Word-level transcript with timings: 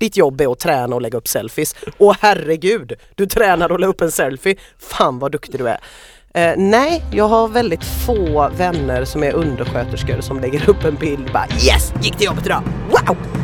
Ditt 0.00 0.16
jobb 0.16 0.40
är 0.40 0.52
att 0.52 0.58
träna 0.58 0.94
och 0.96 1.02
lägga 1.02 1.18
upp 1.18 1.28
selfies. 1.28 1.74
Och 1.98 2.16
herregud, 2.20 2.92
du 3.14 3.26
tränar 3.26 3.72
och 3.72 3.80
la 3.80 3.86
upp 3.86 4.00
en 4.00 4.10
selfie. 4.10 4.56
Fan 4.78 5.18
vad 5.18 5.32
duktig 5.32 5.60
du 5.60 5.68
är. 5.68 5.80
Eh, 6.34 6.54
nej, 6.56 7.02
jag 7.12 7.28
har 7.28 7.48
väldigt 7.48 7.84
få 7.84 8.50
vänner 8.56 9.04
som 9.04 9.24
är 9.24 9.32
undersköterskor 9.32 10.20
som 10.20 10.40
lägger 10.40 10.70
upp 10.70 10.84
en 10.84 10.94
bild 10.94 11.30
bara 11.32 11.46
Yes! 11.48 11.92
Gick 12.02 12.16
till 12.16 12.26
jobbet 12.26 12.46
idag! 12.46 12.62
Wow! 12.90 13.39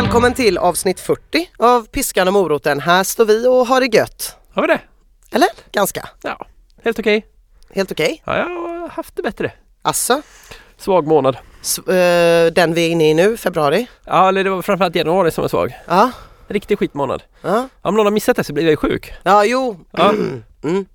Välkommen 0.00 0.34
till 0.34 0.58
avsnitt 0.58 1.00
40 1.00 1.50
av 1.58 1.86
Piskan 1.86 2.26
och 2.28 2.32
moroten. 2.34 2.80
Här 2.80 3.04
står 3.04 3.24
vi 3.24 3.46
och 3.46 3.66
har 3.66 3.80
det 3.80 3.96
gött. 3.96 4.36
Har 4.54 4.62
vi 4.62 4.68
det? 4.68 4.80
Eller? 5.32 5.48
Ganska. 5.72 6.08
Ja, 6.22 6.46
helt 6.84 6.98
okej. 6.98 7.26
Helt 7.74 7.92
okej. 7.92 8.22
Ja, 8.26 8.36
jag 8.38 8.44
har 8.48 8.88
haft 8.88 9.16
det 9.16 9.22
bättre. 9.22 9.52
Asså? 9.82 10.22
Svag 10.76 11.06
månad. 11.06 11.36
S- 11.62 11.78
eh, 11.78 12.52
den 12.52 12.74
vi 12.74 12.86
är 12.86 12.90
inne 12.90 13.10
i 13.10 13.14
nu, 13.14 13.36
februari? 13.36 13.86
Ja, 14.04 14.28
eller 14.28 14.44
det 14.44 14.50
var 14.50 14.62
framförallt 14.62 14.94
januari 14.94 15.30
som 15.30 15.42
var 15.42 15.48
svag. 15.48 15.74
Ja. 15.88 16.10
Riktig 16.48 16.78
skitmånad. 16.78 17.22
Ja, 17.42 17.68
Om 17.82 17.94
någon 17.94 18.06
har 18.06 18.10
missat 18.12 18.36
det 18.36 18.44
så 18.44 18.52
blev 18.52 18.64
jag 18.64 18.70
ju 18.70 18.76
sjuk. 18.76 19.12
ja 19.22 19.44
jo. 19.44 19.80
Ja. 19.92 20.10
Mm. 20.64 20.86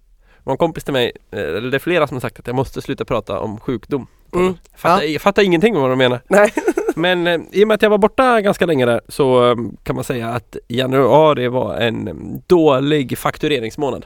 Mm. 0.46 0.54
En 0.54 0.58
kompis 0.58 0.84
till 0.84 0.94
mig, 0.94 1.12
eh, 1.32 1.40
eller 1.40 1.72
det 1.72 1.78
är 1.78 1.80
flera 1.80 2.08
som 2.08 2.16
har 2.16 2.22
sagt 2.22 2.40
att 2.40 2.48
jag 2.48 2.56
måste 2.56 2.82
sluta 2.82 3.06
prata 3.06 3.40
om 3.40 3.60
sjukdom. 3.60 4.08
Mm. 4.34 4.58
Jag, 4.72 4.80
fattar, 4.80 5.04
jag 5.04 5.22
fattar 5.22 5.44
ingenting 5.44 5.76
om 5.76 5.82
vad 5.82 5.92
de 5.92 5.98
menar. 5.98 6.22
Nej. 6.28 6.54
Men 6.96 7.28
eh, 7.28 7.40
i 7.52 7.64
och 7.64 7.68
med 7.68 7.76
att 7.76 7.82
jag 7.82 7.90
var 7.90 7.98
borta 7.98 8.42
ganska 8.42 8.66
länge 8.66 8.86
där 8.86 9.02
så 9.08 9.50
eh, 9.50 9.56
kan 9.84 9.96
man 9.96 10.04
säga 10.04 10.30
att 10.30 10.58
januari 10.68 11.48
var 11.48 11.76
en 11.76 12.42
dålig 12.48 13.18
faktureringsmånad. 13.18 14.06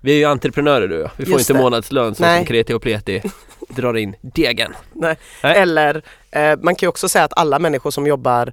Vi 0.00 0.12
är 0.12 0.16
ju 0.16 0.24
entreprenörer 0.24 0.88
du. 0.88 1.08
Vi 1.16 1.24
får 1.24 1.32
Just 1.32 1.50
inte 1.50 1.58
det. 1.58 1.64
månadslön 1.64 2.14
Nej. 2.18 2.38
som 2.38 2.46
kreti 2.46 2.72
och 2.72 2.82
pleti 2.82 3.22
drar 3.68 3.96
in 3.96 4.16
degen. 4.20 4.72
Nej. 4.92 5.16
Nej. 5.42 5.56
Eller 5.56 6.02
eh, 6.30 6.56
man 6.62 6.74
kan 6.74 6.86
ju 6.86 6.88
också 6.88 7.08
säga 7.08 7.24
att 7.24 7.38
alla 7.38 7.58
människor 7.58 7.90
som 7.90 8.06
jobbar 8.06 8.52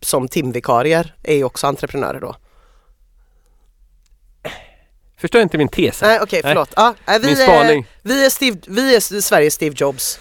som 0.00 0.28
timvikarier 0.28 1.14
är 1.22 1.34
ju 1.34 1.44
också 1.44 1.66
entreprenörer 1.66 2.20
då. 2.20 2.36
Förstår 5.20 5.40
inte 5.42 5.58
min 5.58 5.68
tes? 5.68 6.02
Nej 6.02 6.20
okej, 6.22 6.40
Nej. 6.44 6.52
förlåt. 6.52 6.72
Ja, 6.76 6.94
nej, 7.06 7.18
vi, 7.20 7.26
Min 7.26 7.36
är, 7.40 7.42
spaning. 7.44 7.86
vi, 8.02 8.24
är 8.26 8.30
Steve, 8.30 8.56
vi 8.66 8.96
är 8.96 9.20
Sveriges 9.20 9.54
Steve 9.54 9.74
Jobs. 9.78 10.20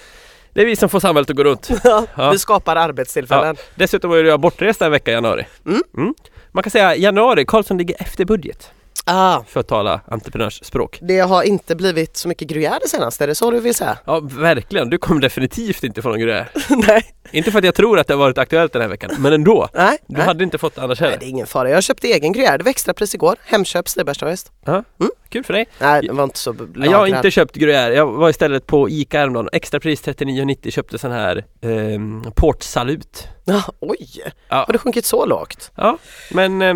Det 0.54 0.62
är 0.62 0.66
vi 0.66 0.76
som 0.76 0.90
får 0.90 1.00
samhället 1.00 1.30
att 1.30 1.36
gå 1.36 1.44
runt. 1.44 1.70
Ja. 2.16 2.32
Vi 2.32 2.40
skapar 2.40 2.76
arbetstillfällen. 2.76 3.56
Dessutom 3.76 4.10
var 4.10 4.18
jag 4.18 4.40
bortrest 4.40 4.82
en 4.82 4.92
vecka 4.92 5.12
i 5.12 5.14
januari. 5.14 5.46
Mm. 5.66 6.14
Man 6.52 6.64
kan 6.64 6.72
säga 6.72 6.96
januari, 6.96 7.46
Karlsson 7.46 7.78
ligger 7.78 8.02
efter 8.02 8.26
budget. 8.26 8.72
Ah, 9.06 9.44
För 9.48 9.60
att 9.60 9.68
tala 9.68 10.02
entreprenörsspråk. 10.08 11.00
det 11.02 11.20
har 11.20 11.44
inte 11.44 11.76
blivit 11.76 12.18
så 12.18 12.28
mycket 12.28 12.48
gruyère 12.50 12.78
det 12.82 12.90
senaste, 12.90 13.24
är 13.24 13.28
det 13.28 13.36
så 13.36 13.52
du 13.52 13.60
vill 13.60 13.76
säga? 13.76 13.98
Ja, 14.06 14.20
verkligen. 14.20 14.90
Du 14.90 14.98
kommer 14.98 15.22
definitivt 15.22 15.84
inte 15.84 16.02
få 16.02 16.10
någon 16.10 16.20
gruyère. 16.20 16.46
nej. 16.88 17.04
Inte 17.32 17.52
för 17.52 17.60
att 17.60 17.66
jag 17.66 17.76
tror 17.76 18.00
att 18.00 18.08
det 18.08 18.14
har 18.14 18.20
varit 18.20 18.38
aktuellt 18.38 18.74
den 18.74 18.82
här 18.82 18.90
veckan, 18.90 19.10
men 19.20 19.34
ändå. 19.34 19.68
Nej, 19.74 19.98
Du 20.08 20.18
nej. 20.18 20.26
hade 20.26 20.44
inte 20.44 20.58
fått 20.58 20.76
det 20.76 20.82
annars 20.82 21.00
nej, 21.00 21.10
heller. 21.10 21.20
det 21.20 21.26
är 21.26 21.30
ingen 21.30 21.48
fara. 21.48 21.70
Jag 21.70 21.84
köpte 21.84 22.08
egen 22.08 22.34
gruyère, 22.34 22.58
det 22.58 22.64
var 22.64 22.70
extrapris 22.70 23.16
igår. 23.16 23.36
Hemköp 23.46 23.88
Stibergsta 23.90 24.26
Väst. 24.26 24.52
Ja, 24.66 24.84
Mm. 25.00 25.12
Kul 25.30 25.44
för 25.44 25.54
dig. 25.54 25.66
Nej, 25.80 26.02
det 26.02 26.14
var 26.14 26.24
inte 26.24 26.40
så 26.40 26.56
Ja, 26.60 26.66
Jag 26.86 26.92
har 26.98 27.00
lagrad. 27.08 27.18
inte 27.20 27.32
köpt 27.32 27.56
gruyère. 27.56 27.90
Jag 27.94 28.06
var 28.12 28.30
istället 28.30 28.66
på 28.68 28.90
Ica 28.90 29.20
häromdagen. 29.20 29.50
Extrapris 29.52 30.04
39,90 30.04 30.72
köpte 30.72 30.98
sån 30.98 31.12
här 31.12 31.46
ehm, 31.62 32.24
portsalut. 32.36 33.28
Ja, 33.46 33.64
oj, 33.80 34.08
Ja. 34.50 34.56
har 34.68 34.74
det 34.74 34.80
sjunkit 34.80 35.06
så 35.06 35.26
lågt? 35.26 35.72
Ja, 35.76 35.98
men 36.32 36.62
eh, 36.62 36.76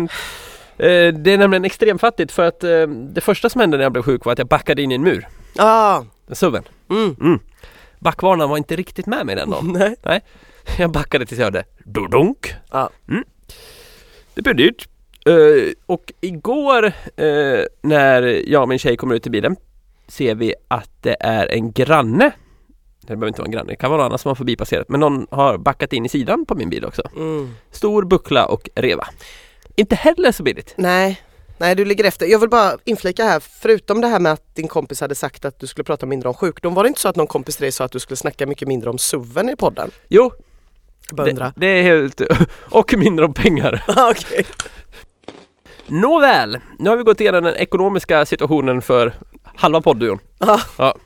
det 0.76 1.32
är 1.32 1.38
nämligen 1.38 1.64
extremfattigt 1.64 2.32
för 2.32 2.44
att 2.44 2.64
ehm, 2.64 3.14
det 3.14 3.20
första 3.20 3.48
som 3.48 3.60
hände 3.60 3.76
när 3.76 3.84
jag 3.84 3.92
blev 3.92 4.02
sjuk 4.02 4.24
var 4.24 4.32
att 4.32 4.38
jag 4.38 4.48
backade 4.48 4.82
in 4.82 4.92
i 4.92 4.94
en 4.94 5.02
mur. 5.02 5.28
Ah, 5.58 6.02
SUVen. 6.32 6.64
mm. 6.90 7.16
Mm. 7.20 7.38
Backvarnaren 7.98 8.50
var 8.50 8.56
inte 8.56 8.76
riktigt 8.76 9.06
med 9.06 9.26
mig 9.26 9.36
den 9.36 9.50
dagen. 9.50 9.96
Nej. 10.04 10.20
Jag 10.78 10.90
backade 10.90 11.26
tills 11.26 11.38
jag 11.38 11.46
hörde 11.46 11.64
dodonk. 11.84 12.54
Ja. 12.70 12.90
Mm. 13.08 13.24
Det 14.34 14.42
blev 14.42 14.56
dyrt. 14.56 14.88
Eh, 15.26 15.72
och 15.86 16.12
igår 16.20 16.84
eh, 17.16 17.64
när 17.82 18.22
jag 18.50 18.62
och 18.62 18.68
min 18.68 18.78
tjej 18.78 18.96
kommer 18.96 19.14
ut 19.14 19.22
till 19.22 19.32
bilen 19.32 19.56
ser 20.08 20.34
vi 20.34 20.54
att 20.68 20.90
det 21.00 21.16
är 21.20 21.46
en 21.52 21.72
granne. 21.72 22.30
Det 23.00 23.06
behöver 23.06 23.28
inte 23.28 23.40
vara 23.40 23.46
en 23.46 23.52
granne, 23.52 23.72
det 23.72 23.76
kan 23.76 23.90
vara 23.90 23.98
någon 23.98 24.06
annan 24.06 24.18
som 24.18 24.28
har 24.28 24.34
förbipasserat. 24.34 24.88
Men 24.88 25.00
någon 25.00 25.26
har 25.30 25.58
backat 25.58 25.92
in 25.92 26.06
i 26.06 26.08
sidan 26.08 26.46
på 26.46 26.54
min 26.54 26.70
bil 26.70 26.84
också. 26.84 27.02
Mm. 27.16 27.54
Stor 27.70 28.04
buckla 28.04 28.46
och 28.46 28.70
reva. 28.74 29.08
Inte 29.76 29.94
heller 29.94 30.32
så 30.32 30.42
billigt. 30.42 30.74
Nej, 30.76 31.22
nej 31.58 31.74
du 31.74 31.84
ligger 31.84 32.04
efter. 32.04 32.26
Jag 32.26 32.38
vill 32.38 32.48
bara 32.48 32.78
inflika 32.84 33.24
här, 33.24 33.40
förutom 33.40 34.00
det 34.00 34.06
här 34.06 34.20
med 34.20 34.32
att 34.32 34.54
din 34.54 34.68
kompis 34.68 35.00
hade 35.00 35.14
sagt 35.14 35.44
att 35.44 35.60
du 35.60 35.66
skulle 35.66 35.84
prata 35.84 36.06
mindre 36.06 36.28
om 36.28 36.34
sjukdom, 36.34 36.74
var 36.74 36.82
det 36.82 36.88
inte 36.88 37.00
så 37.00 37.08
att 37.08 37.16
någon 37.16 37.26
kompis 37.26 37.56
till 37.56 37.64
dig 37.64 37.72
sa 37.72 37.84
att 37.84 37.92
du 37.92 37.98
skulle 37.98 38.16
snacka 38.16 38.46
mycket 38.46 38.68
mindre 38.68 38.90
om 38.90 38.98
SUVen 38.98 39.48
i 39.48 39.56
podden? 39.56 39.90
Jo, 40.08 40.32
det, 41.10 41.52
det 41.56 41.66
är 41.66 41.82
helt... 41.82 42.20
Och 42.70 42.94
mindre 42.96 43.24
om 43.24 43.34
pengar. 43.34 43.84
Ah, 43.96 44.10
Okej. 44.10 44.46
Nåväl, 45.86 46.58
nu 46.78 46.90
har 46.90 46.96
vi 46.96 47.02
gått 47.02 47.20
igenom 47.20 47.44
den 47.44 47.54
ekonomiska 47.54 48.26
situationen 48.26 48.82
för 48.82 49.12
halva 49.44 49.80
poddduon. 49.80 50.18
Ja. 50.38 50.60
Ja. 50.78 50.96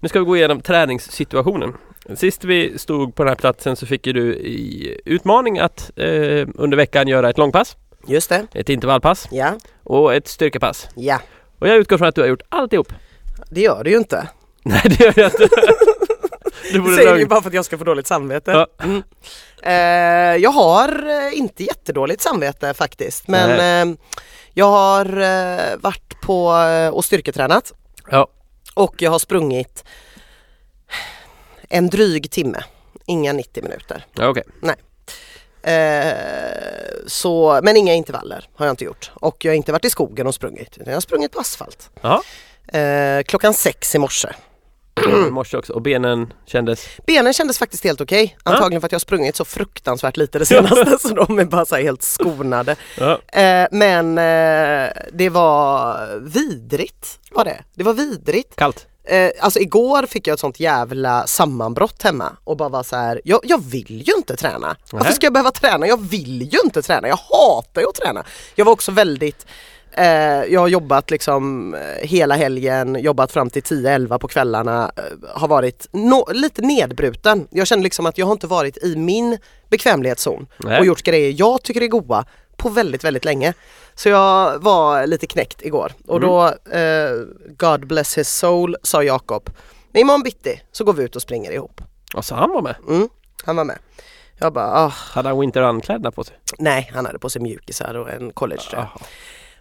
Nu 0.00 0.08
ska 0.08 0.18
vi 0.18 0.24
gå 0.24 0.36
igenom 0.36 0.60
träningssituationen. 0.60 1.74
Sist 2.14 2.44
vi 2.44 2.78
stod 2.78 3.14
på 3.14 3.22
den 3.22 3.28
här 3.28 3.36
platsen 3.36 3.76
så 3.76 3.86
fick 3.86 4.06
ju 4.06 4.12
du 4.12 4.34
i 4.34 5.00
utmaning 5.04 5.58
att 5.58 5.90
eh, 5.96 6.48
under 6.54 6.76
veckan 6.76 7.08
göra 7.08 7.30
ett 7.30 7.38
långpass, 7.38 7.76
Just 8.06 8.28
det. 8.28 8.46
ett 8.54 8.68
intervallpass 8.68 9.28
Ja, 9.30 9.54
och 9.84 10.14
ett 10.14 10.28
styrkepass. 10.28 10.88
ja. 10.94 11.20
Och 11.58 11.68
jag 11.68 11.76
utgår 11.76 11.98
från 11.98 12.08
att 12.08 12.14
du 12.14 12.20
har 12.20 12.28
gjort 12.28 12.42
alltihop. 12.48 12.92
Det 13.50 13.60
gör 13.60 13.84
det 13.84 13.90
ju 13.90 13.96
inte. 13.96 14.28
Nej 14.62 14.82
det 14.84 15.00
gör 15.04 15.12
jag 15.16 15.26
inte. 15.26 15.48
Det 15.48 16.72
Det 16.72 16.78
vore 16.78 16.94
säger 16.96 17.08
du 17.08 17.14
ju 17.14 17.18
lögn. 17.18 17.28
bara 17.28 17.42
för 17.42 17.48
att 17.48 17.54
jag 17.54 17.64
ska 17.64 17.78
få 17.78 17.84
dåligt 17.84 18.06
samvete. 18.06 18.50
Ja. 18.50 18.84
Mm. 18.84 19.02
Eh, 19.62 20.42
jag 20.42 20.50
har 20.50 21.08
eh, 21.08 21.38
inte 21.38 21.64
jättedåligt 21.64 22.22
samvete 22.22 22.74
faktiskt 22.74 23.28
men 23.28 23.90
eh, 23.90 23.96
jag 24.54 24.66
har 24.70 25.20
eh, 25.20 25.76
varit 25.80 26.20
på 26.20 26.52
eh, 26.56 26.88
och 26.88 27.04
styrketränat 27.04 27.72
Ja. 28.10 28.26
och 28.74 29.02
jag 29.02 29.10
har 29.10 29.18
sprungit 29.18 29.84
en 31.68 31.88
dryg 31.88 32.30
timme, 32.30 32.62
inga 33.06 33.32
90 33.32 33.62
minuter. 33.62 34.04
Ja, 34.14 34.28
okej. 34.28 34.42
Eh, 35.66 36.12
så, 37.06 37.60
men 37.62 37.76
inga 37.76 37.94
intervaller 37.94 38.48
har 38.54 38.66
jag 38.66 38.72
inte 38.72 38.84
gjort 38.84 39.10
och 39.14 39.44
jag 39.44 39.52
har 39.52 39.56
inte 39.56 39.72
varit 39.72 39.84
i 39.84 39.90
skogen 39.90 40.26
och 40.26 40.34
sprungit 40.34 40.76
utan 40.76 40.86
jag 40.86 40.94
har 40.96 41.00
sprungit 41.00 41.32
på 41.32 41.40
asfalt. 41.40 41.90
Eh, 42.68 43.22
klockan 43.22 43.54
sex 43.54 43.94
i 43.94 43.98
morse. 43.98 44.28
I 45.06 45.30
morse 45.30 45.56
också 45.56 45.72
och 45.72 45.82
benen 45.82 46.32
kändes... 46.46 46.88
Benen 47.06 47.32
kändes 47.32 47.58
faktiskt 47.58 47.84
helt 47.84 48.00
okej. 48.00 48.36
Ja. 48.44 48.50
Antagligen 48.52 48.80
för 48.80 48.86
att 48.86 48.92
jag 48.92 48.96
har 48.96 49.00
sprungit 49.00 49.36
så 49.36 49.44
fruktansvärt 49.44 50.16
lite 50.16 50.38
det 50.38 50.46
senaste 50.46 50.98
så 51.08 51.14
de 51.14 51.38
är 51.38 51.44
bara 51.44 51.66
så 51.66 51.74
här 51.74 51.82
helt 51.82 52.02
skonade. 52.02 52.76
Eh, 53.26 53.66
men 53.70 54.18
eh, 54.18 54.92
det 55.12 55.28
var 55.28 56.08
vidrigt 56.20 57.18
var 57.30 57.44
det. 57.44 57.64
Det 57.74 57.84
var 57.84 57.92
vidrigt. 57.92 58.56
Kallt. 58.56 58.86
Eh, 59.08 59.30
alltså 59.40 59.60
igår 59.60 60.06
fick 60.06 60.26
jag 60.26 60.34
ett 60.34 60.40
sånt 60.40 60.60
jävla 60.60 61.26
sammanbrott 61.26 62.02
hemma 62.02 62.36
och 62.44 62.56
bara 62.56 62.68
var 62.68 62.82
så 62.82 62.96
här, 62.96 63.20
jag, 63.24 63.40
jag 63.44 63.64
vill 63.64 64.02
ju 64.08 64.12
inte 64.16 64.36
träna. 64.36 64.76
Varför 64.90 65.04
Nähä. 65.04 65.14
ska 65.14 65.26
jag 65.26 65.32
behöva 65.32 65.50
träna? 65.50 65.86
Jag 65.86 66.00
vill 66.08 66.42
ju 66.52 66.58
inte 66.64 66.82
träna. 66.82 67.08
Jag 67.08 67.16
hatar 67.16 67.80
ju 67.80 67.88
att 67.88 67.94
träna. 67.94 68.24
Jag 68.54 68.64
var 68.64 68.72
också 68.72 68.92
väldigt 68.92 69.46
eh, 69.92 70.04
jag 70.44 70.60
har 70.60 70.68
jobbat 70.68 71.10
liksom 71.10 71.74
eh, 71.74 72.08
hela 72.08 72.34
helgen, 72.36 72.96
jobbat 73.00 73.32
fram 73.32 73.50
till 73.50 73.62
10-11 73.62 74.18
på 74.18 74.28
kvällarna, 74.28 74.90
eh, 74.96 75.02
har 75.40 75.48
varit 75.48 75.88
no- 75.92 76.32
lite 76.32 76.62
nedbruten. 76.62 77.48
Jag 77.50 77.66
känner 77.66 77.82
liksom 77.82 78.06
att 78.06 78.18
jag 78.18 78.26
har 78.26 78.32
inte 78.32 78.46
varit 78.46 78.76
i 78.76 78.96
min 78.96 79.38
bekvämlighetszon 79.70 80.46
Nej. 80.58 80.78
och 80.80 80.86
gjort 80.86 81.02
grejer 81.02 81.34
jag 81.38 81.62
tycker 81.62 81.80
är 81.82 81.86
goda 81.88 82.24
på 82.56 82.68
väldigt, 82.68 83.04
väldigt 83.04 83.24
länge. 83.24 83.54
Så 83.98 84.08
jag 84.08 84.58
var 84.62 85.06
lite 85.06 85.26
knäckt 85.26 85.62
igår 85.62 85.92
och 86.06 86.16
Mm. 86.16 86.28
då, 86.28 86.46
eh, 86.76 87.10
God 87.58 87.86
bless 87.86 88.18
his 88.18 88.28
soul, 88.30 88.76
sa 88.82 89.02
Jakob. 89.02 89.50
Imorgon 89.94 90.22
bitti 90.22 90.62
så 90.72 90.84
går 90.84 90.92
vi 90.92 91.02
ut 91.04 91.16
och 91.16 91.22
springer 91.22 91.50
ihop. 91.52 91.80
Och 92.14 92.24
så 92.24 92.34
han 92.34 92.50
var 92.50 92.62
med. 92.62 92.74
Mm, 92.88 93.08
han 93.44 93.56
var 93.56 93.64
med. 93.64 93.78
Jag 94.38 94.52
bara, 94.52 94.70
ah, 94.84 94.88
Hade 94.88 95.28
han 95.28 95.40
Winter 95.40 95.60
Run-kläderna 95.62 96.10
på 96.10 96.24
sig? 96.24 96.36
nej 96.58 96.90
han 96.94 97.06
hade 97.06 97.18
på 97.18 97.30
sig 97.30 97.42
mjukisar 97.42 97.94
och 97.94 98.10
en 98.10 98.32
collegetröja. 98.32 98.88
Jaha. 98.94 99.06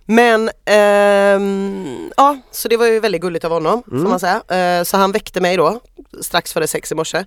Men 0.06 0.50
ehm, 0.66 2.12
ja, 2.18 2.38
så 2.52 2.68
det 2.68 2.78
var 2.78 2.86
ju 2.86 3.00
väldigt 3.00 3.22
gulligt 3.22 3.46
av 3.46 3.52
honom 3.52 3.84
Mm. 3.88 4.04
får 4.04 4.10
man 4.10 4.20
säga. 4.20 4.42
Eh, 4.80 4.84
så 4.84 4.98
han 4.98 5.12
väckte 5.12 5.42
mig 5.42 5.58
då 5.58 5.80
strax 6.22 6.54
före 6.54 6.68
sex 6.68 6.92
i 6.92 6.96
morse. 6.96 7.26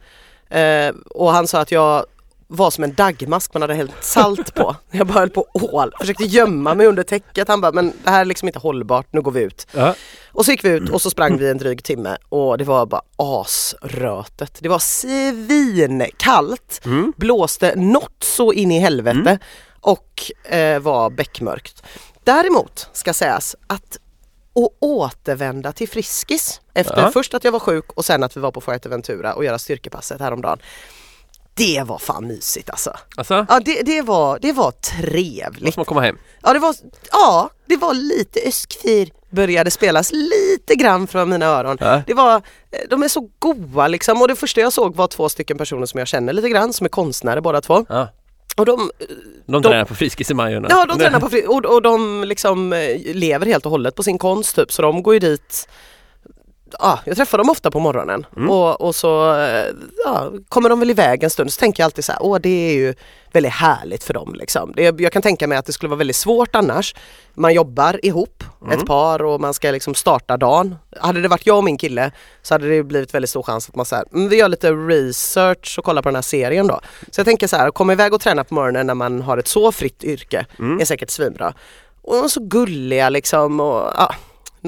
Eh, 0.50 0.94
och 1.10 1.30
han 1.32 1.46
sa 1.46 1.60
att 1.60 1.72
jag 1.72 2.06
var 2.50 2.70
som 2.70 2.84
en 2.84 2.94
dagmask 2.94 3.52
man 3.54 3.62
hade 3.62 3.74
hällt 3.74 4.04
salt 4.04 4.54
på. 4.54 4.76
Jag 4.90 5.06
bara 5.06 5.18
höll 5.18 5.30
på 5.30 5.46
ål, 5.52 5.92
försökte 6.00 6.24
gömma 6.24 6.74
mig 6.74 6.86
under 6.86 7.02
täcket. 7.02 7.48
Han 7.48 7.60
bara, 7.60 7.72
men 7.72 7.92
det 8.04 8.10
här 8.10 8.20
är 8.20 8.24
liksom 8.24 8.48
inte 8.48 8.58
hållbart, 8.58 9.06
nu 9.12 9.20
går 9.22 9.30
vi 9.32 9.40
ut. 9.40 9.66
Ja. 9.72 9.94
Och 10.32 10.44
så 10.44 10.50
gick 10.50 10.64
vi 10.64 10.68
ut 10.68 10.90
och 10.90 11.02
så 11.02 11.10
sprang 11.10 11.36
vi 11.38 11.48
en 11.50 11.58
dryg 11.58 11.84
timme 11.84 12.16
och 12.28 12.58
det 12.58 12.64
var 12.64 12.86
bara 12.86 13.02
asrötet. 13.16 14.58
Det 14.60 14.68
var 14.68 14.78
svinkallt, 15.68 16.80
Mm. 16.84 17.12
blåste 17.16 17.74
något 17.76 18.22
så 18.24 18.52
in 18.52 18.70
i 18.70 18.78
helvete. 18.78 19.38
och 19.80 20.32
eh, 20.52 20.78
var 20.80 21.10
beckmörkt. 21.10 21.82
Däremot 22.24 22.88
ska 22.92 23.14
sägas 23.14 23.56
att 23.66 23.98
att 24.54 24.68
återvända 24.80 25.72
till 25.72 25.88
Friskis 25.88 26.60
efter 26.74 27.00
Ja. 27.02 27.10
först 27.10 27.34
att 27.34 27.44
jag 27.44 27.52
var 27.52 27.58
sjuk 27.60 27.92
och 27.92 28.04
sen 28.04 28.22
att 28.22 28.36
vi 28.36 28.40
var 28.40 28.50
på 28.50 28.60
Fuerteventura 28.60 29.34
och 29.34 29.44
göra 29.44 29.58
styrkepasset 29.58 30.20
häromdagen. 30.20 30.58
Det 31.58 31.82
var 31.86 31.98
fan 31.98 32.26
mysigt 32.26 32.70
alltså. 32.70 32.92
Alltså, 33.16 33.46
Ja 33.48 33.60
det, 33.64 33.82
det, 33.82 34.02
var, 34.02 34.38
det 34.42 34.52
var 34.52 34.70
trevligt. 34.70 35.64
måste 35.64 35.78
man 35.78 35.84
komma 35.84 36.00
hem. 36.00 36.18
Ja 36.42 36.52
det 36.52 36.58
var, 36.58 36.74
ja, 37.12 37.50
det 37.66 37.76
var 37.76 37.94
lite 37.94 38.40
Öskfir 38.46 39.10
började 39.30 39.70
spelas 39.70 40.12
lite 40.12 40.74
grann 40.74 41.06
från 41.06 41.28
mina 41.30 41.46
öron. 41.46 41.76
Ja. 41.80 42.02
Det 42.06 42.14
var, 42.14 42.34
eh, 42.36 42.40
de 42.90 43.02
är 43.02 43.08
så 43.08 43.28
goa 43.38 43.88
liksom 43.88 44.22
och 44.22 44.28
det 44.28 44.36
första 44.36 44.60
jag 44.60 44.72
såg 44.72 44.96
var 44.96 45.06
två 45.06 45.28
stycken 45.28 45.58
personer 45.58 45.86
som 45.86 45.98
jag 45.98 46.08
känner 46.08 46.32
lite 46.32 46.48
grann 46.48 46.72
som 46.72 46.84
är 46.84 46.88
konstnärer 46.88 47.40
båda 47.40 47.60
två. 47.60 47.86
Ja. 47.88 48.08
Och 48.56 48.66
de, 48.66 48.90
De 49.46 49.62
tränar 49.62 49.84
på 49.84 49.94
Friskis 49.94 50.30
i 50.30 50.34
Majorna. 50.34 50.68
ja, 50.70 50.86
de 50.86 50.98
tränar 50.98 51.20
på 51.24 51.28
fri, 51.30 51.44
och, 51.48 51.64
och 51.64 51.82
de 51.82 52.24
liksom 52.24 52.72
eh, 52.72 53.14
lever 53.14 53.46
helt 53.46 53.64
och 53.64 53.70
hållet 53.70 53.94
på 53.94 54.02
sin 54.02 54.18
konst 54.18 54.56
typ 54.56 54.72
så 54.72 54.82
de 54.82 55.02
går 55.02 55.14
ju 55.14 55.20
dit 55.20 55.68
Ja, 56.78 57.00
jag 57.04 57.16
träffar 57.16 57.38
dem 57.38 57.50
ofta 57.50 57.70
på 57.70 57.80
morgonen 57.80 58.26
Mm. 58.36 58.50
och, 58.50 58.80
och 58.80 58.94
så 58.94 59.34
eh, 59.40 59.64
ja, 60.04 60.30
kommer 60.48 60.68
de 60.68 60.80
väl 60.80 60.90
iväg 60.90 61.22
en 61.22 61.30
stund 61.30 61.52
så 61.52 61.58
tänker 61.60 61.82
jag 61.82 61.84
alltid 61.84 62.04
så 62.04 62.12
här, 62.12 62.22
åh 62.22 62.38
det 62.40 62.48
är 62.70 62.74
ju 62.74 62.94
väldigt 63.32 63.52
härligt 63.52 64.04
för 64.04 64.14
dem 64.14 64.34
liksom. 64.34 64.72
Det, 64.76 65.00
jag 65.00 65.12
kan 65.12 65.22
tänka 65.22 65.46
mig 65.46 65.58
att 65.58 65.66
det 65.66 65.72
skulle 65.72 65.88
vara 65.90 65.98
väldigt 65.98 66.16
svårt 66.16 66.54
annars. 66.56 66.94
Man 67.34 67.54
jobbar 67.54 68.04
ihop, 68.06 68.44
Mm. 68.62 68.78
ett 68.78 68.86
par 68.86 69.22
och 69.24 69.40
man 69.40 69.54
ska 69.54 69.70
liksom 69.70 69.94
starta 69.94 70.36
dagen. 70.36 70.74
Hade 71.00 71.20
det 71.22 71.28
varit 71.28 71.46
jag 71.46 71.56
och 71.58 71.64
min 71.64 71.78
kille 71.78 72.10
så 72.42 72.54
hade 72.54 72.68
det 72.68 72.82
blivit 72.82 73.14
väldigt 73.14 73.30
stor 73.30 73.42
chans 73.42 73.68
att 73.68 73.74
man 73.76 73.86
säger, 73.86 74.04
mm, 74.12 74.28
vi 74.28 74.36
gör 74.36 74.48
lite 74.48 74.70
research 74.72 75.74
och 75.78 75.84
kollar 75.84 76.02
på 76.02 76.08
den 76.08 76.14
här 76.16 76.22
serien 76.22 76.66
då. 76.66 76.80
Så 77.10 77.20
jag 77.20 77.24
tänker 77.26 77.46
så 77.46 77.56
här, 77.56 77.68
att 77.68 77.74
komma 77.74 77.92
iväg 77.92 78.14
och 78.14 78.20
träna 78.20 78.44
på 78.44 78.54
morgonen 78.54 78.86
när 78.86 78.94
man 78.94 79.22
har 79.22 79.38
ett 79.38 79.46
så 79.48 79.72
fritt 79.72 80.04
yrke 80.04 80.46
Mm. 80.58 80.80
är 80.80 80.84
säkert 80.84 81.10
svinbra. 81.10 81.54
Och 82.02 82.14
de 82.14 82.24
är 82.24 82.28
så 82.28 82.40
gulliga 82.40 83.08
liksom 83.08 83.60
och 83.60 83.92
ja, 83.96 84.14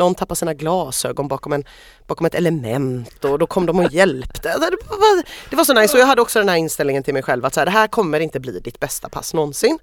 någon 0.00 0.14
tappar 0.14 0.34
sina 0.34 0.54
glasögon 0.54 1.28
bakom, 1.28 1.52
en, 1.52 1.64
bakom 2.06 2.26
ett 2.26 2.34
element 2.34 3.24
och 3.24 3.38
då 3.38 3.46
kom 3.46 3.66
de 3.66 3.78
och 3.78 3.92
hjälpte. 3.92 4.48
Det 4.48 4.58
var, 4.58 5.50
det 5.50 5.56
var 5.56 5.64
så 5.64 5.74
nice 5.74 5.96
och 5.96 6.00
jag 6.00 6.06
hade 6.06 6.22
också 6.22 6.38
den 6.38 6.48
här 6.48 6.56
inställningen 6.56 7.02
till 7.02 7.14
mig 7.14 7.22
själv 7.22 7.44
att 7.44 7.54
så 7.54 7.60
här, 7.60 7.64
det 7.64 7.70
här 7.70 7.86
kommer 7.86 8.20
inte 8.20 8.40
bli 8.40 8.60
ditt 8.60 8.80
bästa 8.80 9.08
pass 9.08 9.34
någonsin. 9.34 9.78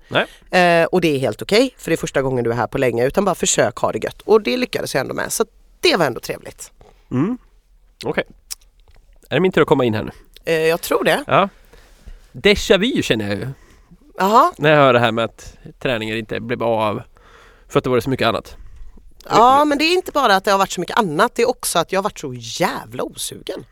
Eh, 0.51 0.85
och 0.85 1.01
det 1.01 1.15
är 1.15 1.19
helt 1.19 1.41
okej 1.41 1.73
för 1.77 1.91
det 1.91 1.95
är 1.95 1.97
första 1.97 2.21
gången 2.21 2.43
du 2.43 2.51
är 2.51 2.55
här 2.55 2.67
på 2.67 2.77
länge 2.77 3.05
utan 3.05 3.25
bara 3.25 3.35
försök 3.35 3.77
ha 3.77 3.91
det 3.91 4.03
gött. 4.03 4.21
Och 4.21 4.41
det 4.41 4.57
lyckades 4.57 4.93
jag 4.95 5.01
ändå 5.01 5.13
med 5.13 5.33
så 5.33 5.45
det 5.81 5.95
var 5.95 6.05
ändå 6.05 6.19
trevligt. 6.19 6.71
Mm. 7.11 7.37
Okej. 8.05 8.23
Är 9.29 9.35
det 9.35 9.39
min 9.39 9.51
tur 9.51 9.61
att 9.61 9.67
komma 9.67 9.85
in 9.85 9.93
här 9.93 10.03
nu? 10.03 10.11
Eh, 10.45 10.67
jag 10.67 10.81
tror 10.81 11.03
det. 11.03 11.23
Ja. 11.27 11.49
Déjà 12.31 12.77
vu 12.77 13.03
känner 13.03 13.27
jag 13.27 13.37
ju. 13.37 13.47
Jaha, 14.17 14.51
När 14.57 14.69
jag 14.69 14.77
hör 14.77 14.93
det 14.93 14.99
här 14.99 15.11
med 15.11 15.25
att 15.25 15.57
träningen 15.79 16.17
inte 16.17 16.39
blev 16.39 16.63
av 16.63 17.01
för 17.67 17.77
att 17.79 17.83
det 17.83 17.89
var 17.89 17.99
så 17.99 18.09
mycket 18.09 18.27
annat. 18.27 18.57
Ja 19.29 19.65
men 19.65 19.77
det 19.77 19.83
är 19.83 19.93
inte 19.93 20.11
bara 20.11 20.35
att 20.35 20.43
det 20.43 20.51
har 20.51 20.57
varit 20.57 20.71
så 20.71 20.81
mycket 20.81 20.97
annat 20.97 21.35
det 21.35 21.41
är 21.41 21.49
också 21.49 21.79
att 21.79 21.91
jag 21.91 21.97
har 21.97 22.03
varit 22.03 22.19
så 22.19 22.33
jävla 22.33 23.03
osugen. 23.03 23.65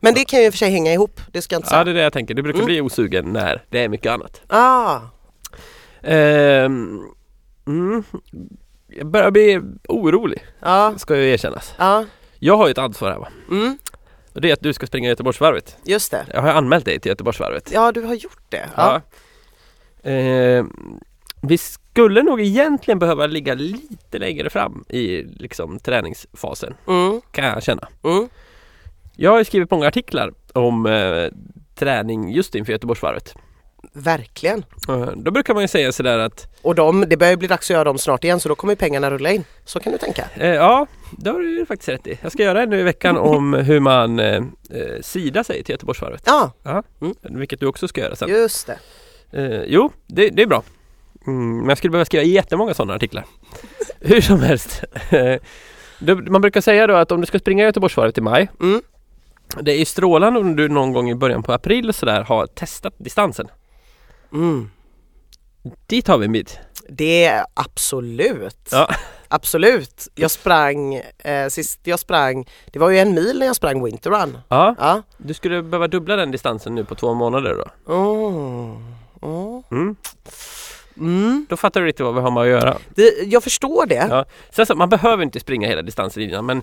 Men 0.00 0.14
det 0.14 0.24
kan 0.24 0.40
ju 0.40 0.46
i 0.46 0.48
och 0.48 0.52
för 0.52 0.58
sig 0.58 0.70
hänga 0.70 0.92
ihop, 0.92 1.20
det 1.32 1.42
ska 1.42 1.54
jag 1.54 1.58
inte 1.58 1.66
Ja 1.66 1.70
säga. 1.70 1.84
det 1.84 1.90
är 1.90 1.94
det 1.94 2.00
jag 2.02 2.12
tänker. 2.12 2.34
Du 2.34 2.42
brukar 2.42 2.58
Mm. 2.58 2.66
bli 2.66 2.80
osugen 2.80 3.32
när 3.32 3.64
det 3.70 3.84
är 3.84 3.88
mycket 3.88 4.12
annat. 4.12 4.40
Ah, 4.48 5.00
Ehm, 6.02 7.00
mm. 7.66 8.04
Jag 8.88 9.06
börjar 9.06 9.30
bli 9.30 9.60
orolig, 9.88 10.44
ja, 10.60 10.94
ska 10.96 11.16
ju 11.16 11.30
erkännas. 11.30 11.74
ja, 11.78 12.04
Jag 12.38 12.56
har 12.56 12.66
ju 12.66 12.70
ett 12.70 12.78
ansvar 12.78 13.10
här 13.10 13.18
va. 13.18 13.28
mm, 13.50 13.78
Och 14.34 14.40
det 14.40 14.48
är 14.48 14.52
att 14.52 14.60
du 14.60 14.72
ska 14.72 14.86
springa 14.86 15.08
Göteborgsvarvet. 15.08 15.76
just 15.84 16.10
det. 16.10 16.26
Jag 16.32 16.42
har 16.42 16.48
anmält 16.48 16.84
dig 16.84 17.00
till 17.00 17.08
Göteborgsvarvet. 17.10 17.70
Ja 17.72 17.92
du 17.92 18.02
har 18.02 18.14
gjort 18.14 18.42
det. 18.48 18.68
Ja. 18.76 19.00
Ja. 20.02 20.10
Ehm, 20.10 21.00
vi 21.46 21.58
skulle 21.58 22.22
nog 22.22 22.40
egentligen 22.40 22.98
behöva 22.98 23.26
ligga 23.26 23.54
lite 23.54 24.18
längre 24.18 24.50
fram 24.50 24.84
i 24.88 25.22
liksom, 25.22 25.78
träningsfasen, 25.78 26.74
Mm, 26.88 27.20
kan 27.30 27.44
jag 27.44 27.62
känna. 27.62 27.88
mm, 28.04 28.28
Jag 29.16 29.30
har 29.30 29.44
skrivit 29.44 29.70
många 29.70 29.88
artiklar 29.88 30.32
om 30.52 30.86
eh, 30.86 31.28
träning 31.74 32.32
just 32.32 32.54
inför 32.54 32.72
Göteborgsvarvet. 32.72 33.34
verkligen. 33.92 34.64
Då 35.16 35.30
brukar 35.30 35.54
man 35.54 35.62
ju 35.62 35.68
säga 35.68 35.92
sådär 35.92 36.18
att 36.18 36.46
Och 36.62 36.74
de, 36.74 37.04
det 37.08 37.16
börjar 37.16 37.36
bli 37.36 37.48
dags 37.48 37.70
att 37.70 37.74
göra 37.74 37.84
dem 37.84 37.98
snart 37.98 38.24
igen 38.24 38.40
så 38.40 38.48
då 38.48 38.54
kommer 38.54 38.72
ju 38.72 38.76
pengarna 38.76 39.10
rulla 39.10 39.30
in. 39.30 39.44
Så 39.64 39.80
kan 39.80 39.92
du 39.92 39.98
tänka. 39.98 40.24
Eh, 40.36 40.48
ja, 40.54 40.86
det 41.18 41.30
har 41.30 41.38
du 41.38 41.58
ju 41.58 41.66
faktiskt 41.66 41.88
rätt 41.88 42.06
i. 42.06 42.18
Jag 42.22 42.32
ska 42.32 42.42
göra 42.42 42.62
en 42.62 42.70
nu 42.70 42.80
i 42.80 42.82
veckan 42.82 43.16
om 43.16 43.54
hur 43.68 43.80
man 43.80 44.18
eh, 44.18 44.34
eh, 44.70 45.00
sidar 45.02 45.42
sig 45.42 45.62
till 45.64 45.72
Göteborgsvarvet. 45.72 46.22
Ja, 46.26 46.52
Vilket 47.20 47.60
du 47.60 47.66
också 47.66 47.88
ska 47.88 48.00
göra 48.00 48.16
sen. 48.16 48.28
just 48.28 48.66
det. 48.66 48.78
Eh, 49.32 49.62
jo, 49.66 49.92
det, 50.06 50.28
det 50.30 50.42
är 50.42 50.46
bra. 50.46 50.62
Mm, 51.26 51.56
men 51.58 51.68
jag 51.68 51.78
skulle 51.78 51.90
behöva 51.90 52.04
skriva 52.04 52.24
jättemånga 52.24 52.74
sådana 52.74 52.94
artiklar. 52.94 53.24
hur 54.00 54.20
som 54.20 54.40
helst. 54.40 54.84
Man 56.28 56.40
brukar 56.40 56.60
säga 56.60 56.86
då 56.86 56.94
att 56.94 57.12
om 57.12 57.20
du 57.20 57.26
ska 57.26 57.38
springa 57.38 57.64
Göteborgsvarvet 57.64 58.18
i 58.18 58.20
maj 58.20 58.48
Mm. 58.60 58.82
Det 59.60 59.72
är 59.72 59.84
strålande 59.84 60.40
om 60.40 60.56
du 60.56 60.68
någon 60.68 60.92
gång 60.92 61.10
i 61.10 61.14
början 61.14 61.42
på 61.42 61.52
april 61.52 61.88
och 61.88 61.94
sådär 61.94 62.22
har 62.22 62.46
testat 62.46 62.94
distansen. 62.98 63.48
Mm. 64.32 64.70
Dit 65.86 66.08
har 66.08 66.18
vi 66.18 66.26
en 66.26 66.32
bit. 66.32 66.58
Det 66.88 67.24
är 67.24 67.44
absolut. 67.54 68.68
Ja. 68.72 68.88
Absolut. 69.28 70.08
Jag 70.14 70.30
sprang, 70.30 70.94
eh, 71.18 71.48
sist 71.48 71.80
jag 71.84 71.98
sprang, 71.98 72.46
det 72.66 72.78
var 72.78 72.90
ju 72.90 72.98
en 72.98 73.14
mil 73.14 73.38
när 73.38 73.46
jag 73.46 73.56
sprang 73.56 73.84
Winterrun. 73.84 74.38
Ja, 74.48 74.74
Ja. 74.78 75.02
du 75.16 75.34
skulle 75.34 75.62
behöva 75.62 75.88
dubbla 75.88 76.16
den 76.16 76.30
distansen 76.30 76.74
nu 76.74 76.84
på 76.84 76.94
två 76.94 77.14
månader 77.14 77.54
då. 77.54 77.94
Mm. 77.94 78.76
Mm. 79.22 79.62
Mm. 79.70 79.96
Mm. 80.96 81.46
Då 81.48 81.56
fattar 81.56 81.80
du 81.80 81.86
lite 81.86 82.02
vad 82.02 82.14
vi 82.14 82.20
har 82.20 82.30
med 82.30 82.42
att 82.42 82.48
göra. 82.48 82.76
Det, 82.94 83.12
jag 83.26 83.42
förstår 83.42 83.86
det. 83.86 84.06
Ja. 84.10 84.24
Sen 84.50 84.66
så, 84.66 84.74
man 84.74 84.88
behöver 84.88 85.22
inte 85.22 85.40
springa 85.40 85.68
hela 85.68 85.82
distansen 85.82 86.22
innan 86.22 86.46
men 86.46 86.62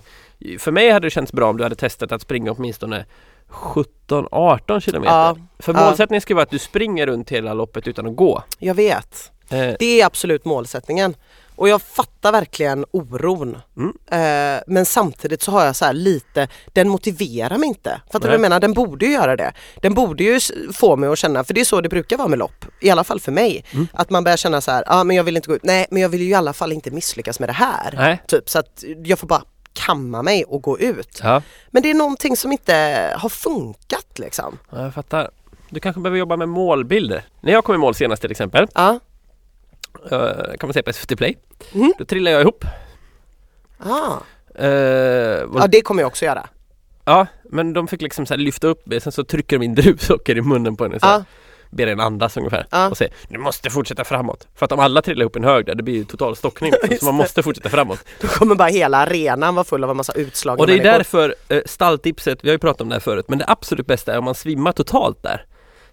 för 0.58 0.72
mig 0.72 0.90
hade 0.90 1.06
det 1.06 1.10
känts 1.10 1.32
bra 1.32 1.50
om 1.50 1.56
du 1.56 1.62
hade 1.62 1.74
testat 1.76 2.12
att 2.12 2.22
springa 2.22 2.52
åtminstone 2.52 3.04
17-18 3.48 4.80
kilometer. 4.80 5.14
Ja, 5.14 5.36
För 5.58 5.72
målsättningen 5.72 6.20
ska 6.20 6.34
vara 6.34 6.42
att 6.42 6.50
du 6.50 6.58
springer 6.58 7.06
runt 7.06 7.30
hela 7.30 7.54
loppet 7.54 7.88
utan 7.88 8.06
att 8.06 8.16
gå. 8.16 8.42
jag 8.58 8.74
vet. 8.74 9.32
Eh, 9.48 9.58
Det 9.78 10.00
är 10.00 10.06
absolut 10.06 10.44
målsättningen. 10.44 11.14
Och 11.56 11.68
jag 11.68 11.82
fattar 11.82 12.32
verkligen 12.32 12.84
oron. 12.90 13.58
Mm. 13.76 13.92
Eh, 14.10 14.62
men 14.66 14.86
samtidigt 14.86 15.42
så 15.42 15.50
har 15.50 15.64
jag 15.64 15.76
så 15.76 15.84
här 15.84 15.92
lite, 15.92 16.48
den 16.72 16.88
motiverar 16.88 17.58
mig 17.58 17.68
inte. 17.68 18.00
Fattar 18.06 18.20
du 18.20 18.26
vad 18.26 18.34
jag 18.34 18.40
menar? 18.40 18.60
Den 18.60 18.72
borde 18.72 19.06
ju 19.06 19.12
göra 19.12 19.36
det. 19.36 19.52
Den 19.80 19.94
borde 19.94 20.24
ju 20.24 20.40
få 20.72 20.96
mig 20.96 21.08
att 21.08 21.18
känna, 21.18 21.44
för 21.44 21.54
det 21.54 21.60
är 21.60 21.64
så 21.64 21.80
det 21.80 21.88
brukar 21.88 22.16
vara 22.16 22.28
med 22.28 22.38
lopp. 22.38 22.64
I 22.80 22.90
alla 22.90 23.04
fall 23.04 23.20
för 23.20 23.32
mig. 23.32 23.64
Mm. 23.70 23.88
Att 23.92 24.10
man 24.10 24.24
börjar 24.24 24.36
känna 24.36 24.60
så 24.60 24.70
här, 24.70 24.84
ja 24.86 25.00
ah, 25.00 25.04
men 25.04 25.16
jag 25.16 25.24
vill 25.24 25.36
inte 25.36 25.48
gå 25.48 25.54
ut. 25.54 25.64
Nej 25.64 25.86
men 25.90 26.02
jag 26.02 26.08
vill 26.08 26.22
ju 26.22 26.28
i 26.28 26.34
alla 26.34 26.52
fall 26.52 26.72
inte 26.72 26.90
misslyckas 26.90 27.40
med 27.40 27.48
det 27.48 27.52
här. 27.52 27.94
nej. 27.96 28.22
Typ 28.28 28.48
så 28.48 28.58
att 28.58 28.84
jag 29.04 29.18
får 29.18 29.26
bara 29.26 29.42
kamma 29.72 30.22
mig 30.22 30.44
och 30.44 30.62
gå 30.62 30.78
ut. 30.78 31.20
Ja, 31.22 31.42
Men 31.70 31.82
det 31.82 31.90
är 31.90 31.94
någonting 31.94 32.36
som 32.36 32.52
inte 32.52 32.74
har 33.18 33.28
funkat 33.28 34.18
liksom. 34.18 34.58
ja, 34.70 34.82
jag 34.82 34.94
fattar. 34.94 35.30
Du 35.70 35.80
kanske 35.80 36.00
behöver 36.00 36.18
jobba 36.18 36.36
med 36.36 36.48
målbilder. 36.48 37.24
När 37.40 37.52
jag 37.52 37.64
kom 37.64 37.74
i 37.74 37.78
mål 37.78 37.94
senast 37.94 38.22
till 38.22 38.30
exempel, 38.30 38.66
Ja, 38.74 38.98
kan 40.58 40.66
man 40.68 40.72
säga 40.72 40.82
på 40.82 40.92
SVT 40.92 41.16
Play, 41.16 41.38
Mm. 41.74 41.92
då 41.98 42.04
trillade 42.04 42.34
jag 42.34 42.42
ihop. 42.42 42.64
ah. 43.78 44.16
Eh, 44.54 45.42
och- 45.42 45.60
ja 45.60 45.66
det 45.68 45.82
kommer 45.82 46.02
jag 46.02 46.06
också 46.06 46.24
göra. 46.24 46.46
Ja, 47.04 47.26
men 47.44 47.72
de 47.72 47.88
fick 47.88 48.02
liksom 48.02 48.26
så 48.26 48.36
lyfta 48.36 48.66
upp 48.66 48.86
mig, 48.86 49.00
sen 49.00 49.12
så 49.12 49.24
trycker 49.24 49.58
de 49.58 49.64
in 49.64 49.74
druvsocker 49.82 50.36
i 50.38 50.40
munnen 50.42 50.76
på 50.76 50.84
henne 50.84 51.00
så 51.00 51.06
Ja, 51.06 51.24
ber 51.70 51.86
en 51.86 52.00
andas 52.00 52.36
ungefär 52.36 52.66
Ja. 52.70 52.88
och 52.90 52.96
säger 52.96 53.12
Du 53.28 53.38
måste 53.38 53.70
fortsätta 53.70 54.04
framåt. 54.04 54.48
För 54.54 54.64
att 54.66 54.72
om 54.72 54.80
alla 54.80 55.02
trillar 55.02 55.26
upp 55.26 55.36
en 55.36 55.44
hög 55.44 55.66
där, 55.66 55.74
det 55.74 55.82
blir 55.82 55.94
ju 55.94 56.04
total 56.04 56.36
stockning 56.36 56.72
liksom, 56.82 56.98
Så 56.98 57.04
man 57.04 57.14
måste 57.14 57.42
fortsätta 57.42 57.68
framåt. 57.68 58.04
då 58.20 58.28
kommer 58.28 58.54
bara 58.54 58.68
hela 58.68 58.98
arenan 58.98 59.54
vara 59.54 59.64
full 59.64 59.84
av 59.84 59.90
en 59.90 59.96
massa 59.96 60.12
utslagna 60.12 60.60
Och 60.60 60.66
det 60.66 60.72
är 60.72 60.76
människor. 60.76 60.92
därför 60.98 61.34
eh, 61.48 61.62
stalltipset, 61.66 62.44
vi 62.44 62.48
har 62.48 62.52
ju 62.54 62.58
pratat 62.58 62.80
om 62.80 62.88
det 62.88 62.94
här 62.94 63.00
förut, 63.00 63.24
men 63.28 63.38
det 63.38 63.44
absolut 63.48 63.86
bästa 63.86 64.12
är 64.14 64.18
om 64.18 64.24
man 64.24 64.34
svimmar 64.34 64.72
totalt 64.72 65.22
där. 65.22 65.46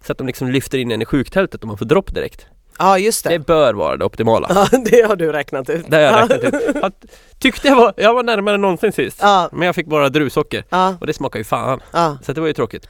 Så 0.05 0.11
att 0.11 0.17
de 0.17 0.27
liksom 0.27 0.49
lyfter 0.49 0.77
in 0.77 0.91
en 0.91 1.01
i 1.01 1.05
sjuktältet 1.05 1.61
och 1.61 1.67
man 1.67 1.77
får 1.77 1.85
dropp 1.85 2.13
direkt. 2.13 2.45
Ja 2.79 2.97
just 2.99 3.23
det. 3.23 3.29
Det 3.29 3.39
bör 3.39 3.73
vara 3.73 3.97
det 3.97 4.05
optimala. 4.05 4.47
Ja 4.71 4.77
det 4.91 5.01
har 5.07 5.15
du 5.15 5.31
räknat 5.31 5.69
ut. 5.69 5.85
Det 5.87 5.95
har 5.97 6.03
jag 6.03 6.31
räknat 6.31 6.53
ut. 6.53 6.75
Jag 6.81 6.91
tyckte 7.39 7.67
jag 7.67 7.75
var, 7.75 7.93
jag 7.97 8.13
var 8.13 8.23
närmare 8.23 8.55
än 8.55 8.61
någonsin 8.61 8.91
sist. 8.91 9.17
Ja, 9.21 9.49
Men 9.51 9.65
jag 9.65 9.75
fick 9.75 9.87
bara 9.87 10.09
druvsocker. 10.09 10.63
ja, 10.69 10.95
Och 11.01 11.07
det 11.07 11.13
smakar 11.13 11.39
ju 11.39 11.45
fan. 11.45 11.79
ja. 11.91 12.17
Så 12.25 12.33
det 12.33 12.41
var 12.41 12.47
ju 12.47 12.53
tråkigt. 12.53 12.87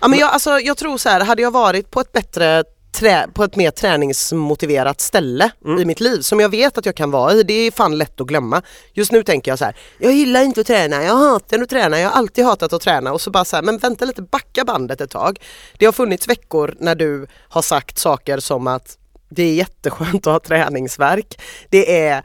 ja 0.00 0.08
men 0.08 0.18
jag, 0.18 0.30
alltså, 0.30 0.50
jag 0.60 0.76
tror 0.76 0.98
så 0.98 1.08
här, 1.08 1.20
hade 1.20 1.42
jag 1.42 1.50
varit 1.50 1.90
på 1.90 2.00
ett 2.00 2.12
bättre 2.12 2.64
Trä, 2.98 3.26
på 3.34 3.44
ett 3.44 3.56
mer 3.56 3.70
träningsmotiverat 3.70 5.00
ställe 5.00 5.50
Mm. 5.64 5.78
i 5.78 5.84
mitt 5.84 6.00
liv 6.00 6.20
som 6.20 6.40
jag 6.40 6.48
vet 6.48 6.78
att 6.78 6.86
jag 6.86 6.94
kan 6.94 7.10
vara 7.10 7.32
i. 7.32 7.42
Det 7.42 7.52
är 7.54 7.70
fan 7.70 7.98
lätt 7.98 8.20
att 8.20 8.26
glömma. 8.26 8.62
Just 8.94 9.12
nu 9.12 9.22
tänker 9.22 9.50
jag 9.50 9.58
så 9.58 9.64
här, 9.64 9.76
jag 9.98 10.12
gillar 10.12 10.42
inte 10.42 10.60
att 10.60 10.66
träna, 10.66 11.02
jag 11.04 11.16
hatar 11.16 11.62
att 11.62 11.68
träna, 11.68 11.98
jag 12.00 12.10
har 12.10 12.18
alltid 12.18 12.44
hatat 12.44 12.72
att 12.72 12.82
träna 12.82 13.12
och 13.12 13.20
så 13.20 13.30
bara 13.30 13.44
så 13.44 13.56
här, 13.56 13.62
men 13.62 13.78
vänta 13.78 14.04
lite, 14.04 14.22
backa 14.22 14.64
bandet 14.64 15.00
ett 15.00 15.10
tag. 15.10 15.38
Det 15.78 15.84
har 15.84 15.92
funnits 15.92 16.28
veckor 16.28 16.74
när 16.78 16.94
du 16.94 17.26
har 17.48 17.62
sagt 17.62 17.98
saker 17.98 18.38
som 18.38 18.66
att 18.66 18.98
det 19.34 19.42
är 19.42 19.54
jätteskönt 19.54 20.26
att 20.26 20.32
ha 20.32 20.40
träningsverk. 20.40 21.40
Det 21.70 22.06
är 22.06 22.22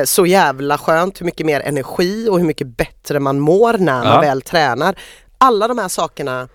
eh, 0.00 0.04
så 0.04 0.26
jävla 0.26 0.78
skönt 0.78 1.20
hur 1.20 1.24
mycket 1.26 1.46
mer 1.46 1.60
energi 1.60 2.28
och 2.28 2.38
hur 2.38 2.46
mycket 2.46 2.66
bättre 2.76 3.20
man 3.20 3.40
mår 3.40 3.72
när 3.72 4.04
man 4.04 4.12
Ja. 4.14 4.20
väl 4.20 4.42
tränar. 4.42 4.98
Alla 5.38 5.68
de 5.68 5.78
här 5.78 5.88
sakerna 5.88 6.48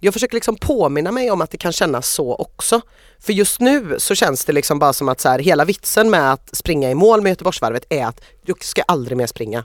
Jag 0.00 0.12
försöker 0.12 0.34
liksom 0.34 0.56
påminna 0.56 1.12
mig 1.12 1.30
om 1.30 1.40
att 1.40 1.50
det 1.50 1.56
kan 1.58 1.72
kännas 1.72 2.08
så 2.08 2.34
också. 2.34 2.80
För 3.20 3.32
just 3.32 3.60
nu 3.60 3.94
så 3.98 4.14
känns 4.14 4.44
det 4.44 4.52
liksom 4.52 4.78
bara 4.78 4.92
som 4.92 5.08
att 5.08 5.20
så 5.20 5.28
här, 5.28 5.38
hela 5.38 5.64
vitsen 5.64 6.10
med 6.10 6.32
att 6.32 6.56
springa 6.56 6.90
i 6.90 6.94
mål 6.94 7.22
med 7.22 7.30
Göteborgsvarvet 7.30 7.86
är 7.90 8.06
att 8.06 8.20
du 8.46 8.54
ska 8.60 8.82
aldrig 8.82 9.16
mer 9.16 9.26
springa. 9.26 9.64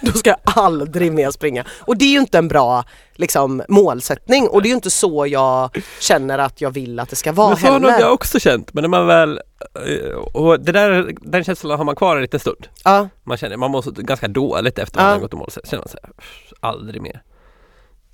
Då 0.00 0.12
ska 0.12 0.30
jag 0.30 0.38
aldrig 0.44 1.12
mer 1.12 1.30
springa. 1.30 1.64
Och 1.80 1.96
det 1.98 2.04
är 2.04 2.08
ju 2.10 2.18
inte 2.18 2.38
en 2.38 2.48
bra 2.48 2.84
liksom, 3.14 3.62
målsättning 3.68 4.48
och 4.48 4.62
det 4.62 4.66
är 4.66 4.70
ju 4.70 4.74
inte 4.74 4.90
så 4.90 5.26
jag 5.26 5.82
känner 6.00 6.38
att 6.38 6.60
jag 6.60 6.70
vill 6.70 7.00
att 7.00 7.08
det 7.10 7.16
ska 7.16 7.32
vara 7.32 7.48
Men 7.48 7.56
så 7.58 7.66
har 7.66 7.80
nog 7.80 7.90
jag 7.90 8.12
också 8.12 8.40
känt, 8.40 8.74
men 8.74 8.82
när 8.82 8.88
man 8.88 9.06
väl 9.06 9.40
eh, 9.86 10.16
och 10.16 10.60
det 10.60 10.72
där, 10.72 11.14
den 11.20 11.44
känslan 11.44 11.78
har 11.78 11.84
man 11.84 11.96
kvar 11.96 12.16
en 12.16 12.22
liten 12.22 12.40
stund. 12.40 12.66
Ja, 12.84 13.08
Man 13.24 13.36
känner, 13.36 13.56
man 13.56 13.70
mår 13.70 13.82
så 13.82 13.90
ganska 13.90 14.28
dåligt 14.28 14.78
efter 14.78 14.98
man 14.98 15.06
Ja. 15.06 15.12
har 15.12 15.20
gått 15.20 15.32
i 15.32 15.36
mål. 15.36 15.50
Sen 15.50 15.62
känner 15.66 15.80
man 15.82 15.88
så 15.88 15.98
här, 16.02 16.12
"Pff, 16.12 16.52
aldrig 16.60 17.02
mer. 17.02 17.22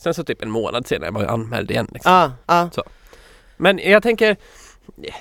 Sen 0.03 0.15
så 0.15 0.25
typ 0.25 0.43
en 0.43 0.51
månad 0.51 0.87
senare 0.87 1.11
man 1.11 1.23
ju 1.23 1.29
anmäld 1.29 1.71
igen. 1.71 1.89
Liksom. 1.93 2.13
ja, 2.13 2.33
ja. 2.77 2.83
Men 3.57 3.79
jag 3.79 4.03
tänker, 4.03 4.37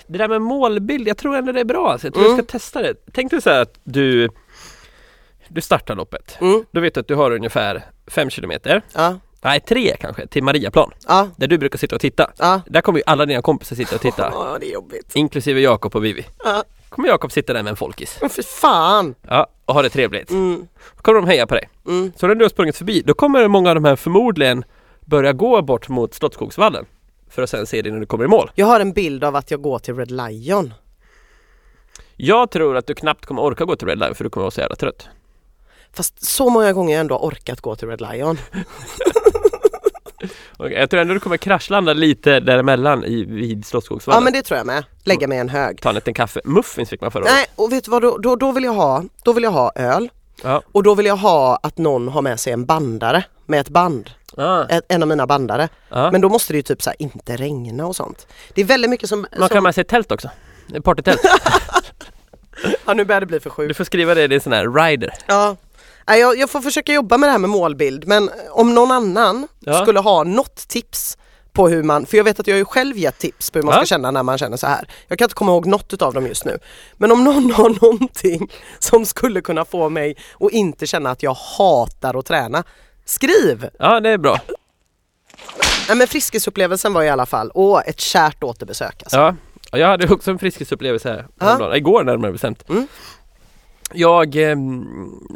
det 0.08 0.18
där 0.18 0.28
med 0.28 0.42
målbild, 0.42 1.08
jag 1.08 1.18
tror 1.18 1.36
ändå 1.36 1.52
det 1.52 1.60
är 1.60 1.66
bra. 1.66 1.98
Så 1.98 2.08
jag 2.08 2.14
tror 2.14 2.26
Mm. 2.26 2.38
jag 2.38 2.46
ska 2.46 2.52
testa 2.60 2.82
det. 2.82 2.94
Tänk 3.14 3.32
dig 3.32 3.42
så 3.42 3.50
här 3.50 3.62
att 3.62 3.80
du, 3.84 4.30
du 5.50 5.62
startar 5.62 5.96
loppet. 5.96 6.38
Mm, 6.42 6.66
Då 6.72 6.80
vet 6.82 6.94
du 6.94 7.00
att 7.00 7.08
du 7.08 7.16
har 7.16 7.32
ungefär 7.32 7.84
5 8.08 8.30
kilometer, 8.30 8.82
ja, 8.94 9.16
nej 9.42 9.60
3 9.60 9.96
kanske, 10.00 10.28
till 10.28 10.44
Mariaplan. 10.44 10.92
ja, 11.08 11.28
Där 11.38 11.48
du 11.48 11.58
brukar 11.58 11.78
sitta 11.78 11.96
och 11.96 12.02
titta. 12.02 12.32
ja. 12.38 12.62
Där 12.68 12.82
kommer 12.82 13.00
ju 13.00 13.04
alla 13.06 13.26
dina 13.26 13.42
kompisar 13.42 13.76
sitta 13.76 13.96
och 13.96 14.02
titta. 14.02 14.30
Ja, 14.34 14.58
det 14.60 14.70
är 14.70 14.74
jobbigt. 14.74 15.16
Inklusive 15.16 15.60
Jakob 15.62 15.96
och 15.96 16.06
Vivi. 16.06 16.26
Ja. 16.44 16.64
Kommer 16.90 17.08
Jakob 17.08 17.32
sitta 17.32 17.54
där 17.54 17.64
med 17.64 17.70
en 17.72 17.76
folkis. 17.76 18.18
Men 18.22 18.30
för 18.30 18.42
fan! 18.44 19.16
Ja, 19.28 19.48
och 19.66 19.74
ha 19.74 19.82
det 19.82 19.90
trevligt. 19.90 20.32
Mm, 20.32 20.68
Då 20.96 21.02
kommer 21.02 21.22
de 21.22 21.28
heja 21.28 21.48
på 21.48 21.56
dig. 21.56 21.70
mm. 21.88 22.12
Så 22.16 22.28
när 22.28 22.36
du 22.36 22.46
har 22.46 22.50
sprungit 22.50 22.78
förbi, 22.78 23.02
då 23.06 23.14
kommer 23.14 23.48
många 23.48 23.70
av 23.70 23.76
de 23.76 23.86
här 23.86 23.96
förmodligen 23.96 24.64
börja 25.06 25.34
gå 25.34 25.62
bort 25.62 25.90
mot 25.90 26.14
Slottsskogsvallen. 26.14 26.86
För 27.30 27.42
att 27.42 27.50
sen 27.50 27.66
se 27.68 27.82
dig 27.82 27.92
när 27.92 28.00
du 28.00 28.06
kommer 28.06 28.26
i 28.26 28.28
mål. 28.28 28.52
Jag 28.56 28.66
har 28.66 28.80
en 28.80 28.94
bild 28.94 29.24
av 29.24 29.36
att 29.36 29.52
jag 29.52 29.62
går 29.62 29.80
till 29.80 29.96
Red 29.96 30.12
Lion. 30.12 30.74
Jag 32.16 32.52
tror 32.52 32.78
att 32.78 32.88
du 32.88 32.96
knappt 32.96 33.26
kommer 33.26 33.42
orka 33.42 33.66
gå 33.66 33.76
till 33.76 33.88
Red 33.88 34.00
Line 34.00 34.16
för 34.16 34.24
du 34.24 34.30
kommer 34.30 34.42
vara 34.44 34.52
så 34.52 34.62
jävla 34.62 34.76
trött. 34.76 35.08
Fast 35.94 36.26
så 36.26 36.50
många 36.50 36.74
gånger 36.74 36.94
jag 36.94 37.00
ändå 37.02 37.16
har 37.16 37.22
orkat 37.28 37.62
gå 37.62 37.76
till 37.76 37.88
Red 37.88 38.02
Lion. 38.02 38.38
Jag 40.58 40.90
tror 40.90 41.00
ändå 41.02 41.14
du 41.14 41.20
kommer 41.20 41.38
kraschlanda 41.38 41.94
lite 41.94 42.40
däremellan 42.40 43.04
i, 43.04 43.24
vid 43.24 43.66
Ja 43.66 43.66
Slottsskogsvallen. 43.66 44.24
men 44.24 44.34
det 44.34 44.42
tror 44.42 44.58
jag 44.58 44.68
med. 44.68 44.84
Lägga 45.04 45.28
mig 45.28 45.38
i 45.38 45.42
en 45.42 45.50
hög. 45.50 45.82
Ta 45.82 45.90
en 45.90 45.96
liten 45.96 46.14
kaffe. 46.14 46.42
Muffins 46.44 46.90
fick 46.90 47.02
man 47.02 47.12
förra 47.12 47.24
året. 47.24 47.34
Nej 47.34 47.46
och 47.56 47.72
vet 47.72 47.84
du 47.84 47.92
vad 47.92 48.02
då, 48.02 48.18
då, 48.18 48.36
då 48.36 48.52
vill 48.52 48.64
jag 48.64 48.74
ha? 48.74 49.04
Då 49.24 49.34
vill 49.34 49.44
jag 49.44 49.52
ha 49.52 49.72
öl 49.76 50.10
Ja. 50.44 50.62
och 50.72 50.84
då 50.84 50.96
vill 50.96 51.06
jag 51.06 51.16
ha 51.18 51.60
att 51.64 51.78
någon 51.78 52.08
har 52.08 52.22
med 52.22 52.40
sig 52.40 52.54
en 52.54 52.66
bandare 52.66 53.24
med 53.46 53.60
ett 53.60 53.70
band. 53.70 54.10
Ah, 54.38 54.64
Ett, 54.66 54.86
en 54.88 55.02
av 55.04 55.08
mina 55.10 55.28
bandare. 55.28 55.70
ja. 55.90 56.12
Men 56.12 56.22
då 56.22 56.30
måste 56.30 56.54
det 56.54 56.58
ju 56.58 56.64
typ 56.64 56.82
så 56.82 56.92
inte 57.00 57.36
regna 57.36 57.86
och 57.88 57.96
sånt. 57.96 58.28
Det 58.54 58.62
är 58.62 58.66
väldigt 58.66 58.90
mycket 58.90 59.10
som... 59.10 59.20
Man 59.40 59.50
kan 59.50 59.56
som 59.58 59.64
med 59.64 59.76
sig 59.76 59.82
ett 59.82 59.88
tält 59.88 60.12
också. 60.12 60.30
Partytält. 60.84 61.20
ja 62.86 62.94
nu 62.94 63.06
börjar 63.06 63.20
det 63.20 63.26
bli 63.28 63.40
för 63.40 63.50
Du 63.50 63.54
sjukt. 63.56 63.78
får 63.78 63.84
skriva 63.84 64.14
det 64.16 64.24
i 64.24 64.28
din 64.28 64.42
sån 64.42 64.54
här 64.54 64.84
rider. 64.86 65.14
Ja. 65.28 65.56
Jag, 66.18 66.38
jag 66.38 66.50
får 66.50 66.62
försöka 66.62 66.94
jobba 66.94 67.18
med 67.18 67.28
det 67.30 67.32
här 67.32 67.40
med 67.40 67.50
målbild 67.50 68.08
men 68.08 68.30
om 68.52 68.76
någon 68.76 68.92
annan 68.92 69.48
Ja. 69.60 69.82
skulle 69.82 70.00
ha 70.00 70.24
något 70.24 70.56
tips 70.68 71.18
på 71.54 71.68
hur 71.70 71.84
man, 71.84 72.06
för 72.06 72.18
jag 72.18 72.24
vet 72.24 72.40
att 72.40 72.48
jag 72.48 72.58
ju 72.58 72.66
själv 72.66 72.98
gett 72.98 73.18
tips 73.18 73.52
på 73.52 73.60
hur 73.60 73.64
man 73.64 73.74
Ja. 73.74 73.80
ska 73.80 73.86
känna 73.86 74.12
när 74.12 74.24
man 74.24 74.38
känner 74.38 74.58
så 74.58 74.68
här. 74.68 74.88
Jag 75.08 75.18
kan 75.18 75.26
inte 75.26 75.36
komma 75.36 75.52
ihåg 75.52 75.66
något 75.66 75.94
utav 75.94 76.14
dem 76.14 76.28
just 76.28 76.46
nu. 76.46 76.60
Men 76.98 77.12
om 77.12 77.24
någon 77.24 77.52
har 77.56 77.70
någonting 77.82 78.52
som 78.80 79.06
skulle 79.06 79.42
kunna 79.42 79.66
få 79.66 79.90
mig 79.90 80.16
att 80.40 80.52
inte 80.52 80.88
känna 80.88 81.12
att 81.12 81.24
jag 81.24 81.34
hatar 81.58 82.20
att 82.20 82.26
träna, 82.26 82.64
skriv! 83.06 83.70
Ja, 83.80 84.00
det 84.00 84.10
är 84.10 84.18
bra. 84.18 84.38
Nej 85.88 85.98
men 85.98 86.08
Friskisupplevelsen 86.08 86.94
var 86.94 87.04
i 87.04 87.10
alla 87.10 87.26
fall, 87.26 87.52
åh 87.54 87.82
ett 87.86 88.00
kärt 88.00 88.44
återbesök 88.44 89.04
alltså. 89.04 89.18
Ja, 89.18 89.36
jag 89.78 89.88
hade 89.88 90.08
också 90.14 90.32
en 90.32 90.40
friskisupplevelse 90.40 91.10
här 91.10 91.28
Ja. 91.60 91.76
Igår 91.76 92.04
närmare 92.04 92.32
bestämt. 92.32 92.70
Mm. 92.70 92.88
Jag 93.94 94.36
eh, 94.52 94.56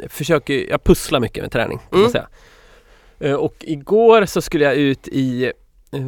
försöker, 0.08 0.70
jag 0.70 0.84
pusslar 0.84 1.20
mycket 1.20 1.42
med 1.42 1.52
träning 1.52 1.78
kan 1.78 1.86
man 1.90 2.00
Mm. 2.00 2.12
säga. 2.12 2.28
Eh, 3.20 3.34
och 3.34 3.54
igår 3.60 4.26
så 4.26 4.40
skulle 4.42 4.64
jag 4.64 4.74
ut 4.74 5.08
i 5.08 5.44
eh, 5.92 6.00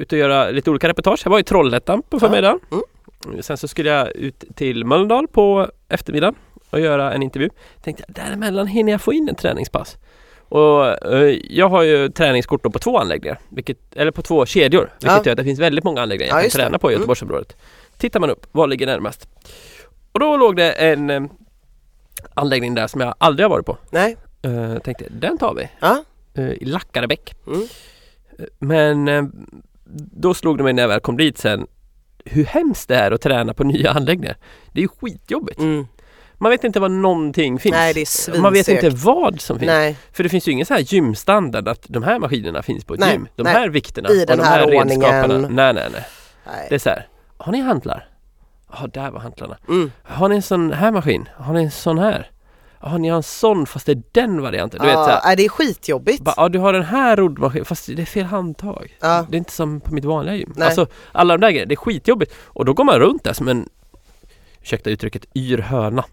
ut 0.00 0.12
och 0.12 0.18
göra 0.18 0.50
lite 0.50 0.70
olika 0.70 0.88
reportage. 0.88 1.20
Jag 1.24 1.30
var 1.30 1.38
i 1.38 1.42
Trollhättan 1.44 2.02
på 2.02 2.20
förmiddagen. 2.20 2.58
Mm. 2.70 3.42
Sen 3.42 3.56
så 3.56 3.68
skulle 3.68 3.90
jag 3.90 4.16
ut 4.16 4.44
till 4.54 4.84
Mölndal 4.84 5.28
på 5.28 5.70
eftermiddagen 5.88 6.34
och 6.70 6.80
göra 6.80 7.12
en 7.12 7.22
intervju. 7.22 7.48
Tänkte 7.82 8.04
jag, 8.08 8.14
däremellan 8.26 8.66
hinner 8.66 8.92
jag 8.92 9.00
få 9.00 9.12
in 9.12 9.28
en 9.28 9.34
träningspass. 9.34 9.96
Och 10.48 10.86
eh, 11.12 11.38
jag 11.50 11.68
har 11.68 11.82
ju 11.82 12.08
träningskort 12.08 12.62
på 12.62 12.78
två 12.78 12.98
anläggningar, 12.98 13.38
vilket, 13.48 13.78
eller 13.96 14.10
på 14.10 14.22
två 14.22 14.46
kedjor, 14.46 14.80
vilket 15.00 15.16
Ja. 15.16 15.22
gör 15.24 15.32
att 15.32 15.36
det 15.38 15.44
finns 15.44 15.60
väldigt 15.60 15.84
många 15.84 16.02
anläggningar 16.02 16.32
Ja, 16.34 16.42
jag 16.42 16.50
kan 16.52 16.58
det. 16.58 16.64
träna 16.64 16.78
på 16.78 16.90
i 16.90 16.94
Mm. 16.94 17.00
Göteborgsområdet. 17.00 17.56
Tittar 17.98 18.20
man 18.20 18.30
upp, 18.30 18.46
vad 18.52 18.70
ligger 18.70 18.86
närmast? 18.86 19.28
Och 20.16 20.20
då 20.20 20.36
låg 20.36 20.56
det 20.56 20.72
en 20.72 21.10
eh, 21.10 21.22
anläggning 22.34 22.74
där 22.74 22.86
som 22.86 23.00
jag 23.00 23.14
aldrig 23.18 23.44
har 23.44 23.50
varit 23.50 23.66
på. 23.66 23.78
Nej, 23.90 24.16
Uh, 24.46 24.78
tänkte, 24.78 25.04
den 25.10 25.38
tar 25.38 25.54
vi. 25.54 25.68
ja. 25.80 26.04
Uh, 26.38 26.50
I 26.52 26.64
Lackarebäck. 26.64 27.34
Mm. 27.46 27.68
Men 28.58 29.08
eh, 29.08 29.24
då 30.12 30.34
slog 30.34 30.58
det 30.58 30.64
mig 30.64 30.72
när 30.72 30.82
jag 30.82 30.88
väl 30.88 31.00
kom 31.00 31.16
dit 31.16 31.38
sen 31.38 31.66
hur 32.24 32.44
hemskt 32.44 32.88
det 32.88 32.96
är 32.96 33.10
att 33.10 33.20
träna 33.20 33.54
på 33.54 33.64
nya 33.64 33.90
anläggningar. 33.90 34.36
Det 34.72 34.80
är 34.80 34.82
ju 34.82 34.88
skitjobbigt. 34.88 35.58
Mm. 35.58 35.86
Man 36.34 36.50
vet 36.50 36.64
inte 36.64 36.80
var 36.80 36.88
någonting 36.88 37.58
finns. 37.58 37.72
Nej 37.72 37.94
det 37.94 38.00
är 38.00 38.40
Man 38.40 38.52
vet 38.52 38.68
inte 38.68 38.90
vad 38.90 39.40
som 39.40 39.58
finns. 39.58 39.66
Nej, 39.68 39.96
För 40.12 40.22
det 40.22 40.28
finns 40.28 40.48
ju 40.48 40.52
ingen 40.52 40.66
så 40.66 40.74
här 40.74 40.80
gymstandard 40.80 41.68
att 41.68 41.84
de 41.88 42.02
här 42.02 42.18
maskinerna 42.18 42.62
finns 42.62 42.84
på 42.84 42.94
ett 42.94 43.00
Nej, 43.00 43.12
gym. 43.12 43.28
De 43.36 43.42
nej. 43.42 43.52
här 43.52 43.68
vikterna 43.68 44.08
I 44.10 44.22
och 44.22 44.26
den 44.26 44.38
de 44.38 44.44
här 44.44 44.58
här, 44.58 44.76
ordningen. 44.76 44.88
redskapen. 44.88 45.40
Nej, 45.40 45.74
nej, 45.74 45.88
nej. 45.92 46.04
nej. 46.46 46.66
Det 46.68 46.74
är 46.74 46.78
så 46.78 46.90
här. 46.90 47.08
Har 47.36 47.52
ni 47.52 47.60
hantlar? 47.60 48.08
Ja, 48.72 48.86
där 48.86 49.10
var 49.10 49.20
hantlarna. 49.20 49.56
Mm. 49.68 49.92
Har 50.02 50.28
ni 50.28 50.36
en 50.36 50.42
sån 50.42 50.72
här 50.72 50.92
maskin? 50.92 51.28
Har 51.36 51.54
ni 51.54 51.62
en 51.62 51.70
sån 51.70 51.98
här? 51.98 52.30
Ja, 52.82 52.98
ni 52.98 53.08
har 53.08 53.16
en 53.16 53.22
sån 53.22 53.66
fast 53.66 53.86
det 53.86 53.92
är 53.92 54.02
den 54.12 54.42
varianten. 54.42 54.80
Du 54.80 54.86
vet 54.86 54.94
så 54.94 55.00
Ja, 55.10 55.20
här. 55.24 55.36
det 55.36 55.44
är 55.44 55.48
skitjobbigt. 55.48 56.22
Bara, 56.22 56.34
ja, 56.36 56.48
du 56.48 56.58
har 56.58 56.72
den 56.72 56.82
här 56.82 57.16
roddmaskinen 57.16 57.64
fast 57.64 57.86
det 57.96 58.02
är 58.02 58.06
fel 58.06 58.24
handtag. 58.24 58.96
Ja. 59.00 59.26
Det 59.30 59.36
är 59.36 59.38
inte 59.38 59.52
som 59.52 59.80
på 59.80 59.94
mitt 59.94 60.04
vanliga 60.04 60.34
gym. 60.36 60.52
Nej. 60.56 60.66
Alltså 60.66 60.86
alla 61.12 61.34
de 61.36 61.40
där 61.40 61.50
grejerna, 61.50 61.68
det 61.68 61.74
är 61.74 61.76
skitjobbigt. 61.76 62.34
Och 62.44 62.64
då 62.64 62.72
går 62.72 62.84
man 62.84 62.98
runt 62.98 63.24
där 63.24 63.32
som 63.32 63.48
en, 63.48 63.68
ursäkta 64.62 64.90
uttrycket, 64.90 65.26
yr 65.36 65.58
höna. 65.58 66.04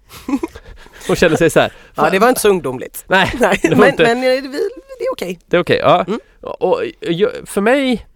och 1.09 1.17
känner 1.17 1.35
sig 1.37 1.49
så 1.49 1.59
här. 1.59 1.71
Ja 1.95 2.09
det 2.09 2.19
var 2.19 2.29
inte 2.29 2.41
så 2.41 2.49
ungdomligt. 2.49 3.03
Nej, 3.07 3.31
Nej, 3.39 3.59
men, 3.63 3.89
inte- 3.89 4.03
men 4.03 4.17
eh, 4.17 4.23
det 4.51 4.57
är 5.05 5.11
okej. 5.13 5.39
det 5.47 5.57
är 5.57 5.61
okej. 5.61 5.77
ja. 5.83 6.03
Mm. 6.07 6.19
Och, 6.41 6.61
och 6.61 6.81
för 7.45 7.61
mig, 7.61 8.07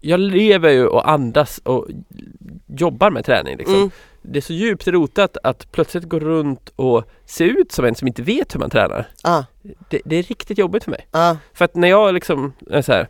jag 0.00 0.20
lever 0.20 0.70
ju 0.70 0.86
och 0.86 1.10
andas 1.10 1.58
och 1.58 1.86
jobbar 2.80 3.10
med 3.10 3.24
träning 3.24 3.56
liksom. 3.56 3.74
Mm. 3.74 3.90
Det 4.22 4.38
är 4.38 4.42
så 4.42 4.52
djupt 4.52 4.88
rotat 4.88 5.36
att 5.42 5.72
plötsligt 5.72 6.04
gå 6.04 6.18
runt 6.18 6.72
och 6.76 7.04
se 7.26 7.44
ut 7.44 7.72
som 7.72 7.84
en 7.84 7.94
som 7.94 8.08
inte 8.08 8.22
vet 8.22 8.54
hur 8.54 8.60
man 8.60 8.70
tränar. 8.70 9.08
Ja, 9.22 9.44
Det, 9.88 10.00
det 10.04 10.16
är 10.16 10.22
riktigt 10.22 10.58
jobbigt 10.58 10.84
för 10.84 10.90
mig. 10.90 11.06
ja, 11.12 11.36
För 11.54 11.64
att 11.64 11.74
när 11.74 11.88
jag 11.88 12.14
liksom 12.14 12.52
är 12.70 12.82
så 12.82 12.92
här 12.92 13.08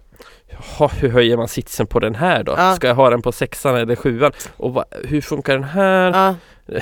"Jaha, 0.78 0.90
hur 1.00 1.08
höjer 1.08 1.37
man 1.37 1.49
sitsen 1.49 1.87
på 1.87 2.00
den 2.00 2.14
här 2.14 2.42
då? 2.44 2.54
Ja. 2.56 2.76
Ska 2.76 2.87
jag 2.87 2.94
ha 2.94 3.11
den 3.11 3.23
på 3.23 3.32
sexan 3.32 3.76
eller 3.76 3.96
sjuan? 3.96 4.32
Och 4.56 4.75
va, 4.75 4.85
hur 5.04 5.20
funkar 5.20 5.54
den 5.54 5.64
här? 5.64 6.12
ja. 6.12 6.35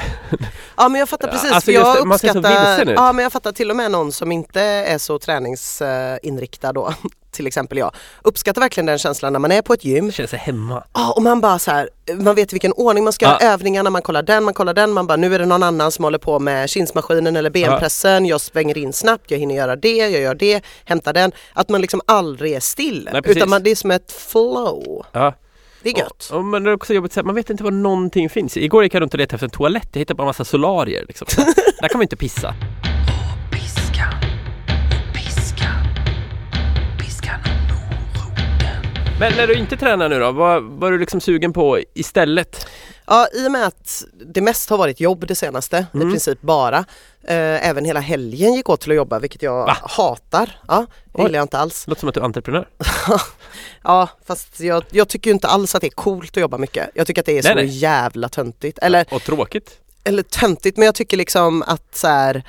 Ja 0.76 0.88
men 0.88 0.98
jag 0.98 1.08
fattar 1.08 1.28
precis, 1.28 1.52
Alltså 1.52 1.72
jag 1.72 1.96
det, 1.96 2.04
man 2.04 2.14
uppskattar, 2.14 2.92
ja 2.92 3.12
men 3.12 3.22
jag 3.22 3.32
fattar 3.32 3.52
till 3.52 3.70
och 3.70 3.76
med 3.76 3.90
någon 3.90 4.12
som 4.12 4.32
inte 4.32 4.60
är 4.62 4.98
så 4.98 5.18
träningsinriktad 5.18 6.72
då, 6.72 6.94
till 7.34 7.46
exempel 7.46 7.78
jag, 7.78 7.90
uppskattar 8.22 8.60
verkligen 8.60 8.86
den 8.86 8.98
känslan 8.98 9.32
när 9.32 9.40
man 9.40 9.52
är 9.52 9.62
på 9.62 9.74
ett 9.74 9.84
gym 9.84 10.12
Känner 10.12 10.28
sig 10.28 10.38
hemma. 10.38 10.84
Ja 10.92 11.12
och 11.12 11.22
man 11.22 11.40
bara 11.40 11.58
så 11.58 11.70
här, 11.70 11.88
man 12.14 12.34
vet 12.34 12.52
i 12.52 12.54
vilken 12.54 12.72
ordning 12.72 13.04
man 13.04 13.12
ska 13.12 13.24
göra 13.24 13.38
övningarna, 13.38 13.90
man 13.90 14.02
kollar 14.02 14.22
den, 14.22 14.44
man 14.44 14.54
kollar 14.54 14.74
den, 14.74 14.92
man 14.92 15.06
bara 15.06 15.16
nu 15.16 15.34
är 15.34 15.38
det 15.38 15.46
någon 15.46 15.62
annan 15.62 15.92
som 15.92 16.04
håller 16.04 16.18
på 16.18 16.38
med 16.38 16.70
kinsmaskinen 16.70 17.36
eller 17.36 17.50
benpressen, 17.50 18.26
jag 18.26 18.40
svänger 18.40 18.78
in 18.78 18.92
snabbt, 18.92 19.30
jag 19.30 19.38
hinner 19.38 19.54
göra 19.54 19.76
det, 19.76 19.96
jag 19.96 20.10
gör 20.10 20.34
det, 20.34 20.64
hämtar 20.84 21.12
den. 21.12 21.32
Att 21.52 21.68
man 21.68 21.80
liksom 21.80 22.00
aldrig 22.06 22.52
är 22.52 22.60
still, 22.60 23.08
Nej, 23.12 23.22
utan 23.24 23.48
man, 23.48 23.62
det 23.62 23.70
är 23.70 23.76
som 23.76 23.90
ett 23.90 24.12
flow. 24.12 25.04
Ja. 25.12 25.34
Det 25.82 25.90
är 25.90 25.98
gött. 25.98 26.28
Och, 26.30 26.38
och, 26.38 26.44
men 26.44 26.64
det 26.64 26.70
är 26.70 26.74
också 26.74 26.94
jobbigt 26.94 27.16
man 27.24 27.34
vet 27.34 27.50
inte 27.50 27.64
var 27.64 27.70
någonting 27.70 28.30
finns. 28.30 28.56
Igår 28.56 28.84
gick 28.84 28.94
jag 28.94 29.00
runt 29.00 29.14
och 29.14 29.18
letade 29.18 29.34
efter 29.34 29.46
en 29.46 29.50
toalett. 29.50 29.88
Jag 29.92 29.98
hittade 29.98 30.16
bara 30.16 30.22
en 30.22 30.26
massa 30.26 30.44
solarier. 30.44 31.04
Liksom. 31.08 31.26
Där 31.80 31.88
kan 31.88 31.98
man 31.98 32.02
inte 32.02 32.16
pissa. 32.16 32.54
Men 39.20 39.32
när 39.36 39.46
du 39.46 39.54
inte 39.54 39.76
tränar 39.76 40.08
nu 40.08 40.18
då, 40.20 40.32
vad, 40.32 40.84
är 40.84 40.90
du 40.90 40.98
liksom 40.98 41.20
sugen 41.20 41.52
på 41.52 41.80
istället? 41.94 42.66
Ja, 43.06 43.26
i 43.34 43.46
och 43.48 43.52
med 43.52 43.66
att 43.66 44.04
det 44.26 44.40
mest 44.40 44.70
har 44.70 44.78
varit 44.78 45.00
jobb 45.00 45.26
det 45.26 45.34
senaste, 45.34 45.86
Mm. 45.94 46.08
i 46.08 46.10
princip 46.10 46.40
bara. 46.40 46.78
Eh, 47.24 47.68
även 47.68 47.84
hela 47.84 48.00
helgen 48.00 48.54
gick 48.54 48.68
åt 48.68 48.80
till 48.80 48.90
att 48.90 48.96
jobba, 48.96 49.18
vilket 49.18 49.42
jag 49.42 49.66
Va? 49.66 49.76
hatar. 49.82 50.60
Ja, 50.68 50.86
det 51.14 51.22
gillar 51.22 51.38
jag 51.38 51.44
inte 51.44 51.58
alls. 51.58 51.86
Låter 51.86 52.00
som 52.00 52.08
att 52.08 52.14
du 52.14 52.20
är 52.20 52.24
entreprenör. 52.24 52.68
Ja, 53.86 54.08
fast 54.26 54.60
jag, 54.60 54.84
jag 54.90 55.08
tycker 55.08 55.30
inte 55.30 55.48
alls 55.48 55.74
att 55.74 55.80
det 55.80 55.86
är 55.86 55.90
coolt 55.90 56.30
att 56.30 56.40
jobba 56.40 56.58
mycket. 56.58 56.90
Jag 56.94 57.06
tycker 57.06 57.22
att 57.22 57.26
det 57.26 57.32
är 57.38 57.42
Nej, 57.42 57.52
så 57.52 57.54
nej. 57.54 57.66
jävla 57.66 58.28
töntigt. 58.28 58.78
Eller 58.78 59.06
Och 59.14 59.22
tråkigt. 59.22 59.78
eller 60.04 60.22
töntigt, 60.22 60.76
men 60.76 60.86
jag 60.86 60.94
tycker 60.94 61.16
liksom 61.16 61.62
att 61.62 61.96
så 61.96 62.08
här, 62.08 62.42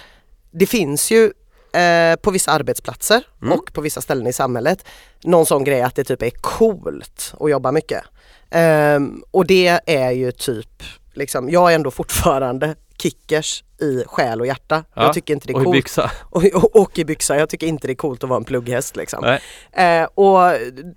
det 0.51 0.65
finns 0.65 1.12
ju 1.12 1.31
eh, 1.75 2.15
på 2.15 2.32
vissa 2.32 2.51
arbetsplatser 2.51 3.24
Mm. 3.41 3.60
och 3.60 3.74
på 3.74 3.82
vissa 3.82 4.01
ställen 4.01 4.27
i 4.27 4.34
samhället 4.34 4.86
någon 5.24 5.46
sån 5.46 5.63
grej 5.63 5.82
att 5.82 5.96
det 5.96 6.03
typ 6.03 6.22
är 6.22 6.29
coolt 6.41 7.34
att 7.39 7.50
jobba 7.50 7.72
mycket. 7.72 8.03
Ehm, 8.50 9.24
och 9.32 9.46
det 9.48 9.79
är 9.86 10.12
ju 10.12 10.32
typ, 10.32 10.84
liksom, 11.13 11.50
jag 11.50 11.72
är 11.72 11.75
ändå 11.75 11.91
fortfarande 11.91 12.75
kickers 12.98 13.63
i 13.82 14.03
själ 14.08 14.41
och 14.41 14.48
hjärta. 14.48 14.84
Ja, 14.94 15.03
Jag 15.03 15.13
tycker 15.13 15.34
inte 15.34 15.48
det 15.48 15.51
är 15.53 15.55
Och 15.55 15.62
i 15.62 15.65
coolt. 15.65 15.75
byxa. 15.77 16.12
Och, 16.29 16.44
och, 16.46 16.75
och 16.75 17.00
i 17.00 17.05
byxa, 17.05 17.38
jag 17.38 17.50
tycker 17.50 17.67
inte 17.67 17.88
det 17.88 17.94
är 17.94 17.96
coolt 17.96 18.24
att 18.24 18.29
vara 18.29 18.38
en 18.38 18.44
plugghäst 18.44 18.96
liksom. 18.96 19.38
Eh, 19.72 20.03
och 20.03 20.39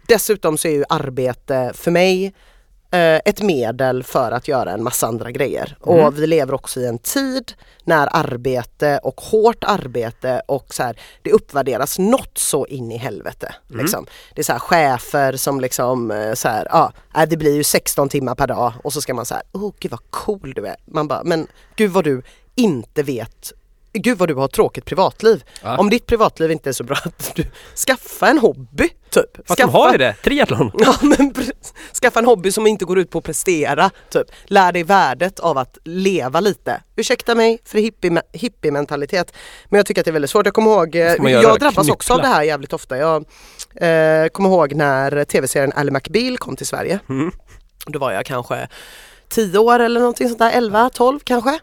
dessutom 0.09 0.59
så 0.59 0.69
är 0.69 0.73
ju 0.73 0.85
arbete 0.89 1.73
för 1.75 1.91
mig 1.91 2.25
eh, 2.27 2.33
ett 2.91 3.43
medel 3.43 4.03
för 4.03 4.33
att 4.33 4.49
göra 4.49 4.73
en 4.73 4.83
massa 4.83 5.07
andra 5.07 5.31
grejer. 5.31 5.77
Mm. 5.87 6.05
Och 6.05 6.19
vi 6.19 6.27
lever 6.27 6.55
också 6.55 6.81
i 6.81 6.87
en 6.87 6.99
tid 6.99 7.53
när 7.85 8.09
arbete 8.13 9.01
och 9.03 9.21
hårt 9.21 9.65
arbete 9.65 10.43
och 10.47 10.75
så 10.75 10.83
här, 10.83 11.01
det 11.23 11.33
uppvärderas 11.33 11.99
något 11.99 12.39
så 12.39 12.67
in 12.67 12.93
i 12.93 12.97
helvete. 12.97 13.55
Mm. 13.71 13.83
Liksom. 13.83 14.07
Det 14.35 14.41
är 14.41 14.45
så 14.45 14.53
här 14.53 14.59
chefer 14.59 15.33
som 15.33 15.61
liksom 15.61 16.11
eh, 16.11 16.35
så 16.35 16.49
här, 16.49 16.67
ja, 16.71 16.93
äh, 17.17 17.29
det 17.29 17.37
blir 17.37 17.55
ju 17.55 17.65
16 17.65 18.09
timmar 18.09 18.35
per 18.35 18.47
dag 18.47 18.73
och 18.85 18.93
så 18.93 19.01
ska 19.01 19.15
man 19.15 19.27
så 19.27 19.35
här, 19.35 19.43
oh 19.53 19.73
gud 19.79 19.91
vad 19.91 20.11
cool 20.11 20.53
du 20.57 20.67
är. 20.67 20.77
Man 20.85 21.09
bara, 21.09 21.25
men 21.25 21.47
gud 21.77 21.91
vad 21.91 22.05
du 22.05 22.23
inte 22.55 23.03
vet 23.03 23.53
Gud 23.99 24.19
vad 24.19 24.29
du 24.29 24.35
har 24.35 24.49
tråkigt 24.49 24.85
privatliv. 24.85 25.45
Ja. 25.63 25.79
Om 25.79 25.91
ditt 25.91 26.07
privatliv 26.07 26.51
inte 26.51 26.69
är 26.69 26.73
så 26.73 26.85
bra 26.85 26.97
att 27.05 27.33
du 27.35 27.45
skaffa 27.87 28.29
en 28.29 28.39
hobby 28.39 28.89
typ. 29.11 29.37
Fast 29.47 29.61
skaffa, 29.61 29.73
de 29.73 29.79
har 29.79 29.93
ju 29.93 29.99
det, 29.99 30.15
triathlon. 30.23 30.71
Ja, 30.79 30.95
men 31.03 31.35
skaffa 32.03 32.19
en 32.19 32.25
hobby 32.25 32.53
som 32.53 32.67
inte 32.67 32.85
går 32.85 32.99
ut 32.99 33.11
på 33.11 33.19
att 33.19 33.25
prestera. 33.25 33.91
Typ. 34.11 34.27
Lär 34.45 34.73
dig 34.73 34.83
värdet 34.83 35.41
av 35.41 35.59
att 35.59 35.79
leva 35.85 36.41
lite. 36.41 36.81
Ursäkta 36.97 37.35
mig 37.35 37.59
för 37.65 37.79
hippie, 37.79 38.23
hippie-mentalitet. 38.33 39.33
Men 39.69 39.79
jag 39.79 39.87
tycker 39.87 40.01
att 40.01 40.05
det 40.05 40.11
är 40.11 40.13
väldigt 40.13 40.31
svårt. 40.31 40.47
Jag 40.47 40.55
kommer 40.55 40.71
ihåg, 40.71 40.97
eh, 40.97 41.33
jag 41.33 41.59
drabbas 41.61 41.89
också 41.89 42.13
av 42.13 42.17
Knyppla? 42.17 42.29
det 42.29 42.35
här 42.35 42.43
jävligt 42.43 42.73
ofta. 42.73 42.97
Jag 42.97 43.25
eh, 43.75 44.29
kommer 44.29 44.49
ihåg 44.49 44.75
när 44.75 45.25
tv-serien 45.25 45.73
Ally 45.77 45.91
McBeal 45.91 46.39
kom 46.39 46.57
till 46.57 46.67
Sverige. 46.67 46.99
Mm. 47.09 47.33
Då 47.87 47.99
var 47.99 48.13
jag 48.13 48.27
kanske 48.27 48.69
10 49.29 49.59
år 49.59 49.79
eller 49.81 50.01
någonting 50.01 50.29
sånt 50.29 50.39
där, 50.39 50.51
11, 50.51 50.91
12 50.95 51.21
kanske. 51.25 51.59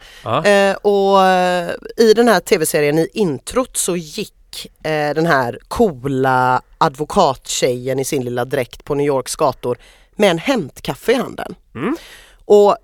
Eh, 0.45 0.75
och 0.75 1.23
eh, 1.23 1.71
i 1.97 2.13
den 2.13 2.27
här 2.27 2.39
tv-serien 2.39 2.97
i 2.99 3.09
introt 3.13 3.77
så 3.77 3.95
gick 3.95 4.65
eh, 4.83 5.13
den 5.13 5.25
här 5.25 5.59
coola 5.67 6.61
advokattjejen 6.77 7.99
i 7.99 8.05
sin 8.05 8.23
lilla 8.25 8.45
dräkt 8.45 8.83
på 8.83 8.95
New 8.95 9.05
Yorks 9.07 9.35
gator 9.35 9.77
med 10.15 10.31
en 10.31 10.37
hämtkaffe 10.37 11.11
i 11.11 11.15
handen. 11.15 11.55
Mm. 11.75 11.95
Och 12.45 12.77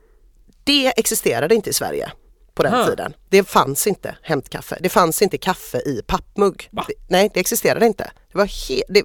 det 0.63 0.87
existerade 0.99 1.55
inte 1.55 1.69
i 1.69 1.73
Sverige 1.73 2.11
på 2.53 2.63
den 2.63 2.73
Aha. 2.73 2.85
tiden. 2.85 3.13
Det 3.29 3.43
fanns 3.43 3.87
inte 3.87 4.15
hämtkaffe. 4.21 4.77
Det 4.81 4.89
fanns 4.89 5.21
inte 5.21 5.37
kaffe 5.37 5.77
i 5.77 6.01
pappmugg. 6.07 6.69
Det, 6.71 6.93
nej, 7.07 7.29
det 7.33 7.39
existerade 7.39 7.85
inte. 7.85 8.11
Det 8.31 8.37
var 8.37 8.45
he- 8.45 8.81
det, 8.89 9.03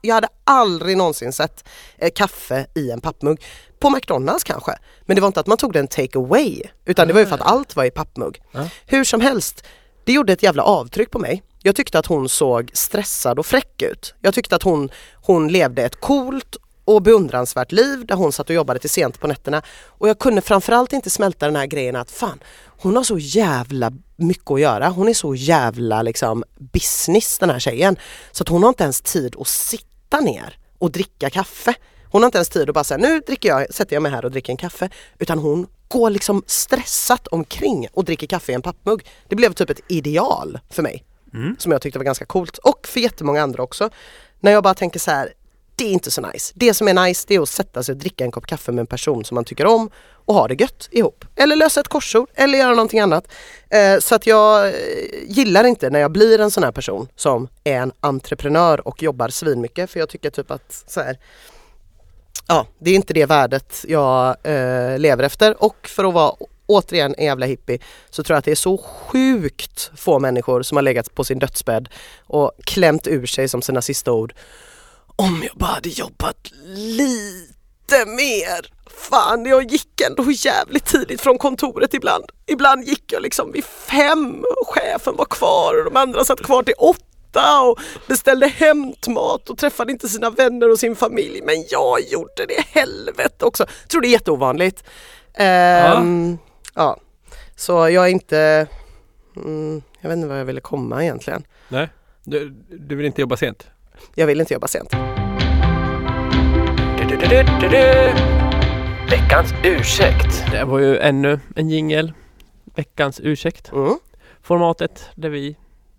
jag 0.00 0.14
hade 0.14 0.28
aldrig 0.44 0.96
någonsin 0.96 1.32
sett 1.32 1.68
eh, 1.98 2.10
kaffe 2.14 2.66
i 2.74 2.90
en 2.90 3.00
pappmugg. 3.00 3.44
På 3.78 3.90
McDonalds 3.90 4.44
kanske. 4.44 4.72
Men 5.02 5.14
det 5.14 5.20
var 5.20 5.26
inte 5.26 5.40
att 5.40 5.46
man 5.46 5.58
tog 5.58 5.72
den 5.72 5.88
take 5.88 6.18
away 6.18 6.62
utan 6.84 7.08
det 7.08 7.14
var 7.14 7.20
ju 7.20 7.26
för 7.26 7.34
att 7.34 7.40
allt 7.40 7.76
var 7.76 7.84
i 7.84 7.90
pappmugg. 7.90 8.42
Ja. 8.52 8.68
Hur 8.86 9.04
som 9.04 9.20
helst, 9.20 9.64
det 10.04 10.12
gjorde 10.12 10.32
ett 10.32 10.42
jävla 10.42 10.62
avtryck 10.62 11.10
på 11.10 11.18
mig. 11.18 11.42
Jag 11.62 11.76
tyckte 11.76 11.98
att 11.98 12.06
hon 12.06 12.28
såg 12.28 12.70
stressad 12.74 13.38
och 13.38 13.46
fräck 13.46 13.82
ut. 13.82 14.14
Jag 14.20 14.34
tyckte 14.34 14.56
att 14.56 14.62
hon, 14.62 14.90
hon 15.14 15.48
levde 15.48 15.82
ett 15.82 16.00
coolt 16.00 16.56
och 16.84 17.02
beundransvärt 17.02 17.72
liv 17.72 18.06
där 18.06 18.14
hon 18.14 18.32
satt 18.32 18.48
och 18.48 18.54
jobbade 18.54 18.78
till 18.78 18.90
sent 18.90 19.20
på 19.20 19.26
nätterna. 19.26 19.62
Och 19.86 20.08
jag 20.08 20.18
kunde 20.18 20.40
framförallt 20.40 20.92
inte 20.92 21.10
smälta 21.10 21.46
den 21.46 21.56
här 21.56 21.66
grejen 21.66 21.96
att 21.96 22.10
fan, 22.10 22.38
hon 22.66 22.96
har 22.96 23.02
så 23.02 23.18
jävla 23.18 23.92
mycket 24.16 24.50
att 24.50 24.60
göra. 24.60 24.88
Hon 24.88 25.08
är 25.08 25.14
så 25.14 25.34
jävla 25.34 26.02
liksom 26.02 26.44
business 26.58 27.38
den 27.38 27.50
här 27.50 27.58
tjejen. 27.58 27.96
Så 28.32 28.42
att 28.42 28.48
hon 28.48 28.62
har 28.62 28.68
inte 28.68 28.82
ens 28.82 29.00
tid 29.00 29.36
att 29.40 29.48
sitta 29.48 30.20
ner 30.20 30.58
och 30.78 30.90
dricka 30.90 31.30
kaffe. 31.30 31.74
Hon 32.16 32.22
har 32.22 32.28
inte 32.28 32.38
ens 32.38 32.48
tid 32.48 32.68
att 32.68 32.74
bara 32.74 32.84
säga 32.84 32.98
nu 32.98 33.20
dricker 33.20 33.48
jag, 33.48 33.74
sätter 33.74 33.96
jag 33.96 34.02
mig 34.02 34.12
här 34.12 34.24
och 34.24 34.30
dricker 34.30 34.52
en 34.52 34.56
kaffe. 34.56 34.88
Utan 35.18 35.38
hon 35.38 35.66
går 35.88 36.10
liksom 36.10 36.42
stressat 36.46 37.26
omkring 37.26 37.88
och 37.92 38.04
dricker 38.04 38.26
kaffe 38.26 38.52
i 38.52 38.54
en 38.54 38.62
pappmugg. 38.62 39.06
Det 39.28 39.36
blev 39.36 39.52
typ 39.52 39.70
ett 39.70 39.80
ideal 39.88 40.58
för 40.70 40.82
mig. 40.82 41.04
Som 41.58 41.72
jag 41.72 41.82
tyckte 41.82 41.98
var 41.98 42.04
ganska 42.04 42.24
coolt 42.24 42.58
och 42.58 42.86
för 42.86 43.00
jättemånga 43.00 43.42
andra 43.42 43.62
också. 43.62 43.90
När 44.40 44.52
jag 44.52 44.62
bara 44.62 44.74
tänker 44.74 44.98
så 44.98 45.10
här, 45.10 45.32
det 45.76 45.84
är 45.84 45.92
inte 45.92 46.10
så 46.10 46.20
nice. 46.20 46.52
Det 46.56 46.74
som 46.74 46.88
är 46.88 47.06
nice 47.06 47.24
det 47.28 47.34
är 47.34 47.40
att 47.40 47.48
sätta 47.48 47.82
sig 47.82 47.92
och 47.92 47.98
dricka 47.98 48.24
en 48.24 48.30
kopp 48.30 48.46
kaffe 48.46 48.72
med 48.72 48.80
en 48.80 48.86
person 48.86 49.24
som 49.24 49.34
man 49.34 49.44
tycker 49.44 49.66
om 49.66 49.90
och 50.12 50.34
ha 50.34 50.48
det 50.48 50.60
gött 50.60 50.88
ihop. 50.90 51.24
Eller 51.36 51.56
lösa 51.56 51.80
ett 51.80 51.88
korsord 51.88 52.28
eller 52.34 52.58
göra 52.58 52.70
någonting 52.70 53.00
annat. 53.00 53.32
Eh, 53.70 53.98
så 53.98 54.14
att 54.14 54.26
jag 54.26 54.66
eh, 54.66 54.74
gillar 55.26 55.64
inte 55.64 55.90
när 55.90 56.00
jag 56.00 56.12
blir 56.12 56.40
en 56.40 56.50
sån 56.50 56.62
här 56.62 56.72
person 56.72 57.08
som 57.16 57.48
är 57.64 57.76
en 57.76 57.92
entreprenör 58.00 58.88
och 58.88 59.02
jobbar 59.02 59.28
svinmycket 59.28 59.90
för 59.90 60.00
jag 60.00 60.08
tycker 60.08 60.30
typ 60.30 60.50
att 60.50 60.84
så 60.86 61.00
här, 61.00 61.18
ja, 62.48 62.66
det 62.78 62.90
är 62.90 62.94
inte 62.94 63.14
det 63.14 63.26
värdet 63.26 63.84
jag 63.88 64.36
eh, 64.42 64.98
lever 64.98 65.24
efter 65.24 65.64
och 65.64 65.88
för 65.88 66.04
att 66.04 66.14
vara 66.14 66.34
återigen 66.66 67.14
en 67.18 67.24
jävla 67.24 67.46
hippie 67.46 67.78
så 68.10 68.22
tror 68.22 68.34
jag 68.34 68.38
att 68.38 68.44
det 68.44 68.50
är 68.50 68.54
så 68.54 68.78
sjukt 68.78 69.90
få 69.96 70.18
människor 70.18 70.62
som 70.62 70.76
har 70.76 70.82
legat 70.82 71.14
på 71.14 71.24
sin 71.24 71.38
dödsbädd 71.38 71.88
och 72.26 72.52
klämt 72.64 73.06
ur 73.06 73.26
sig 73.26 73.48
som 73.48 73.62
sina 73.62 73.82
sista 73.82 74.12
ord. 74.12 74.34
Om 75.16 75.42
jag 75.46 75.56
bara 75.56 75.70
hade 75.70 75.88
jobbat 75.88 76.52
lite 76.74 78.06
mer. 78.06 78.76
Fan, 79.10 79.46
jag 79.46 79.72
gick 79.72 80.00
ändå 80.00 80.30
jävligt 80.30 80.84
tidigt 80.84 81.20
från 81.20 81.38
kontoret 81.38 81.94
ibland. 81.94 82.24
Ibland 82.46 82.84
gick 82.84 83.12
jag 83.12 83.22
liksom 83.22 83.52
vid 83.52 83.64
fem 83.64 84.44
och 84.60 84.68
chefen 84.68 85.16
var 85.16 85.24
kvar 85.24 85.78
och 85.78 85.84
de 85.84 85.96
andra 85.96 86.24
satt 86.24 86.42
kvar 86.42 86.62
till 86.62 86.74
åtta 86.78 87.05
och 87.40 87.78
beställde 88.08 88.46
hämtmat 88.46 89.50
och 89.50 89.58
träffade 89.58 89.92
inte 89.92 90.08
sina 90.08 90.30
vänner 90.30 90.70
och 90.70 90.78
sin 90.78 90.96
familj. 90.96 91.42
Men 91.44 91.64
jag 91.70 92.00
gjorde 92.00 92.46
det 92.48 92.80
helvete 92.80 93.44
också. 93.44 93.64
Jag 93.82 93.90
tror 93.90 94.00
det 94.00 94.08
är 94.08 94.10
jätteovanligt. 94.10 94.84
Ehm, 95.34 96.38
ja. 96.74 96.96
Så 97.56 97.72
jag 97.72 98.04
är 98.04 98.08
inte... 98.08 98.66
Mm, 99.36 99.82
jag 100.00 100.08
vet 100.08 100.16
inte 100.16 100.28
vad 100.28 100.40
jag 100.40 100.44
ville 100.44 100.60
komma 100.60 101.02
egentligen. 101.02 101.44
Nej, 101.68 101.88
du, 102.24 102.48
du 102.68 102.96
vill 102.96 103.06
inte 103.06 103.20
jobba 103.20 103.36
sent? 103.36 103.66
Jag 104.14 104.26
vill 104.26 104.40
inte 104.40 104.54
jobba 104.54 104.68
sent. 104.68 104.90
Veckans 109.10 109.54
ursäkt. 109.64 110.44
Det 110.52 110.64
var 110.64 110.78
ju 110.78 110.98
ännu 110.98 111.40
en 111.56 111.70
jingel. 111.70 112.12
Veckans 112.74 113.20
ursäkt. 113.20 113.72
Mm, 113.72 113.98
Formatet 114.42 115.08
där 115.14 115.28
vi 115.28 115.56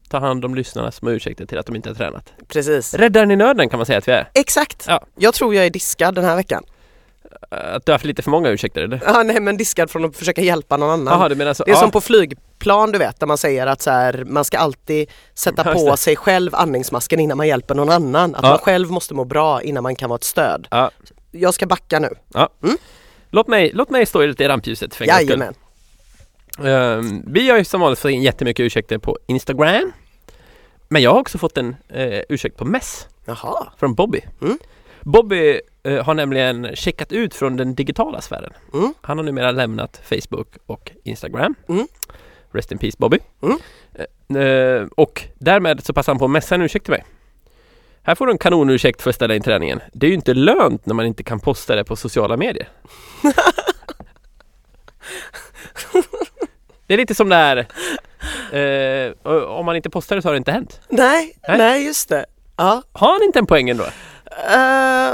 tar 0.10 0.20
hand 0.20 0.46
om 0.46 0.56
lyssnarnas 0.56 0.96
små 0.96 1.10
ursäkter 1.12 1.46
till 1.46 1.58
att 1.58 1.65
de 1.65 1.76
inte 1.76 1.89
har 1.89 1.96
tränat. 1.96 2.34
precis. 2.48 2.93
Räddaren 2.93 3.32
i 3.32 3.36
nöden 3.36 3.70
kan 3.70 3.80
man 3.80 3.86
säga 3.86 3.98
att 3.98 4.08
vi 4.08 4.12
är. 4.12 4.30
Exakt. 4.34 4.86
Ja. 4.88 5.02
Jag 5.15 5.34
tror 5.34 5.56
jag 5.56 5.65
är 5.65 5.70
diskad 5.70 6.15
den 6.15 6.26
här 6.26 6.36
veckan. 6.36 6.63
Att 7.50 7.86
du 7.86 7.91
har 7.91 7.93
haft 7.93 8.06
lite 8.06 8.22
för 8.22 8.32
många 8.32 8.50
ursäkter 8.50 8.82
eller? 8.82 9.02
Ja, 9.06 9.24
nej 9.24 9.39
men 9.41 9.58
diskad 9.58 9.89
från 9.89 10.06
att 10.06 10.15
försöka 10.17 10.41
hjälpa 10.41 10.78
någon 10.78 10.89
annan. 10.89 11.13
Jaha 11.20 11.30
du 11.30 11.36
menar 11.36 11.54
så? 11.54 11.63
Det 11.63 11.72
är 11.72 11.74
ja. 11.76 11.80
som 11.80 11.91
på 11.91 12.02
flygplan 12.02 12.91
du 12.91 13.00
vet 13.00 13.20
där 13.20 13.28
man 13.28 13.38
säger 13.38 13.67
att 13.67 13.82
så 13.82 13.91
här, 13.91 14.24
man 14.28 14.46
ska 14.46 14.58
alltid 14.58 15.10
sätta 15.34 15.62
Ja, 15.65 15.72
just 15.74 15.86
på 15.86 15.91
det. 15.91 15.98
sig 15.98 16.15
själv 16.15 16.56
andningsmasken 16.56 17.20
innan 17.20 17.38
man 17.38 17.48
hjälper 17.48 17.76
någon 17.76 17.89
annan. 17.89 18.36
Att 18.36 18.43
Ja. 18.43 18.50
man 18.50 18.60
själv 18.60 18.91
måste 18.91 19.13
må 19.13 19.26
bra 19.26 19.62
innan 19.62 19.84
man 19.84 19.96
kan 19.96 20.10
vara 20.10 20.17
ett 20.17 20.24
stöd. 20.24 20.67
Ja. 20.72 20.91
Jag 21.32 21.54
ska 21.54 21.65
backa 21.65 22.00
nu. 22.00 22.10
Låt, 23.30 23.48
mig, 23.48 23.72
låt 23.74 23.89
mig 23.89 24.06
stå 24.06 24.24
i 24.24 24.28
lite 24.28 24.48
rampljuset 24.50 24.96
för 24.96 25.04
en. 25.04 25.08
Jajamän. 25.10 25.54
Ehm, 26.63 27.24
vi 27.28 27.50
har 27.50 27.58
ju 27.58 27.65
som 27.65 27.82
vanligt 27.82 28.00
fått 28.00 28.12
in 28.12 28.22
jättemycket 28.22 28.63
ursäkter 28.63 28.98
på 28.98 29.17
Instagram. 29.28 29.91
Men 30.88 31.02
jag 31.02 31.12
har 31.12 31.20
också 31.20 31.38
fått 31.38 31.58
en 31.58 31.76
uh, 31.96 32.20
ursäkt 32.30 32.58
på 32.58 32.65
mess 32.65 33.08
Jaha. 33.26 33.67
från 33.78 33.93
Bobby. 33.93 34.22
Mm. 34.41 34.58
Bobby 35.02 35.62
eh, 35.84 36.04
har 36.06 36.13
nämligen 36.13 36.76
checkat 36.76 37.12
ut 37.12 37.36
från 37.36 37.58
den 37.58 37.76
digitala 37.76 38.22
sfären. 38.22 38.54
Mm. 38.74 38.93
Han 39.02 39.17
har 39.17 39.26
numera 39.26 39.52
lämnat 39.52 40.02
Facebook 40.04 40.48
och 40.65 40.91
Instagram. 41.04 41.56
Mm. 41.70 41.88
Rest 42.52 42.72
in 42.72 42.78
peace 42.78 42.96
Bobby. 43.00 43.20
Eh, 44.30 44.88
och 44.96 45.24
därmed 45.36 45.84
så 45.84 45.93
passar 45.93 46.12
han 46.13 46.20
på 46.20 46.26
att 46.26 46.32
messa 46.32 46.56
en 46.56 46.62
ursäkt 46.62 46.86
till 46.86 46.91
mig. 46.91 47.06
Här 48.02 48.15
får 48.15 48.26
du 48.26 48.32
en 48.32 48.38
kanonursäkt 48.38 49.02
för 49.02 49.10
att 49.10 49.15
ställa 49.15 49.36
in 49.36 49.41
träningen. 49.41 49.80
Det 49.93 50.06
är 50.06 50.10
ju 50.10 50.15
inte 50.15 50.34
lönt 50.34 50.86
när 50.86 50.93
man 50.93 51.06
inte 51.06 51.24
kan 51.24 51.39
posta 51.39 51.76
det 51.76 51.84
på 51.84 51.96
sociala 51.96 52.38
medier. 52.38 52.70
det 56.88 56.93
är 56.93 56.97
lite 56.97 57.15
som 57.15 57.30
det 57.30 57.36
här 57.36 57.58
eh, 58.52 59.32
om 59.47 59.65
man 59.65 59.76
inte 59.76 59.89
postar 59.89 60.15
det 60.15 60.21
så 60.21 60.28
har 60.28 60.34
det 60.34 60.38
inte 60.38 60.52
hänt. 60.52 60.82
Nej, 60.89 61.34
Nej. 61.47 61.58
nej, 61.58 61.86
just 61.86 62.10
det. 62.10 62.26
Ja. 62.58 62.82
Har 62.91 63.13
han 63.13 63.23
inte 63.23 63.39
en 63.39 63.45
poäng 63.45 63.69
ändå? 63.69 63.86
Eh, 64.54 65.13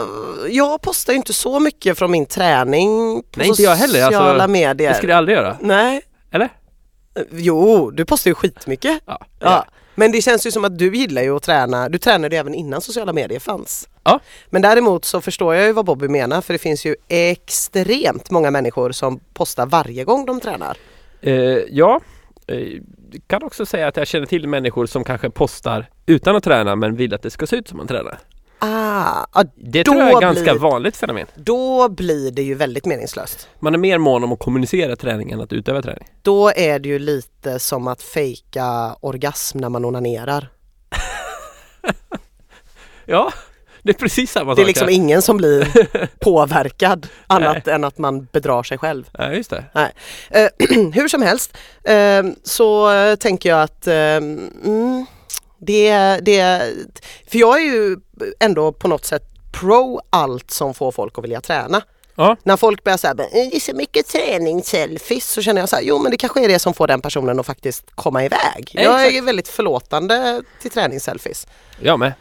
jag 0.49 0.81
postar 0.81 1.13
ju 1.13 1.17
inte 1.17 1.33
så 1.33 1.59
mycket 1.59 1.97
från 1.97 2.11
min 2.11 2.25
träning 2.25 3.23
på 3.31 3.39
Nej, 3.39 3.47
inte 3.47 3.61
jag 3.61 3.75
heller. 3.75 4.03
Alltså, 4.03 4.19
sociala 4.19 4.47
medier. 4.47 4.89
Det 4.89 4.95
skulle 4.95 5.11
jag 5.11 5.17
aldrig 5.17 5.37
göra. 5.37 5.57
Nej. 5.61 6.01
Eller? 6.31 6.49
Jo, 7.31 7.91
du 7.91 8.05
postar 8.05 8.31
ju 8.31 8.35
skitmycket. 8.35 8.99
Ja. 9.05 9.19
Ja. 9.39 9.65
Men 9.95 10.11
det 10.11 10.21
känns 10.21 10.47
ju 10.47 10.51
som 10.51 10.65
att 10.65 10.77
du 10.77 10.95
gillar 10.95 11.21
ju 11.21 11.35
att 11.35 11.43
träna. 11.43 11.89
Du 11.89 11.97
tränade 11.97 12.35
ju 12.35 12.39
även 12.39 12.53
innan 12.53 12.81
sociala 12.81 13.13
medier 13.13 13.39
fanns. 13.39 13.89
Ja. 14.03 14.19
Men 14.49 14.61
däremot 14.61 15.05
så 15.05 15.21
förstår 15.21 15.55
jag 15.55 15.65
ju 15.65 15.71
vad 15.73 15.85
Bobby 15.85 16.07
menar 16.07 16.41
för 16.41 16.53
det 16.53 16.59
finns 16.59 16.85
ju 16.85 16.95
extremt 17.07 18.31
många 18.31 18.51
människor 18.51 18.91
som 18.91 19.19
postar 19.33 19.65
varje 19.65 20.03
gång 20.03 20.25
de 20.25 20.39
tränar. 20.39 20.77
Eh, 21.23 21.33
ja, 21.69 21.99
Eh, 22.47 22.81
kan 23.27 23.43
också 23.43 23.65
säga 23.65 23.87
att 23.87 23.97
jag 23.97 24.07
känner 24.07 24.25
till 24.25 24.47
människor 24.47 24.85
som 24.85 25.03
kanske 25.03 25.29
postar 25.29 25.89
utan 26.05 26.35
att 26.35 26.43
träna 26.43 26.75
men 26.75 26.95
vill 26.95 27.13
att 27.13 27.21
det 27.21 27.29
ska 27.29 27.47
se 27.47 27.55
ut 27.55 27.67
som 27.67 27.77
man 27.77 27.87
tränar. 27.87 28.19
Ah, 28.59 29.25
ja, 29.33 29.43
Det 29.55 29.83
tror 29.83 29.97
jag 29.97 30.07
är 30.09 30.13
ett 30.15 30.21
ganska 30.21 30.43
blir- 30.51 30.61
vanligt 30.61 30.97
fenomen. 30.97 31.27
då 31.35 31.89
blir 31.89 32.31
det 32.31 32.41
ju 32.41 32.53
väldigt 32.55 32.85
meningslöst. 32.85 33.49
Man 33.59 33.73
är 33.73 33.77
mer 33.77 33.97
mån 33.97 34.23
om 34.23 34.31
att 34.31 34.39
kommunicera 34.39 34.95
träning 34.95 35.31
än 35.31 35.41
att 35.41 35.53
utöva 35.53 35.81
träning. 35.81 36.07
Då 36.21 36.51
är 36.55 36.79
det 36.79 36.89
ju 36.89 36.99
lite 36.99 37.59
som 37.59 37.87
att 37.87 38.01
fejka 38.01 38.95
orgasm 38.99 39.57
när 39.57 39.69
man 39.69 39.85
onanerar. 39.85 40.47
Ja, 43.05 43.33
det 43.83 43.91
är 43.91 43.93
precis 43.93 44.31
samma 44.31 44.55
Det 44.55 44.61
är 44.61 44.63
sak. 44.63 44.67
liksom 44.67 44.87
här. 44.87 44.95
ingen 44.95 45.21
som 45.21 45.37
blir 45.37 45.67
påverkad 46.19 47.07
annat 47.27 47.67
än 47.67 47.83
att 47.83 47.97
man 47.97 48.27
bedrar 48.31 48.63
sig 48.63 48.77
själv. 48.77 49.09
Ja, 49.17 49.31
just 49.31 49.49
det. 49.49 49.65
Eh, 50.29 50.47
hur 50.93 51.07
som 51.07 51.21
helst 51.21 51.57
eh, 51.83 52.23
så 52.43 52.89
tänker 53.19 53.49
jag 53.49 53.61
att 53.61 53.87
eh, 53.87 53.93
mm, 53.95 55.05
det, 55.57 56.19
det, 56.21 56.61
för 57.31 57.37
jag 57.39 57.57
är 57.61 57.65
ju 57.65 57.97
ändå 58.39 58.71
på 58.71 58.87
något 58.87 59.05
sätt 59.05 59.23
pro 59.51 60.01
allt 60.09 60.51
som 60.51 60.73
får 60.73 60.91
folk 60.91 61.17
att 61.17 61.23
vilja 61.23 61.41
träna. 61.41 61.81
Ja. 62.15 62.35
När 62.43 62.57
folk 62.57 62.83
börjar 62.83 62.97
säga 62.97 63.13
det 63.13 63.55
är 63.55 63.59
så 63.59 63.75
mycket 63.75 64.07
träningsselfies 64.07 65.25
så 65.31 65.41
känner 65.41 65.61
jag 65.61 65.69
så 65.69 65.75
här, 65.75 65.83
jo 65.83 65.99
men 65.99 66.11
det 66.11 66.17
kanske 66.17 66.43
är 66.43 66.47
det 66.47 66.59
som 66.59 66.73
får 66.73 66.87
den 66.87 67.01
personen 67.01 67.39
att 67.39 67.45
faktiskt 67.45 67.83
komma 67.95 68.25
iväg. 68.25 68.71
Jag 68.73 69.01
är 69.03 69.07
Exakt. 69.07 69.27
väldigt 69.27 69.47
förlåtande 69.47 70.41
till 70.61 70.71
träningsselfies. 70.71 71.47
Jag 71.79 71.99
med. 71.99 72.13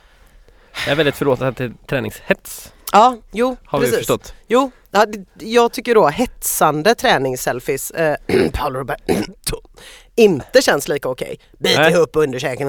Jag 0.84 0.92
är 0.92 0.96
väldigt 0.96 1.16
förlåtande 1.16 1.52
till 1.54 1.72
träningshets. 1.88 2.72
Ja, 2.92 3.16
jo 3.32 3.56
Har 3.64 3.78
precis. 3.78 3.94
vi 3.94 3.98
förstått. 3.98 4.34
Jo, 4.48 4.70
ja, 4.90 5.06
det- 5.06 5.46
jag 5.46 5.72
tycker 5.72 5.94
då 5.94 6.08
hetsande 6.08 6.94
träningsselfies 6.94 7.90
eh, 7.90 8.16
Paolo 8.52 8.78
Roberto 8.78 9.56
inte 10.16 10.62
känns 10.62 10.88
lika 10.88 11.08
okej. 11.08 11.38
Bit 11.58 11.78
Nej. 11.78 11.92
ihop 11.92 12.10
underkäken. 12.16 12.68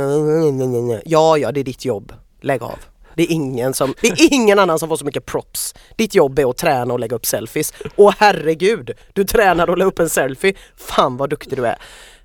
Ja, 1.06 1.38
ja, 1.38 1.52
det 1.52 1.60
är 1.60 1.64
ditt 1.64 1.86
jobb. 1.86 2.14
Lägg 2.42 2.64
av. 2.64 2.80
Det 3.16 3.24
är, 3.24 3.32
ingen 3.32 3.74
som, 3.74 3.94
det 4.02 4.08
är 4.08 4.34
ingen 4.34 4.60
annan 4.60 4.80
som 4.80 4.90
får 4.90 4.98
så 4.98 5.06
mycket 5.06 5.26
props. 5.26 5.76
Ditt 5.96 6.16
jobb 6.16 6.40
är 6.40 6.50
att 6.50 6.58
träna 6.58 6.94
och 6.94 7.00
lägga 7.00 7.16
upp 7.16 7.26
selfies. 7.26 7.74
Och 7.96 8.14
herregud, 8.18 8.92
du 9.14 9.24
tränar 9.24 9.70
och 9.70 9.78
la 9.78 9.86
upp 9.86 10.00
en 10.00 10.10
selfie. 10.10 10.54
Fan 10.78 11.18
vad 11.18 11.30
duktig 11.30 11.58
du 11.58 11.66
är. 11.68 11.78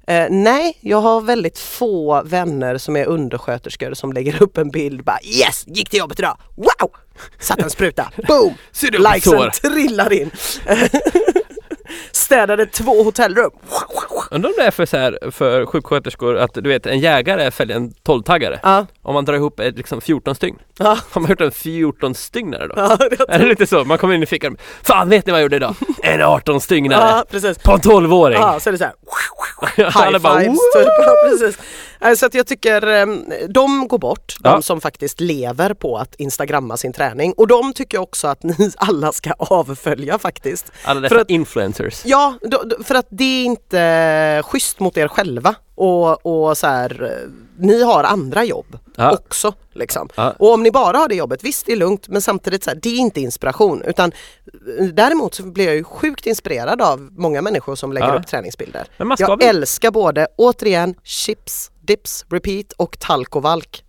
Eh, 0.08 0.26
nej, 0.30 0.78
jag 0.80 1.00
har 1.00 1.20
väldigt 1.20 1.58
få 1.58 2.22
vänner 2.24 2.78
som 2.78 2.96
är 2.96 3.06
undersköterskor 3.06 3.94
som 3.94 4.12
lägger 4.12 4.42
upp 4.42 4.58
en 4.58 4.70
bild 4.70 5.04
bara 5.04 5.18
yes, 5.22 5.64
gick 5.66 5.90
till 5.90 5.98
jobbet 5.98 6.18
idag, 6.18 6.36
wow! 6.56 6.90
Satt 7.38 7.58
en 7.62 7.70
spruta, 7.70 8.10
boom! 8.28 8.54
Likesen 9.12 9.50
trillar 9.72 10.12
in. 10.12 10.30
Städade 12.12 12.66
två 12.66 13.02
hotellrum. 13.02 13.50
Undrar 14.30 14.48
om 14.50 14.54
det 14.58 14.64
är 14.64 14.70
för, 14.70 14.86
så 14.86 14.96
här, 14.96 15.30
för 15.30 15.66
sjuksköterskor 15.66 16.36
att 16.36 16.54
du 16.54 16.68
vet 16.68 16.86
en 16.86 16.98
jägare 17.00 17.50
fäller 17.50 17.74
en 17.74 17.90
12-taggare. 18.04 18.60
Ja, 18.62 18.86
Om 19.02 19.14
man 19.14 19.24
drar 19.24 19.34
ihop 19.34 19.60
ett 19.60 19.76
liksom 19.76 20.00
14 20.00 20.34
stygn. 20.34 20.58
ja, 20.78 20.98
Har 21.10 21.20
man 21.20 21.30
gjort 21.30 21.40
en 21.40 21.52
14 21.52 22.14
stygnare 22.14 22.66
då? 22.66 22.74
ja, 22.76 22.96
det- 22.96 23.24
Är 23.28 23.38
det 23.38 23.46
lite 23.46 23.66
så? 23.66 23.84
Man 23.84 23.98
kommer 23.98 24.14
in 24.14 24.22
i 24.22 24.26
fickan. 24.26 24.56
Fan 24.82 25.08
vet 25.08 25.26
ni 25.26 25.32
vad 25.32 25.40
jag 25.40 25.42
gjorde 25.42 25.56
idag? 25.56 25.74
En 26.02 26.22
18 26.22 26.60
stygnare. 26.60 27.00
ja 27.10 27.24
precis. 27.30 27.58
På 27.58 27.72
en 27.72 27.80
12-åring. 27.80 28.38
Ja, 28.40 28.60
så 28.60 28.70
är 28.70 28.72
det 28.72 28.78
så 28.78 28.84
här. 28.84 28.94
High 29.60 30.18
bara, 30.18 30.20
fives 30.20 30.58
"Woo!" 30.58 30.70
typ. 30.72 30.88
Precis. 31.22 31.58
Eh, 32.00 32.14
Så 32.14 32.26
att 32.26 32.34
jag 32.34 32.46
tycker 32.46 32.86
em, 32.86 33.24
de 33.48 33.88
går 33.88 33.98
bort, 33.98 34.36
Ja. 34.44 34.50
de 34.52 34.62
som 34.62 34.80
faktiskt 34.80 35.20
lever 35.20 35.74
på 35.74 35.96
att 35.98 36.14
instagramma 36.14 36.76
sin 36.76 36.92
träning. 36.92 37.32
Och 37.32 37.46
de 37.46 37.72
tycker 37.72 37.96
jag 37.96 38.02
också 38.02 38.28
att 38.28 38.42
ni 38.58 38.70
alla 38.76 39.12
ska 39.12 39.32
avfölja 39.38 40.18
faktiskt. 40.18 40.72
Alla 40.84 41.00
För 41.00 41.14
dessa 41.14 41.20
att- 41.20 41.30
influencers. 41.30 42.02
Ja, 42.04 42.34
för 42.84 42.94
att 42.94 43.06
det 43.10 43.24
är 43.24 43.44
inte 43.44 44.42
schysst 44.44 44.80
mot 44.80 44.96
er 44.96 45.08
själva. 45.08 45.54
Och, 45.74 46.26
och 46.26 46.58
så 46.58 46.66
här, 46.66 47.02
eh, 47.02 47.30
ni 47.58 47.82
har 47.82 48.04
andra 48.04 48.44
jobb 48.44 48.78
Ja. 48.96 49.12
också. 49.12 49.52
Liksom. 49.72 50.08
Ja. 50.14 50.34
Och 50.38 50.52
om 50.52 50.62
ni 50.62 50.70
bara 50.70 50.98
har 50.98 51.08
det 51.08 51.14
jobbet, 51.14 51.44
visst 51.44 51.66
det 51.66 51.72
är 51.72 51.76
lugnt 51.76 52.08
men 52.08 52.22
samtidigt 52.22 52.64
så 52.64 52.70
här, 52.70 52.78
det 52.82 52.88
är 52.88 52.96
inte 52.98 53.20
inspiration 53.20 53.82
utan 53.82 54.12
eh, 54.78 54.84
däremot 54.84 55.34
så 55.34 55.42
blir 55.42 55.66
jag 55.66 55.74
ju 55.74 55.84
sjukt 55.84 56.26
inspirerad 56.26 56.82
av 56.82 57.00
många 57.12 57.42
människor 57.42 57.76
som 57.76 57.92
lägger 57.92 58.14
upp 58.14 58.26
träningsbilder. 58.26 58.86
Jag 59.18 59.38
väl- 59.38 59.48
älskar 59.56 59.90
både, 59.90 60.26
återigen, 60.36 60.94
chips, 61.04 61.70
dips, 61.88 62.26
repeat 62.30 62.72
och 62.72 62.98
talkovalk. 62.98 63.84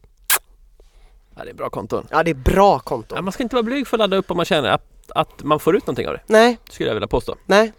Ja, 1.35 1.43
det 1.43 1.49
är 1.49 1.53
bra 1.53 1.69
konton. 1.69 2.07
Ja 2.11 2.23
det 2.23 2.31
är 2.31 2.35
bra 2.35 2.79
konto. 2.79 3.15
Ja, 3.15 3.21
man 3.21 3.31
ska 3.31 3.43
inte 3.43 3.55
vara 3.55 3.63
blyg 3.63 3.87
för 3.87 3.97
att 3.97 3.99
ladda 3.99 4.17
upp 4.17 4.31
om 4.31 4.37
man 4.37 4.45
känner 4.45 4.69
att, 4.69 5.11
att 5.15 5.43
man 5.43 5.59
får 5.59 5.75
ut 5.75 5.87
någonting 5.87 6.07
av 6.07 6.13
det. 6.13 6.21
Nej, 6.27 6.57
Skulle 6.69 6.89
jag 6.89 6.93
vilja 6.95 7.07
påstå. 7.07 7.35
nej. 7.45 7.73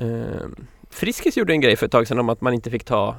Ehm, 0.00 0.66
Friskis 0.90 1.36
gjorde 1.36 1.52
en 1.52 1.60
grej 1.60 1.76
för 1.76 1.86
ett 1.86 1.92
tag 1.92 2.08
sedan 2.08 2.18
om 2.18 2.28
att 2.28 2.40
man 2.40 2.54
inte 2.54 2.70
fick 2.70 2.84
ta 2.84 3.16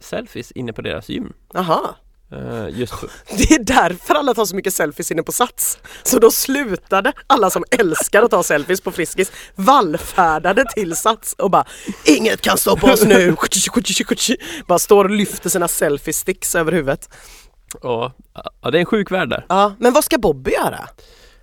selfies 0.00 0.50
inne 0.52 0.72
på 0.72 0.82
deras 0.82 1.08
gym. 1.08 1.32
Aha. 1.54 1.96
Ehm, 2.32 2.68
just 2.68 2.94
för, 3.00 3.10
Det 3.36 3.54
är 3.54 3.58
därför 3.64 4.14
alla 4.14 4.34
tar 4.34 4.44
så 4.44 4.56
mycket 4.56 4.74
selfies 4.74 5.10
inne 5.10 5.22
på 5.22 5.32
Sats. 5.32 5.78
Så 6.02 6.18
då 6.18 6.30
slutade 6.30 7.12
alla 7.26 7.50
som 7.50 7.64
älskar 7.70 8.22
att 8.22 8.30
ta 8.30 8.42
selfies 8.42 8.80
på 8.80 8.92
Friskis 8.92 9.32
vallfärdade 9.54 10.64
till 10.74 10.96
Sats 10.96 11.32
och 11.38 11.50
bara 11.50 11.64
Inget 12.04 12.40
kan 12.40 12.58
stoppa 12.58 12.92
oss 12.92 13.02
nu! 13.04 13.36
Bara 14.66 14.78
står 14.78 15.04
och 15.04 15.10
lyfter 15.10 15.50
sina 15.50 15.66
selfie-sticks 15.66 16.56
över 16.58 16.72
huvudet. 16.72 17.08
ja, 17.82 18.12
ja, 18.62 18.70
det 18.70 18.78
är 18.78 18.80
en 18.80 18.86
sjuk 18.86 19.10
värld 19.10 19.28
där. 19.30 19.46
Ja, 19.48 19.74
men 19.78 19.92
vad 19.92 20.04
ska 20.04 20.18
Bobby 20.18 20.50
göra? 20.50 20.88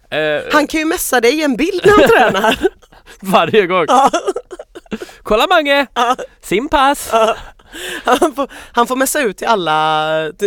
Ehm, 0.10 0.44
Han 0.54 0.68
kan 0.68 0.80
ju 0.80 0.86
messa 0.86 1.22
dig 1.22 1.40
i 1.40 1.44
en 1.44 1.56
bild 1.56 1.82
när 1.86 1.92
han 1.92 2.10
tränar. 2.32 2.58
varje 3.22 3.68
gång. 3.68 3.86
Ja. 3.88 4.10
Kolla 5.24 5.48
Mange! 5.48 5.88
Simpass! 6.42 7.10
Han 8.06 8.36
får, 8.36 8.48
han 8.72 8.88
får 8.88 8.96
messa 8.96 9.22
ut 9.22 9.38
till 9.38 9.48
alla, 9.48 9.74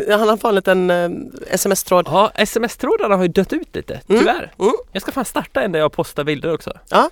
han 0.08 0.38
får 0.38 0.48
en 0.48 0.54
liten 0.54 0.90
eh, 0.90 1.10
sms-tråd. 1.50 2.06
Ja, 2.08 2.30
sms-trådarna 2.34 3.16
har 3.16 3.22
ju 3.22 3.28
dött 3.28 3.52
ut 3.52 3.76
lite, 3.76 4.00
tyvärr. 4.06 4.52
Mm. 4.58 4.72
Jag 4.92 5.02
ska 5.02 5.12
fan 5.12 5.24
starta 5.24 5.62
en 5.62 5.72
där 5.72 5.78
jag 5.80 5.92
postar 5.92 6.24
bilder 6.24 6.54
också. 6.54 6.72
Ja. 6.88 7.10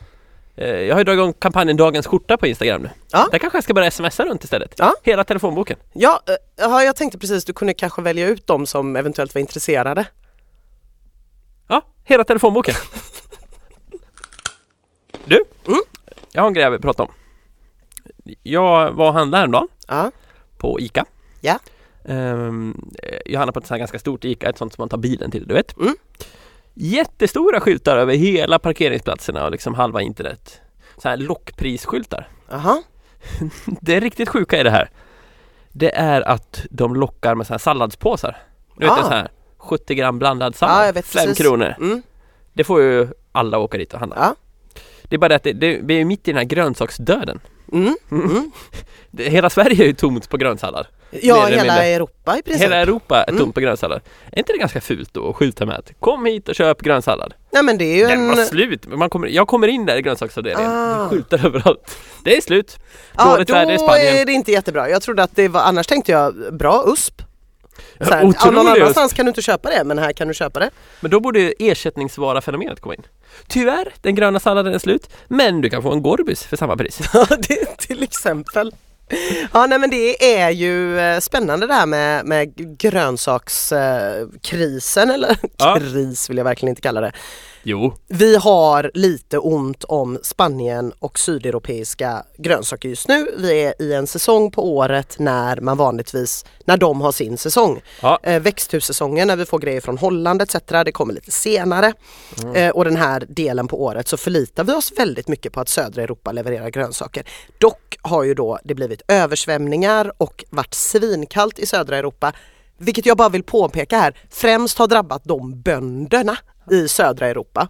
Eh, 0.57 0.68
Jag 0.68 0.94
har 0.94 1.00
ju 1.00 1.04
dragit 1.04 1.18
igång 1.18 1.33
kampanjen 1.33 1.76
Dagens 1.76 2.07
skjorta 2.07 2.37
på 2.37 2.46
Instagram 2.46 2.83
nu. 2.83 2.90
Ja. 3.12 3.28
Där 3.33 3.38
kanske 3.38 3.57
jag 3.57 3.64
ska 3.64 3.74
börja 3.74 3.90
smsa 3.90 4.24
runt 4.24 4.44
istället. 4.44 4.74
Ja. 4.78 4.94
Hela 5.02 5.24
telefonboken. 5.24 5.76
Ja, 5.92 6.20
eh, 6.28 6.35
ja, 6.57 6.83
jag 6.83 6.96
tänkte 6.96 7.18
precis 7.18 7.44
du 7.44 7.52
kunde 7.52 7.74
kanske 7.74 8.02
välja 8.02 8.26
ut 8.28 8.46
dem 8.46 8.66
som 8.66 8.96
eventuellt 8.96 9.35
var 9.35 9.40
intresserade. 9.40 10.04
Ja, 11.68 11.83
hela 12.04 12.24
telefonboken. 12.24 12.74
Du, 15.24 15.44
Mm. 15.66 15.81
jag 16.33 16.42
har 16.42 16.46
en 16.48 16.54
grej 16.54 16.64
jag 16.64 16.70
vill 16.70 16.81
prata 16.81 17.02
om. 17.02 17.09
Jag 18.43 18.93
var 18.93 19.09
och 19.09 19.14
handlade 19.14 19.41
häromdagen 19.41 19.69
Ja. 19.88 20.11
på 20.59 20.81
ICA. 20.81 21.05
Ja. 21.41 21.59
Ehm, 22.05 22.91
jag 23.27 23.38
handlar 23.38 23.53
på 23.53 23.59
ett 23.59 23.64
sånt 23.67 23.71
här 23.71 23.79
ganska 23.79 23.99
stort 23.99 24.25
ICA, 24.25 24.49
ett 24.49 24.59
sånt 24.59 24.73
som 24.75 24.83
man 24.83 24.88
tar 24.88 24.99
bilen 24.99 25.31
till, 25.31 25.47
du 25.47 25.55
vet. 25.55 25.77
Mm. 25.77 25.95
Jättestora 26.75 27.61
skyltar 27.61 27.97
över 27.97 28.14
hela 28.14 28.59
parkeringsplatserna 28.59 29.45
och 29.45 29.51
liksom 29.51 29.75
halva 29.75 30.03
internet. 30.03 30.61
Så 31.03 31.09
här 31.09 31.17
lockprisskyltar. 31.17 32.29
Aha. 32.53 32.83
Det 33.81 34.01
riktigt 34.01 34.29
sjuka 34.29 34.61
i 34.61 34.62
det 34.62 34.71
här 34.71 34.91
Det 35.73 35.95
är 35.97 36.21
att 36.21 36.67
de 36.71 36.95
lockar 36.97 37.35
med 37.35 37.47
så 37.47 37.53
här 37.53 37.59
salladspåsar 37.59 38.37
Du 38.77 38.87
vet 38.87 38.99
Ah. 38.99 39.03
sån 39.03 39.12
här 39.12 39.29
70 39.59 39.95
gram 39.95 40.19
blandad 40.19 40.55
sallad, 40.57 40.95
vet 40.95 41.07
5 41.07 41.27
precis. 41.27 41.47
kronor 41.47 41.75
Mm. 41.79 42.03
Det 42.53 42.64
får 42.64 42.81
ju 42.83 43.09
alla 43.33 43.59
åka 43.59 43.79
dit 43.79 43.93
och 43.95 44.01
handla 44.01 44.17
Ja. 44.21 44.35
Det 45.03 45.17
är 45.17 45.19
bara 45.19 45.29
det 45.29 45.35
att 45.37 45.43
det, 45.43 45.53
det, 45.53 45.81
vi 45.83 46.01
är 46.01 46.05
mitt 46.05 46.29
i 46.29 46.33
den 46.33 46.38
här 46.38 46.45
grönsaksdöden 46.45 47.41
Mm. 47.72 47.96
Mm. 48.11 48.50
det, 49.11 49.24
Hela 49.28 49.50
Sverige 49.50 49.83
är 49.83 49.87
ju 49.87 49.92
tomt 49.94 50.28
på 50.28 50.37
grönsallad 50.37 50.87
Ja, 51.11 51.46
hela. 51.46 51.85
Europa 51.85 52.38
i 52.38 52.42
princip. 52.42 52.62
Hela 52.64 52.76
Europa 52.76 53.22
är 53.22 53.28
Mm. 53.31 53.40
tomt 53.42 53.54
på 53.54 53.61
grönsallad 53.61 54.00
Är 54.33 54.38
inte 54.38 54.52
det 54.52 54.59
ganska 54.59 54.81
fult 54.81 55.14
då 55.14 55.31
att 55.31 55.37
skylta 55.37 55.66
med 55.66 55.74
att 55.76 55.92
Kom 56.00 56.26
hit 56.26 56.48
och 56.48 56.54
köp 56.54 56.83
grönsallad 56.83 57.35
Nej 57.52 57.62
men 57.62 57.78
det 57.78 57.85
är 57.85 57.96
ju 57.96 58.07
Den 58.07 58.28
var 58.28 58.37
en... 58.40 58.46
slut! 58.46 58.87
Man 58.87 59.11
kommer, 59.11 59.28
jag 59.28 59.48
kommer 59.48 59.68
in 59.68 59.87
där 59.87 59.96
i 59.96 60.02
grönsaksavdelningen 60.02 60.72
Ah. 60.72 61.02
Det 61.02 61.09
skyltar 61.09 61.46
överallt 61.46 61.96
Det 62.24 62.37
är 62.37 62.40
slut! 62.40 62.76
Dåligt 63.24 63.48
då 63.48 63.54
väder 63.54 63.72
i 63.74 63.78
Spanien 63.78 64.16
är 64.16 64.24
det 64.24 64.33
inte 64.33 64.52
jättebra. 64.52 64.90
Jag 64.90 65.02
trodde 65.02 65.22
att 65.22 65.37
det 65.37 65.48
var, 65.48 65.61
annars 65.61 65.87
tänkte 65.87 66.12
jag 66.12 66.35
bra 66.54 66.85
USP. 66.87 67.22
Så 67.98 68.04
här, 68.04 68.32
ja, 68.44 68.50
någon 68.50 68.68
annanstans 68.68 69.12
kan 69.12 69.26
du 69.26 69.30
inte 69.30 69.42
köpa 69.42 69.70
det 69.70 69.84
men 69.84 69.98
här 69.98 70.12
kan 70.12 70.28
du 70.28 70.34
köpa 70.34 70.61
det. 70.61 70.70
Men 71.00 71.11
då 71.11 71.20
borde 71.20 71.52
ersättningsvara-fenomenet 71.58 72.80
komma 72.80 72.94
in. 72.94 73.02
Tyvärr, 73.48 73.92
den 74.02 74.14
gröna 74.14 74.40
salladen 74.40 74.74
är 74.74 74.78
slut, 74.78 75.11
men 75.28 75.61
du 75.61 75.70
kan 75.70 75.82
få 75.82 75.92
en 75.92 76.02
Gorbis 76.02 76.42
för 76.44 76.56
samma 76.56 76.76
pris. 76.76 77.00
Ja, 77.12 77.26
det, 77.48 77.78
till 77.78 78.02
exempel. 78.02 78.72
Ja, 79.52 79.66
nej 79.66 79.78
men 79.78 79.90
det 79.90 80.38
är 80.40 80.50
ju 80.50 81.00
eh, 81.00 81.20
spännande 81.20 81.66
det 81.66 81.74
här 81.74 81.87
med, 81.87 82.26
med 82.26 82.78
grönsakskrisen 82.78 85.11
eller 85.11 85.37
Ja. 85.58 85.78
kris 85.80 86.30
vill 86.30 86.37
jag 86.37 86.44
verkligen 86.44 86.70
inte 86.70 86.82
kalla 86.82 87.00
det. 87.00 87.12
Jo, 87.70 87.94
Vi 88.07 88.37
har 88.37 88.90
lite 88.94 89.38
ont 89.38 89.85
om 89.85 90.18
Spanien 90.22 90.92
och 90.98 91.18
sydeuropeiska 91.18 92.24
grönsaker 92.38 92.88
just 92.88 93.09
nu. 93.09 93.26
Vi 93.38 93.62
är 93.64 93.83
i 93.83 93.92
en 93.94 94.07
säsong 94.07 94.50
på 94.50 94.76
året 94.76 95.18
när 95.18 95.61
man 95.61 95.76
vanligtvis, 95.76 96.44
när 96.64 96.76
de 96.76 97.00
har 97.00 97.12
sin 97.12 97.38
säsong. 97.38 97.81
Ja. 98.02 98.18
Eh, 98.22 98.42
växthussäsongen 98.42 99.28
när 99.28 99.37
vi 99.37 99.44
får 99.44 99.59
grejer 99.59 99.81
från 99.81 99.98
Holland 99.98 100.42
etc. 100.42 100.57
Det 100.85 100.92
kommer 100.92 101.14
lite 101.14 101.31
senare. 101.31 101.92
Eh, 102.54 102.70
och 102.70 102.85
den 102.85 102.96
här 102.96 103.26
delen 103.28 103.68
på 103.68 103.83
året 103.85 104.09
så 104.09 104.16
förlitar 104.16 104.64
vi 104.64 104.72
oss 104.72 104.92
väldigt 104.96 105.28
mycket 105.28 105.52
på 105.52 105.61
att 105.61 105.68
södra 105.68 106.02
Europa 106.02 106.33
levererar 106.33 106.70
grönsaker. 106.70 107.24
Dock 107.59 107.98
har 108.02 108.22
ju 108.22 108.35
då 108.35 108.59
det 108.64 108.74
blivit 108.74 109.02
översvämningar 109.09 110.12
och 110.16 110.44
varit 110.50 110.74
svinkallt 110.74 111.59
i 111.59 111.66
södra 111.66 111.96
Europa. 111.96 112.33
Vilket 112.78 113.07
jag 113.07 113.16
bara 113.16 113.28
vill 113.28 113.42
påpeka 113.42 113.98
här, 113.98 114.14
främst 114.31 114.78
har 114.78 114.87
drabbat 114.87 115.24
de 115.24 115.62
bönderna 115.62 116.37
i 116.70 116.88
södra 116.88 117.26
Europa. 117.26 117.68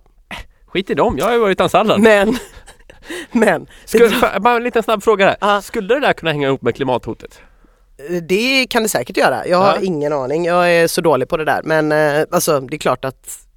skit 0.67 0.91
i 0.91 0.95
dem. 0.95 1.19
Jag 1.19 1.25
har 1.25 1.33
ju 1.33 1.39
varit 1.39 1.61
utan. 1.61 2.03
Men, 2.03 2.37
men 3.33 3.67
Skulle, 3.85 4.11
bara 4.41 4.57
en 4.57 4.65
liten 4.65 4.83
snabb 4.83 5.03
fråga 5.03 5.27
här. 5.27 5.37
Ja. 5.41 5.63
Skulle 5.63 5.95
det 5.95 6.01
där 6.01 6.13
kunna 6.13 6.33
hänga 6.33 6.49
ihop 6.49 6.63
med 6.63 6.75
klimathotet? 6.75 7.41
det 8.23 8.67
kan 8.67 8.83
det 8.83 8.89
säkert 8.89 9.17
göra. 9.17 9.47
Jag 9.47 9.59
har 9.59 9.85
ingen 9.85 10.13
aning. 10.13 10.45
Jag 10.45 10.73
är 10.73 10.87
så 10.87 11.01
dålig 11.01 11.29
på 11.29 11.37
det 11.37 11.45
där. 11.45 11.63
Men 11.65 11.93
eh, 11.93 12.25
alltså 12.31 12.61
det 12.61 12.77
är 12.77 12.79
klart 12.79 13.05
att 13.05 13.48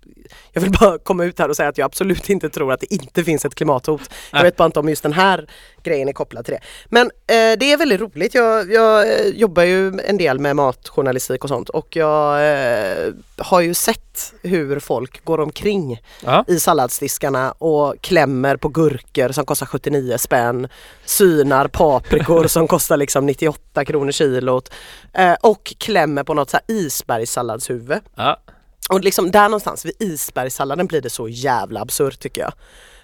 jag 0.53 0.61
vill 0.61 0.71
bara 0.71 0.97
komma 0.97 1.23
ut 1.25 1.39
här 1.39 1.49
och 1.49 1.55
säga 1.55 1.69
att 1.69 1.77
jag 1.77 1.85
absolut 1.85 2.29
inte 2.29 2.49
tror 2.49 2.73
att 2.73 2.79
det 2.79 2.93
inte 2.93 3.23
finns 3.23 3.45
ett 3.45 3.55
klimathot. 3.55 4.01
Jag 4.31 4.43
vet 4.43 4.55
bara 4.55 4.65
inte 4.65 4.79
om 4.79 4.89
just 4.89 5.03
den 5.03 5.13
här 5.13 5.47
grejen 5.83 6.07
är 6.09 6.13
kopplad 6.13 6.45
till 6.45 6.53
det. 6.53 6.59
Men 6.85 7.05
eh, 7.05 7.57
det 7.59 7.71
är 7.73 7.77
väldigt 7.77 8.01
roligt. 8.01 8.33
Jag, 8.33 8.71
jag 8.71 9.07
eh, 9.19 9.27
jobbar 9.27 9.63
ju 9.63 9.99
en 10.05 10.17
del 10.17 10.39
med 10.39 10.55
matjournalistik 10.55 11.43
och 11.43 11.49
sånt 11.49 11.69
och 11.69 11.95
jag 11.95 12.51
eh, 12.51 13.13
har 13.37 13.61
ju 13.61 13.73
sett 13.73 14.33
hur 14.41 14.79
folk 14.79 15.25
går 15.25 15.39
omkring 15.39 16.01
Ja. 16.23 16.45
i 16.47 16.59
salladsdiskarna 16.59 17.51
och 17.51 17.95
klämmer 18.01 18.57
på 18.57 18.67
gurkor 18.69 19.31
som 19.31 19.45
kostar 19.45 19.65
79 19.65 20.17
spänn, 20.17 20.67
synar 21.05 21.67
paprikor 21.67 22.47
som 22.47 22.67
kostar 22.67 22.97
liksom 22.97 23.25
98 23.25 23.85
kronor 23.85 24.11
kilot 24.11 24.73
eh, 25.13 25.33
och 25.41 25.73
klämmer 25.77 26.23
på 26.23 26.33
något 26.33 26.49
så 26.49 26.57
här 26.57 26.75
isbergssalladshuvud. 26.75 27.99
Ja. 28.15 28.39
Och 28.91 29.01
liksom 29.01 29.31
där 29.31 29.43
någonstans 29.43 29.85
vid 29.85 29.93
isbergssalladen 29.99 30.87
blir 30.87 31.01
det 31.01 31.09
så 31.09 31.27
jävla 31.29 31.81
absurt 31.81 32.19
tycker 32.19 32.41
jag. 32.41 32.53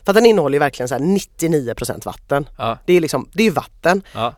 För 0.06 0.12
att 0.12 0.16
den 0.16 0.26
innehåller 0.26 0.56
ju 0.56 0.60
verkligen 0.60 0.88
så 0.88 0.96
här 0.96 1.02
99% 1.02 2.06
vatten. 2.06 2.50
Ja. 2.58 2.78
Det 2.86 2.94
är 2.94 3.02
liksom, 3.02 3.30
det 3.34 3.44
är 3.44 3.46
ju 3.46 3.52
vatten. 3.52 4.04
Ja. 4.14 4.34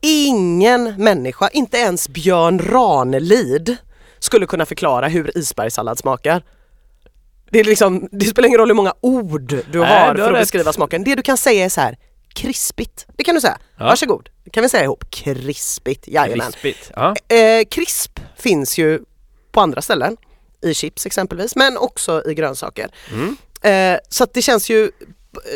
Ingen 0.00 0.94
människa, 0.98 1.48
inte 1.48 1.76
ens 1.76 2.08
Björn 2.08 2.58
Ranelid 2.58 3.76
skulle 4.18 4.46
kunna 4.46 4.66
förklara 4.66 5.08
hur 5.08 5.38
isbergssallad 5.38 5.98
smakar. 5.98 6.42
Det, 7.50 7.60
är 7.60 7.64
liksom, 7.64 8.08
det 8.12 8.24
spelar 8.24 8.46
ingen 8.46 8.58
roll 8.58 8.68
hur 8.68 8.74
många 8.74 8.94
ord 9.00 9.54
du 9.70 9.78
Nej, 9.78 10.06
har 10.06 10.14
du 10.14 10.22
för 10.22 10.32
att 10.32 10.40
beskriva 10.40 10.72
smaken. 10.72 11.04
Det 11.04 11.14
du 11.14 11.22
kan 11.22 11.36
säga 11.36 11.64
är 11.64 11.68
så 11.68 11.80
här 11.80 11.98
krispigt. 12.34 13.06
Det 13.16 13.24
kan 13.24 13.34
du 13.34 13.40
säga. 13.40 13.58
Ja. 13.76 13.84
Varsågod. 13.84 14.28
Det 14.44 14.50
kan 14.50 14.62
vi 14.62 14.68
säga 14.68 14.84
ihop. 14.84 15.10
Krispigt. 15.10 16.08
Jajamän. 16.08 16.52
Krispigt. 16.52 16.90
Ja. 16.96 17.14
Eh, 17.36 17.64
krisp 17.70 18.20
finns 18.36 18.78
ju 18.78 19.00
på 19.52 19.60
andra 19.60 19.82
ställen. 19.82 20.16
I 20.62 20.74
chips 20.74 21.06
exempelvis 21.06 21.56
men 21.56 21.76
också 21.76 22.22
i 22.26 22.34
grönsaker. 22.34 22.90
Mm. 23.12 23.36
Eh, 23.60 24.00
så 24.08 24.26
det 24.32 24.42
känns 24.42 24.70
ju 24.70 24.90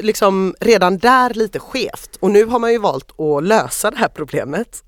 liksom 0.03 0.55
redan 0.61 0.99
där 0.99 1.35
lite 1.35 1.59
skevt 1.59 2.17
och 2.21 2.31
nu 2.31 2.45
har 2.45 2.59
man 2.59 2.73
ju 2.73 2.79
valt 2.79 3.21
att 3.21 3.45
lösa 3.45 3.91
det 3.91 3.97
här 3.97 4.09
problemet 4.09 4.85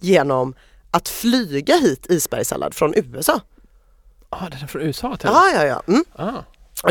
genom 0.00 0.54
att 0.90 1.08
flyga 1.08 1.76
hit 1.76 2.06
isbergssallad 2.10 2.74
från 2.74 2.94
USA. 2.94 3.40
Ah, 4.28 4.48
den 4.48 4.62
är 4.62 4.66
från 4.66 4.82
USA 4.82 5.16
till 5.16 5.28
Ja, 5.32 5.50
ja, 5.54 5.64
ja. 5.64 5.82
Mm. 5.88 6.04
ah. 6.12 6.42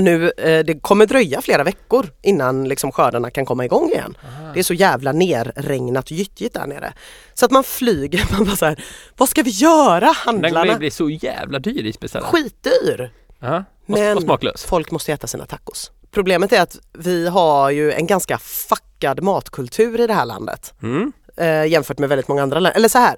Nu, 0.02 0.32
eh, 0.38 0.66
det 0.66 0.80
kommer 0.82 1.06
dröja 1.06 1.42
flera 1.42 1.64
veckor 1.64 2.10
innan 2.22 2.68
liksom 2.68 2.92
skördarna 2.92 3.30
kan 3.32 3.46
komma 3.46 3.66
igång 3.66 3.92
igen. 3.92 4.18
Det 4.54 4.60
är 4.60 4.64
så 4.64 4.74
jävla 4.74 5.12
nerregnat 5.12 6.06
och 6.06 6.12
gyttjigt 6.12 6.54
där 6.54 6.68
nere. 6.68 6.94
Så 7.34 7.46
att 7.46 7.52
man 7.52 7.64
flyger, 7.64 8.28
man 8.38 8.46
bara 8.46 8.56
så 8.56 8.66
här, 8.66 8.84
vad 9.18 9.30
ska 9.30 9.44
vi 9.44 9.50
göra 9.50 10.00
Den 10.00 10.16
handlarna? 10.16 10.78
bli 10.78 10.92
så 10.92 11.10
jävla 11.10 11.60
dyr 11.60 11.86
isbergssallad. 11.86 12.30
Skitdyr! 12.30 13.12
Ja. 13.40 13.58
Och, 13.58 13.64
Men- 13.90 14.18
och 14.18 14.24
smaklös. 14.24 14.64
Folk 14.66 14.92
måste 14.92 15.14
äta 15.14 15.28
sina 15.28 15.46
tacos. 15.46 15.92
Problemet 16.12 16.54
är 16.54 16.62
att 16.62 16.78
vi 16.94 17.28
har 17.28 17.70
ju 17.70 17.92
en 17.92 18.08
ganska 18.08 18.38
fuckad 18.38 19.24
matkultur 19.24 20.02
i 20.02 20.08
det 20.08 20.14
här 20.14 20.26
landet. 20.26 20.74
Mm. 20.84 21.12
Eh, 21.38 21.66
jämfört 21.66 22.00
med 22.00 22.10
väldigt 22.10 22.28
många 22.28 22.44
andra 22.44 22.60
länder. 22.60 22.78
Eller 22.78 22.90
så 22.90 22.98
här, 22.98 23.16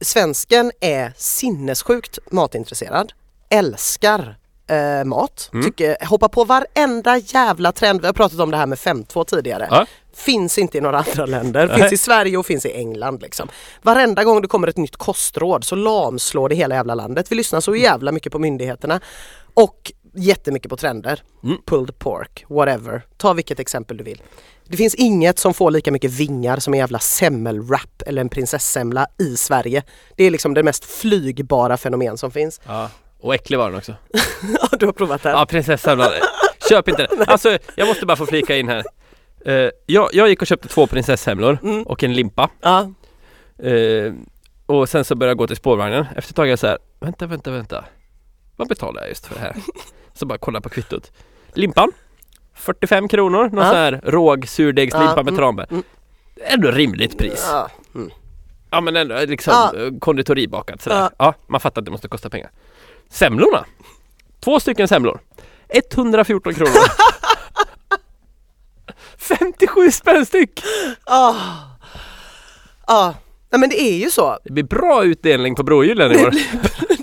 svensken 0.00 0.72
är 0.80 1.12
sinnessjukt 1.16 2.18
matintresserad, 2.30 3.12
älskar 3.50 4.36
eh, 4.66 5.04
mat, 5.04 5.50
Mm. 5.52 5.64
tycker, 5.64 6.06
hoppar 6.06 6.28
på 6.28 6.44
varenda 6.44 7.18
jävla 7.18 7.72
trend. 7.72 8.00
Vi 8.00 8.06
har 8.06 8.14
pratat 8.14 8.40
om 8.40 8.50
det 8.50 8.56
här 8.56 8.66
med 8.66 8.78
5.2 8.78 9.24
tidigare. 9.24 9.68
Ja. 9.70 9.86
Finns 10.14 10.58
inte 10.58 10.78
i 10.78 10.80
några 10.80 10.98
andra 10.98 11.26
länder, 11.26 11.68
finns 11.68 11.92
i 11.92 11.96
Sverige 11.98 12.36
och 12.36 12.46
finns 12.46 12.66
i 12.66 12.72
England. 12.72 13.22
Liksom. 13.22 13.48
Varenda 13.82 14.24
gång 14.24 14.40
det 14.42 14.48
kommer 14.48 14.68
ett 14.68 14.76
nytt 14.76 14.96
kostråd 14.96 15.64
så 15.64 15.74
lamslår 15.76 16.48
det 16.48 16.54
hela 16.54 16.74
jävla 16.74 16.94
landet. 16.94 17.32
Vi 17.32 17.36
lyssnar 17.36 17.60
så 17.60 17.76
jävla 17.76 18.12
mycket 18.12 18.32
på 18.32 18.38
myndigheterna 18.38 19.00
och 19.54 19.92
jättemycket 20.16 20.70
på 20.70 20.76
trender. 20.76 21.22
Mm. 21.44 21.56
Pulled 21.66 21.98
pork, 21.98 22.44
whatever. 22.48 23.02
Ta 23.16 23.32
vilket 23.32 23.60
exempel 23.60 23.96
du 23.96 24.04
vill. 24.04 24.22
Det 24.68 24.76
finns 24.76 24.94
inget 24.94 25.38
som 25.38 25.54
får 25.54 25.70
lika 25.70 25.92
mycket 25.92 26.10
vingar 26.10 26.56
som 26.58 26.74
en 26.74 26.80
jävla 26.80 26.98
semmelwrap 26.98 28.02
eller 28.06 28.20
en 28.20 28.28
prinsessemla 28.28 29.06
i 29.18 29.36
Sverige. 29.36 29.82
Det 30.16 30.24
är 30.24 30.30
liksom 30.30 30.54
det 30.54 30.62
mest 30.62 30.84
flygbara 30.84 31.76
fenomen 31.76 32.18
som 32.18 32.30
finns. 32.30 32.60
Ja. 32.66 32.90
Och 33.24 33.34
äcklig 33.34 33.58
var 33.58 33.68
den 33.70 33.78
också. 33.78 33.94
Ja, 34.60 34.68
du 34.78 34.86
har 34.86 34.92
provat 34.92 35.22
det? 35.22 35.28
Ja, 35.30 35.46
prinsessan. 35.46 36.02
Köp 36.68 36.88
inte 36.88 37.06
den. 37.06 37.24
Alltså, 37.28 37.58
jag 37.74 37.88
måste 37.88 38.06
bara 38.06 38.16
få 38.16 38.26
flika 38.26 38.56
in 38.56 38.68
här. 38.68 38.84
Eh, 39.46 39.70
jag, 39.86 40.08
jag 40.12 40.28
gick 40.28 40.40
och 40.40 40.46
köpte 40.46 40.68
två 40.68 40.86
prinsesshemlor 40.86 41.58
Mm. 41.62 41.82
och 41.82 42.02
en 42.02 42.12
limpa. 42.14 42.50
Ja. 42.60 42.90
Eh, 43.68 44.12
och 44.66 44.88
sen 44.88 45.04
så 45.04 45.14
började 45.14 45.30
jag 45.30 45.38
gå 45.38 45.46
till 45.46 45.56
spårvagnen. 45.56 46.06
Efter 46.16 46.32
ett 46.32 46.36
tag 46.36 46.46
är 46.46 46.50
jag 46.50 46.58
så 46.58 46.66
här, 46.66 46.78
vänta, 47.00 47.26
vänta, 47.26 47.50
vänta. 47.50 47.84
Vad 48.56 48.68
betalar 48.68 49.00
jag 49.00 49.08
just 49.08 49.26
för 49.26 49.34
det 49.34 49.40
här? 49.40 49.56
så 50.14 50.26
bara 50.26 50.38
kolla 50.38 50.60
på 50.60 50.68
kvittot. 50.68 51.12
Limpan, 51.54 51.92
45 52.54 53.08
kronor. 53.08 53.42
Någon 53.48 53.64
Ja. 53.64 53.70
sån 53.70 53.76
här 53.78 54.00
råg 54.04 54.48
surdegslimpa 54.48 55.10
Ja, 55.10 55.22
med 55.22 55.28
mm, 55.28 55.36
tranbär. 55.36 55.66
mm. 55.70 55.82
Ändå 56.46 56.70
rimligt 56.70 57.18
pris. 57.18 57.48
Ja. 57.52 57.68
Mm. 57.94 58.10
Ja 58.70 58.80
men 58.80 58.96
ändå 58.96 59.18
liksom 59.26 59.52
Ja. 59.52 59.72
konditoribakat 60.00 60.82
sådär. 60.82 60.96
Ja. 61.00 61.10
Ja. 61.18 61.34
man 61.46 61.60
fattar 61.60 61.80
att 61.80 61.84
det 61.84 61.90
måste 61.90 62.08
kosta 62.08 62.30
pengar. 62.30 62.50
Semlorna. 63.14 63.64
Två 64.44 64.60
stycken 64.60 64.88
semlor. 64.88 65.20
114 65.68 66.54
kronor. 66.54 66.72
57 69.18 69.90
spänn 69.90 70.26
styck! 70.26 70.64
Ah. 71.04 71.34
Ja. 72.86 73.14
Nej 73.50 73.60
men 73.60 73.68
det 73.68 73.80
är 73.82 73.96
ju 73.96 74.10
så. 74.10 74.38
Det 74.44 74.52
blir 74.52 74.64
bra 74.64 75.04
utdelning 75.04 75.54
på 75.54 75.62
brohjulen 75.62 76.12
i 76.12 76.24
år. 76.24 76.30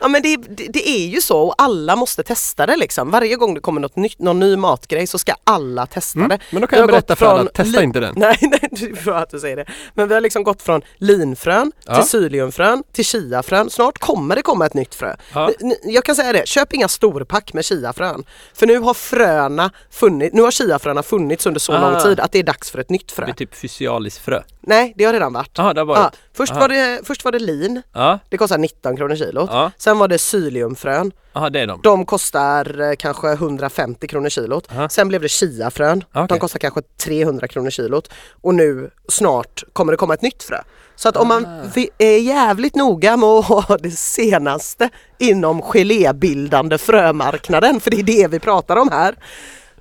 det, 0.00 0.04
det, 0.04 0.04
ja 0.04 0.08
men 0.08 0.22
det, 0.22 0.36
det, 0.56 0.72
det 0.72 0.88
är 0.88 1.06
ju 1.06 1.20
så 1.20 1.38
och 1.40 1.54
alla 1.58 1.96
måste 1.96 2.22
testa 2.22 2.66
det 2.66 2.76
liksom. 2.76 3.10
Varje 3.10 3.36
gång 3.36 3.54
det 3.54 3.60
kommer 3.60 3.80
något 3.80 3.96
nytt, 3.96 4.18
någon 4.18 4.40
ny 4.40 4.56
matgrej 4.56 5.06
så 5.06 5.18
ska 5.18 5.34
alla 5.44 5.86
testa 5.86 6.18
Mm, 6.18 6.28
det. 6.28 6.38
men 6.50 6.60
då 6.60 6.66
kan 6.66 6.78
jag 6.78 6.88
berätta 6.88 7.16
för 7.16 7.26
alla, 7.26 7.50
testa 7.50 7.82
inte 7.82 8.00
den. 8.00 8.14
Nej, 8.16 8.36
nej, 8.40 8.68
det 8.70 8.84
är 8.84 9.04
bra 9.04 9.16
att 9.18 9.30
du 9.30 9.40
säger 9.40 9.56
det. 9.56 9.64
Men 9.94 10.08
vi 10.08 10.14
har 10.14 10.20
liksom 10.20 10.42
gått 10.44 10.62
från 10.62 10.82
linfrön 10.98 11.72
Ja. 11.84 11.94
till 11.94 12.04
psylliumfrön 12.04 12.82
till 12.92 13.04
chiafrön. 13.04 13.70
Snart 13.70 13.98
kommer 13.98 14.36
det 14.36 14.42
komma 14.42 14.66
ett 14.66 14.74
nytt 14.74 14.94
frö. 14.94 15.16
Ja. 15.34 15.50
Jag 15.84 16.04
kan 16.04 16.16
säga 16.16 16.32
det, 16.32 16.48
köp 16.48 16.72
inga 16.72 16.88
storpack 16.88 17.52
med 17.52 17.64
chiafrön. 17.64 18.24
För 18.54 18.66
nu 18.66 18.78
har 18.78 18.94
fröna 18.94 19.70
funnits, 19.90 20.34
nu 20.34 20.42
har 20.42 20.50
chiafröna 20.50 21.02
funnits 21.02 21.46
under 21.46 21.60
så 21.60 21.72
Ah. 21.72 21.90
lång 21.90 22.02
tid 22.02 22.20
att 22.20 22.32
det 22.32 22.38
är 22.38 22.42
dags 22.42 22.70
för 22.70 22.78
ett 22.78 22.90
nytt 22.90 23.08
Det 23.08 23.14
frö. 23.14 23.24
blir 23.24 23.34
typ 23.34 23.54
fysialiskt 23.54 24.24
frö. 24.24 24.42
Nej, 24.62 24.94
det 24.96 25.04
har 25.04 25.12
redan 25.12 25.32
varit. 25.32 25.50
Jaha, 25.58 25.74
det 25.74 25.80
har 25.80 25.86
Ja, 25.94 26.00
varit. 26.02 26.16
först, 26.36 26.52
Aha. 26.52 26.60
var 26.60 26.68
det, 26.68 27.00
först 27.04 27.24
var 27.24 27.32
det 27.32 27.38
lin, 27.38 27.82
Ja, 27.92 28.18
det 28.28 28.36
kostar 28.36 28.58
19 28.58 28.96
kronor 28.96 29.16
kilot. 29.16 29.50
ja. 29.52 29.70
Sen 29.78 29.98
var 29.98 30.08
det 30.08 30.18
psylliumfrön, 30.18 31.12
Aha, 31.32 31.50
det 31.50 31.60
är 31.60 31.66
de. 31.66 31.80
de 31.82 32.04
kostar 32.06 32.80
eh, 32.80 32.92
kanske 32.98 33.32
150 33.32 34.06
kronor 34.06 34.28
kilot. 34.28 34.68
Aha. 34.72 34.88
Sen 34.88 35.08
blev 35.08 35.22
det 35.22 35.28
chiafrön, 35.28 36.04
Okej. 36.12 36.26
de 36.28 36.38
kostar 36.38 36.58
kanske 36.58 36.80
300 37.04 37.48
kronor 37.48 37.70
kilot. 37.70 38.10
Och 38.42 38.54
nu 38.54 38.90
snart 39.08 39.62
kommer 39.72 39.92
det 39.92 39.96
komma 39.96 40.14
ett 40.14 40.22
nytt 40.22 40.42
frö. 40.42 40.58
Så 40.96 41.08
att 41.08 41.16
om 41.16 41.28
man 41.28 41.44
Ah. 41.46 41.80
är 41.98 42.18
jävligt 42.18 42.74
noga 42.74 43.16
med 43.16 43.28
att 43.28 43.44
ha 43.44 43.76
det 43.76 43.90
senaste 43.90 44.88
inom 45.18 45.62
gelébildande 45.62 46.78
frömarknaden, 46.78 47.80
för 47.80 47.90
det 47.90 47.96
är 47.96 48.02
det 48.02 48.28
vi 48.30 48.38
pratar 48.38 48.76
om 48.76 48.88
här. 48.92 49.14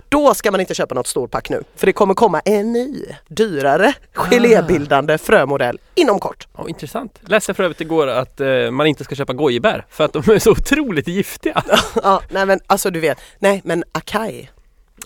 Då 0.10 0.34
ska 0.34 0.52
man 0.52 0.60
inte 0.60 0.74
köpa 0.76 0.96
något 0.96 1.08
storpack 1.08 1.50
nu, 1.50 1.64
för 1.76 1.86
det 1.86 1.94
kommer 1.94 2.14
komma 2.14 2.40
en 2.40 2.74
ny, 2.74 3.06
dyrare 3.28 3.94
gelébildande 4.14 5.18
frömodell 5.18 5.80
inom 5.96 6.20
kort. 6.20 6.48
Ja, 6.58 6.70
intressant. 6.70 7.20
Läste 7.22 7.54
för 7.54 7.64
övrigt 7.64 7.82
igår 7.82 8.08
att 8.08 8.40
eh, 8.40 8.72
man 8.72 8.88
inte 8.88 9.04
ska 9.04 9.16
köpa 9.16 9.34
gojibär 9.34 9.86
för 9.90 10.04
att 10.06 10.14
de 10.14 10.20
är 10.32 10.40
så 10.40 10.52
otroligt 10.52 11.08
giftiga. 11.08 11.64
Ja, 12.04 12.22
nej 12.30 12.46
men 12.46 12.60
alltså 12.68 12.90
du 12.90 13.00
vet, 13.00 13.18
nej 13.40 13.62
men 13.64 13.84
Akai. 13.92 14.50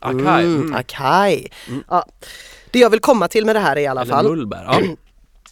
Akai. 0.01 0.43
Mm, 0.43 0.61
Mm. 0.61 0.73
Akai. 0.75 1.47
Ja, 1.89 2.05
det 2.71 2.79
jag 2.79 2.89
vill 2.89 2.99
komma 2.99 3.27
till 3.27 3.45
med 3.45 3.55
det 3.55 3.59
här 3.59 3.75
är 3.75 3.81
i 3.81 3.87
alla 3.87 4.01
Eller 4.01 4.13
fall 4.13 4.27
mullbär. 4.29 4.63
Ja. 4.67 4.81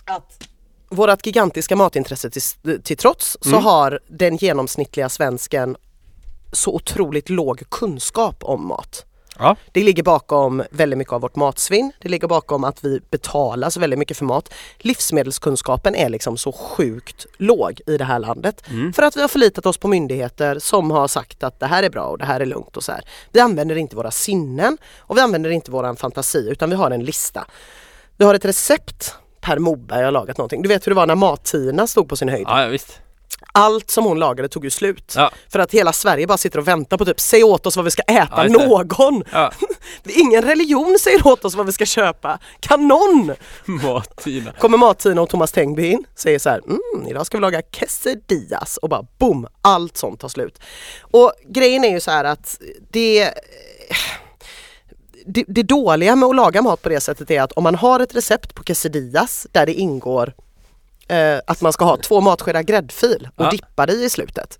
att 0.15 0.47
vårat 0.89 1.25
gigantiska 1.25 1.75
matintresse 1.75 2.29
till, 2.29 2.81
till 2.83 2.97
trots 2.97 3.37
så 3.41 3.49
Mm. 3.49 3.63
har 3.63 3.99
den 4.07 4.37
genomsnittliga 4.37 5.09
svensken 5.09 5.75
så 6.51 6.75
otroligt 6.75 7.29
låg 7.29 7.63
kunskap 7.69 8.43
om 8.43 8.67
mat. 8.67 9.05
Ja. 9.39 9.55
Det 9.71 9.83
ligger 9.83 10.03
bakom 10.03 10.63
väldigt 10.71 10.97
mycket 10.97 11.13
av 11.13 11.21
vårt 11.21 11.35
matsvinn. 11.35 11.91
Det 11.99 12.09
ligger 12.09 12.27
bakom 12.27 12.63
att 12.63 12.83
vi 12.83 13.01
betalar 13.09 13.69
så 13.69 13.79
väldigt 13.79 13.99
mycket 13.99 14.17
för 14.17 14.25
mat. 14.25 14.53
Livsmedelskunskapen 14.77 15.95
är 15.95 16.09
liksom 16.09 16.37
så 16.37 16.51
sjukt 16.51 17.25
låg 17.37 17.81
i 17.87 17.97
det 17.97 18.03
här 18.03 18.19
landet. 18.19 18.63
Mm. 18.69 18.93
För 18.93 19.03
att 19.03 19.17
vi 19.17 19.21
har 19.21 19.27
förlitat 19.27 19.65
oss 19.65 19.77
på 19.77 19.87
myndigheter 19.87 20.59
som 20.59 20.91
har 20.91 21.07
sagt 21.07 21.43
att 21.43 21.59
det 21.59 21.67
här 21.67 21.83
är 21.83 21.89
bra 21.89 22.03
och 22.03 22.17
det 22.17 22.25
här 22.25 22.39
är 22.39 22.45
lugnt 22.45 22.77
och 22.77 22.83
så 22.83 22.91
här. 22.91 23.01
Vi 23.31 23.39
använder 23.39 23.75
inte 23.75 23.95
våra 23.95 24.11
sinnen 24.11 24.77
och 24.97 25.17
vi 25.17 25.21
använder 25.21 25.49
inte 25.49 25.71
våran 25.71 25.95
fantasi 25.95 26.49
utan 26.49 26.69
vi 26.69 26.75
har 26.75 26.91
en 26.91 27.03
lista. 27.03 27.45
Vi 28.17 28.25
har 28.25 28.35
ett 28.35 28.45
recept 28.45 29.15
Per 29.41 29.59
Moberg 29.59 30.03
har 30.03 30.11
lagat 30.11 30.37
någonting. 30.37 30.61
Du 30.61 30.69
vet 30.69 30.87
hur 30.87 30.91
det 30.91 30.95
var 30.95 31.07
när 31.07 31.15
Mat-Tina 31.15 31.87
stod 31.87 32.09
på 32.09 32.15
sin 32.15 32.29
höjd. 32.29 32.45
Ja, 32.47 32.63
ja 32.63 32.67
visst. 32.67 32.99
Allt 33.53 33.91
som 33.91 34.05
hon 34.05 34.19
lagade 34.19 34.49
tog 34.49 34.63
ju 34.63 34.69
slut. 34.69 35.13
Ja. 35.15 35.31
För 35.49 35.59
att 35.59 35.71
hela 35.71 35.93
Sverige 35.93 36.27
bara 36.27 36.37
sitter 36.37 36.59
och 36.59 36.67
väntar 36.67 36.97
på 36.97 37.05
typ, 37.05 37.19
säg 37.19 37.43
åt 37.43 37.65
oss 37.65 37.75
vad 37.75 37.85
vi 37.85 37.91
ska 37.91 38.01
äta, 38.01 38.47
Ja, 38.47 38.67
någon! 38.67 39.23
Ja. 39.31 39.51
Ingen 40.03 40.41
religion 40.41 40.97
säger 40.99 41.27
åt 41.27 41.45
oss 41.45 41.55
vad 41.55 41.65
vi 41.65 41.71
ska 41.71 41.85
köpa. 41.85 42.39
Kan 42.59 42.87
någon? 42.87 43.35
Mat-Tina. 43.65 44.51
Kommer 44.51 44.77
Mat-Tina 44.77 45.21
och 45.21 45.29
Thomas 45.29 45.51
Tengby 45.51 45.91
in, 45.91 46.05
säger 46.15 46.39
så 46.39 46.49
här, 46.49 46.61
mm, 46.65 47.07
idag 47.07 47.25
ska 47.25 47.37
vi 47.37 47.41
laga 47.41 47.61
quesadillas 47.61 48.77
och 48.77 48.89
bara 48.89 49.05
boom, 49.17 49.47
allt 49.61 49.97
sånt 49.97 50.19
tar 50.19 50.27
slut. 50.27 50.59
Och 51.01 51.33
grejen 51.47 51.83
är 51.83 51.91
ju 51.91 51.99
så 51.99 52.11
här 52.11 52.23
att 52.23 52.61
det 52.91 53.29
det, 55.25 55.45
det 55.47 55.63
dåliga 55.63 56.15
med 56.15 56.29
att 56.29 56.35
laga 56.35 56.61
mat 56.61 56.81
på 56.81 56.89
det 56.89 56.99
sättet 56.99 57.31
är 57.31 57.41
att 57.41 57.51
om 57.51 57.63
man 57.63 57.75
har 57.75 57.99
ett 57.99 58.15
recept 58.15 58.55
på 58.55 58.63
quesadillas 58.63 59.47
där 59.51 59.65
det 59.65 59.73
ingår 59.73 60.33
eh, 61.11 61.39
att 61.47 61.61
man 61.61 61.73
ska 61.73 61.85
ha 61.85 61.97
två 61.97 62.21
matskedar 62.21 62.61
gräddfil 62.61 63.29
och 63.35 63.45
Ja. 63.45 63.49
dippa 63.51 63.85
det 63.85 63.93
i 63.93 64.09
slutet. 64.09 64.59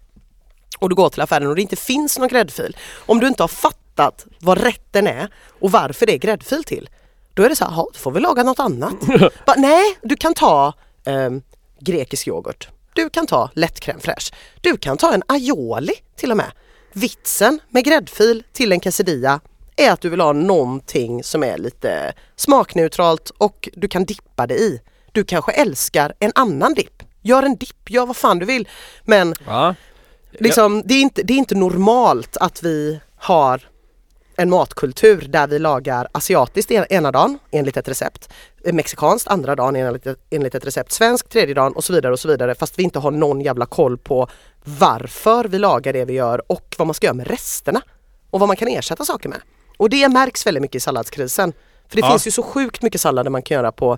Och 0.80 0.90
du 0.90 0.96
går 0.96 1.10
till 1.10 1.22
affären 1.22 1.48
och 1.48 1.56
det 1.56 1.62
inte 1.62 1.76
finns 1.76 2.20
någon 2.20 2.28
gräddfil. 2.28 2.78
Om 3.06 3.20
du 3.20 3.28
inte 3.28 3.44
har 3.44 3.48
fattat 3.48 4.26
vad 4.40 4.58
rätten 4.58 5.08
är 5.08 5.30
och 5.60 5.72
varför 5.72 6.06
det 6.06 6.14
är 6.14 6.18
gräddfil 6.18 6.64
till. 6.64 6.90
Då 7.34 7.44
är 7.44 7.50
det 7.50 7.56
så 7.56 7.66
här, 7.66 7.72
"Jaha, 7.72 7.86
då 7.94 8.00
får 8.00 8.12
vi 8.12 8.20
laga 8.20 8.44
något 8.44 8.60
annat. 8.60 8.94
Bara, 9.46 9.56
nej, 9.58 9.98
du 10.02 10.16
kan 10.16 10.34
ta 10.34 10.74
ehm, 11.06 11.42
grekisk 11.80 12.28
yoghurt. 12.28 12.70
Du 12.94 13.10
kan 13.10 13.28
ta 13.28 13.50
lätt 13.54 13.80
crème 13.80 14.00
fraîche. 14.00 14.34
Du 14.62 14.78
kan 14.78 14.98
ta 14.98 15.14
en 15.14 15.24
aioli 15.28 15.94
till 16.16 16.32
och 16.32 16.38
med. 16.38 16.52
Vitsen 16.94 17.60
med 17.70 17.84
gräddfil 17.86 18.44
till 18.54 18.72
en 18.72 18.80
quesadilla 18.80 19.40
är 19.76 19.92
att 19.92 20.02
du 20.02 20.10
vill 20.10 20.22
ha 20.22 20.34
någonting 20.34 21.24
som 21.24 21.44
är 21.44 21.58
lite 21.58 22.14
smakneutralt 22.36 23.30
och 23.38 23.70
du 23.74 23.88
kan 23.88 24.06
dippa 24.06 24.48
det 24.48 24.56
i. 24.56 24.82
Du 25.12 25.24
kanske 25.24 25.52
älskar 25.52 26.14
en 26.20 26.32
annan 26.36 26.74
dipp. 26.74 27.04
Gör 27.22 27.44
en 27.44 27.56
dipp, 27.56 27.90
gör 27.90 28.06
vad 28.06 28.16
fan 28.18 28.40
du 28.40 28.46
vill. 28.46 28.68
Men 29.04 29.36
Ja. 29.46 29.76
liksom, 30.32 30.82
det, 30.86 30.94
är 30.94 31.02
inte, 31.02 31.24
det 31.24 31.34
är 31.34 31.38
inte 31.38 31.56
normalt 31.56 32.38
att 32.38 32.64
vi 32.64 33.00
har 33.18 33.62
en 34.36 34.50
matkultur 34.50 35.22
där 35.30 35.48
vi 35.48 35.60
lagar 35.60 36.08
asiatiskt 36.12 36.72
en- 36.72 36.86
ena 36.90 37.12
dagen 37.12 37.40
enligt 37.52 37.78
ett 37.78 37.88
recept, 37.88 38.30
eh, 38.66 38.74
mexikanskt 38.74 39.28
andra 39.28 39.56
dagen 39.56 39.76
enligt 39.76 40.08
enligt 40.30 40.56
ett 40.56 40.66
recept, 40.66 40.92
svenskt 40.92 41.30
tredje 41.32 41.54
dagen 41.56 41.74
och 41.74 41.84
så 41.84 41.94
vidare 41.94 42.14
och 42.14 42.20
så 42.20 42.28
vidare 42.28 42.56
fast 42.56 42.80
vi 42.80 42.84
inte 42.84 43.00
har 43.00 43.12
någon 43.12 43.42
jävla 43.42 43.66
koll 43.66 43.98
på 43.98 44.28
varför 44.64 45.46
vi 45.46 45.60
lagar 45.60 45.94
det 45.94 46.06
vi 46.06 46.14
gör 46.14 46.52
och 46.52 46.76
vad 46.78 46.88
man 46.88 46.94
ska 46.94 47.08
göra 47.08 47.14
med 47.16 47.28
resterna 47.28 47.82
och 48.30 48.40
vad 48.40 48.50
man 48.50 48.56
kan 48.58 48.68
ersätta 48.68 49.06
saker 49.06 49.30
med. 49.30 49.40
Och 49.78 49.90
det 49.90 50.10
märks 50.10 50.46
väldigt 50.48 50.62
mycket 50.62 50.76
i 50.76 50.80
salladskrisen. 50.80 51.54
För 51.88 51.96
det 51.96 52.02
Ja. 52.02 52.10
finns 52.10 52.28
ju 52.28 52.32
så 52.32 52.44
sjukt 52.44 52.82
mycket 52.82 53.02
sallader 53.02 53.30
man 53.30 53.42
kan 53.42 53.56
göra 53.56 53.72
på 53.72 53.98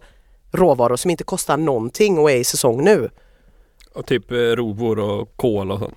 råvaror 0.53 0.95
som 0.95 1.11
inte 1.11 1.23
kostar 1.23 1.57
någonting 1.57 2.17
och 2.19 2.31
är 2.31 2.35
i 2.35 2.43
säsong 2.43 2.83
nu. 2.83 3.09
Och 3.93 4.05
typ 4.05 4.31
eh, 4.31 4.35
rovor 4.35 4.99
och 4.99 5.37
kål 5.37 5.71
och 5.71 5.79
sånt. 5.79 5.95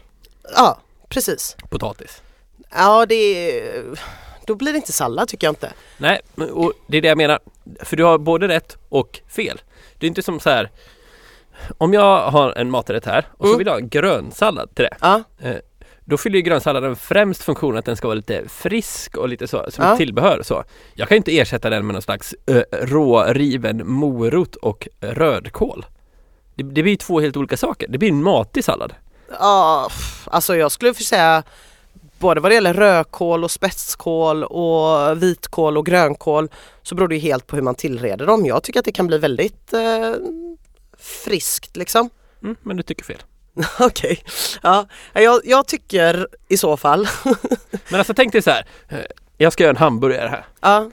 Ja, 0.56 0.78
precis. 1.08 1.56
Potatis. 1.70 2.22
Ja, 2.70 3.06
det 3.06 3.14
är... 3.14 3.84
Då 4.46 4.54
blir 4.54 4.72
det 4.72 4.76
inte 4.76 4.92
sallad 4.92 5.28
tycker 5.28 5.46
jag 5.46 5.52
inte. 5.52 5.72
Nej, 5.98 6.20
och 6.52 6.72
det 6.86 6.96
är 6.96 7.02
det 7.02 7.08
jag 7.08 7.16
menar. 7.18 7.38
För 7.80 7.96
du 7.96 8.04
har 8.04 8.18
både 8.18 8.48
rätt 8.48 8.76
och 8.88 9.20
fel. 9.28 9.60
Det 9.98 10.06
är 10.06 10.08
inte 10.08 10.22
som 10.22 10.40
så 10.40 10.50
här. 10.50 10.70
Om 11.78 11.94
jag 11.94 12.30
har 12.30 12.52
en 12.52 12.70
maträtt 12.70 13.04
här 13.06 13.26
och 13.32 13.46
så 13.46 13.52
Mm. 13.52 13.58
vill 13.58 13.66
jag 13.66 13.74
ha 13.74 13.80
en 13.80 13.88
grönsallad 13.88 14.74
till 14.74 14.84
det. 14.84 14.96
Ja, 15.00 15.22
Då 16.08 16.16
fyller 16.16 16.36
ju 16.36 16.42
grönsalladen 16.42 16.96
främst 16.96 17.42
funktionen 17.42 17.78
att 17.78 17.84
den 17.84 17.96
ska 17.96 18.06
vara 18.08 18.14
lite 18.14 18.48
frisk 18.48 19.16
och 19.16 19.28
lite 19.28 19.46
så, 19.48 19.66
som 19.68 19.84
Ja. 19.84 19.92
ett 19.92 19.98
tillbehör 19.98 20.42
så. 20.42 20.64
Jag 20.94 21.08
kan 21.08 21.16
inte 21.16 21.38
ersätta 21.38 21.70
den 21.70 21.86
med 21.86 21.92
någon 21.92 22.02
slags 22.02 22.34
uh, 22.50 22.62
råriven 22.72 23.82
morot 23.90 24.56
och 24.56 24.88
rödkål. 25.00 25.86
Det, 26.54 26.62
det 26.62 26.82
blir 26.82 26.88
ju 26.92 26.96
två 26.96 27.20
helt 27.20 27.36
olika 27.36 27.56
saker. 27.56 27.88
Det 27.88 27.98
blir 27.98 28.08
en 28.08 28.22
matig 28.22 28.64
sallad. 28.64 28.94
ja 29.40 29.88
alltså 30.24 30.56
jag 30.56 30.72
skulle 30.72 30.94
säga 30.94 31.42
både 32.18 32.40
vad 32.40 32.50
det 32.50 32.54
gäller 32.54 32.74
rödkål 32.74 33.44
och 33.44 33.50
spetskål 33.50 34.44
och 34.44 35.22
vitkål 35.22 35.78
och 35.78 35.86
grönkål 35.86 36.48
så 36.82 36.94
beror 36.94 37.08
det 37.08 37.14
ju 37.14 37.20
helt 37.20 37.46
på 37.46 37.56
hur 37.56 37.62
man 37.62 37.74
tillreder 37.74 38.26
dem. 38.26 38.46
Jag 38.46 38.62
tycker 38.62 38.78
att 38.78 38.84
det 38.84 38.92
kan 38.92 39.06
bli 39.06 39.18
väldigt 39.18 39.72
eh, 39.72 40.12
friskt 40.98 41.76
liksom. 41.76 42.10
Mm, 42.42 42.56
men 42.62 42.76
du 42.76 42.82
tycker 42.82 43.04
fel. 43.04 43.22
Okej, 43.80 44.22
ja, 44.62 44.86
jag, 45.12 45.40
jag 45.44 45.66
tycker 45.68 46.28
i 46.48 46.56
så 46.56 46.76
fall. 46.76 47.08
Men 47.88 47.98
alltså 47.98 48.14
tänk 48.14 48.32
dig 48.32 48.42
så 48.42 48.50
här. 48.50 48.66
eh, 48.88 48.98
Jag 49.36 49.52
ska 49.52 49.62
göra 49.62 49.70
en 49.70 49.76
hamburgare 49.76 50.28
här. 50.28 50.46
ja. 50.60 50.90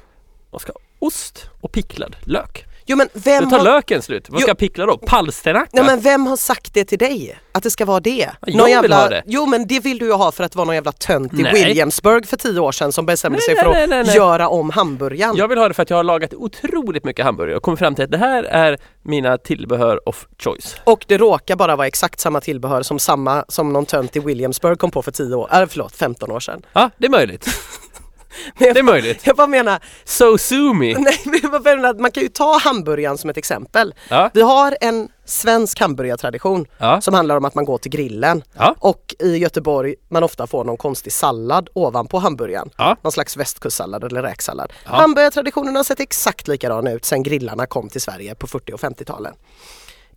Jag 0.52 0.62
ska 0.62 0.72
ha 0.72 0.80
ost 1.00 1.50
och 1.62 1.72
picklad 1.72 2.16
lök. 2.24 2.66
Jo 2.86 2.98
men 2.98 3.10
vem 3.14 3.44
Då 3.44 3.50
tar 3.50 3.58
har, 3.58 3.66
löken 3.66 4.02
slut. 4.02 4.30
Vad 4.30 4.42
ska 4.42 4.50
jag 4.50 4.58
pickla 4.58 4.86
då? 4.86 4.98
Palsternacka? 4.98 5.70
nej, 5.74 5.84
men 5.84 6.00
vem 6.00 6.28
har 6.28 6.38
sagt 6.38 6.74
det 6.74 6.86
till 6.86 6.98
dig? 6.98 7.40
Att 7.52 7.64
det 7.64 7.72
ska 7.72 7.86
vara 7.86 8.00
det? 8.00 8.30
jag 8.42 8.82
vill 8.82 8.94
ha 8.94 9.10
det. 9.10 9.24
Jo 9.26 9.46
men 9.46 9.68
det 9.68 9.80
vill 9.80 9.98
du 9.98 10.06
ju 10.06 10.14
ha 10.14 10.32
för 10.32 10.44
att 10.44 10.56
vara 10.56 10.66
någon 10.66 10.76
jävla 10.76 10.92
tönt 10.92 11.34
i 11.34 11.44
Nej. 11.44 11.54
Williamsburg 11.54 12.28
för 12.28 12.38
tio 12.38 12.60
år 12.60 12.72
sedan 12.72 12.92
som 12.92 13.06
bestämde 13.06 13.36
Nej, 13.36 13.42
sig 13.42 13.56
nej, 13.56 13.86
för 13.86 14.12
att 14.12 14.16
göra 14.16 14.50
om 14.50 14.70
hamburgaren. 14.70 15.36
Jag 15.36 15.48
vill 15.48 15.58
ha 15.58 15.68
det 15.68 15.74
för 15.74 15.84
att 15.84 15.90
jag 15.90 15.98
har 15.98 16.04
lagat 16.04 16.34
otroligt 16.34 17.04
mycket 17.04 17.26
hamburgare 17.26 17.58
och 17.58 17.64
kommit 17.64 17.80
fram 17.80 17.96
till 17.96 18.04
att 18.04 18.12
det 18.12 18.18
här 18.18 18.44
är 18.44 18.78
mina 19.02 19.38
tillbehör 19.38 20.10
of 20.10 20.26
choice. 20.40 20.76
Och 20.84 21.06
det 21.08 21.18
råkar 21.18 21.56
bara 21.56 21.76
vara 21.76 21.88
exakt 21.88 22.20
samma 22.20 22.42
tillbehör 22.42 22.82
som 22.82 23.00
samma 23.00 23.46
som 23.48 23.74
någon 23.74 23.86
tönt 23.86 24.16
i 24.16 24.20
Williamsburg 24.20 24.80
kom 24.80 24.92
på 24.92 25.02
för 25.02 25.12
10 25.12 25.36
år, 25.36 25.50
äh, 25.54 25.66
förlåt 25.70 25.96
15 25.96 26.32
år 26.32 26.40
sedan. 26.40 26.62
Ja, 26.74 26.90
det 26.98 27.06
är 27.06 27.12
möjligt. 27.12 27.48
Jag, 28.58 28.74
Det 28.74 28.80
är 28.80 28.84
möjligt. 28.84 29.28
jag 29.28 29.36
bara 29.36 29.48
menar, 29.48 29.80
So 30.06 30.38
sue 30.38 30.74
me. 30.74 30.94
nej, 31.00 31.20
men 31.26 31.40
jag 31.44 31.52
bara 31.52 31.76
menar 31.76 31.90
att 31.90 32.00
man 32.00 32.12
kan 32.12 32.24
ju 32.24 32.30
ta 32.30 32.58
hamburgaren 32.58 33.18
som 33.18 33.30
ett 33.30 33.38
exempel. 33.38 33.94
Ja, 34.10 34.30
Vi 34.34 34.42
har 34.42 34.78
en 34.82 35.10
svensk 35.26 35.80
hamburgartradition 35.80 36.66
ja, 36.78 37.02
som 37.02 37.14
handlar 37.14 37.38
om 37.38 37.46
att 37.46 37.56
man 37.56 37.66
går 37.66 37.78
till 37.78 37.92
grillen 37.92 38.44
ja, 38.58 38.76
och 38.80 39.16
i 39.20 39.38
Göteborg 39.38 39.96
man 40.10 40.24
ofta 40.24 40.48
får 40.48 40.64
någon 40.64 40.78
konstig 40.78 41.14
sallad 41.14 41.70
ovanpå 41.74 42.20
hamburgaren. 42.20 42.70
ja. 42.78 42.98
Någon 43.02 43.12
slags 43.12 43.38
västkustsallad 43.38 44.04
eller 44.04 44.22
räksallad. 44.22 44.74
Ja. 44.86 44.92
Hamburgartraditionen 44.92 45.76
har 45.76 45.84
sett 45.84 46.00
exakt 46.00 46.48
likadan 46.48 46.88
ut 46.88 47.06
sedan 47.06 47.24
grillarna 47.24 47.66
kom 47.66 47.90
till 47.90 48.02
Sverige 48.02 48.36
på 48.36 48.48
40 48.48 48.74
och 48.74 48.80
50-talen. 48.80 49.34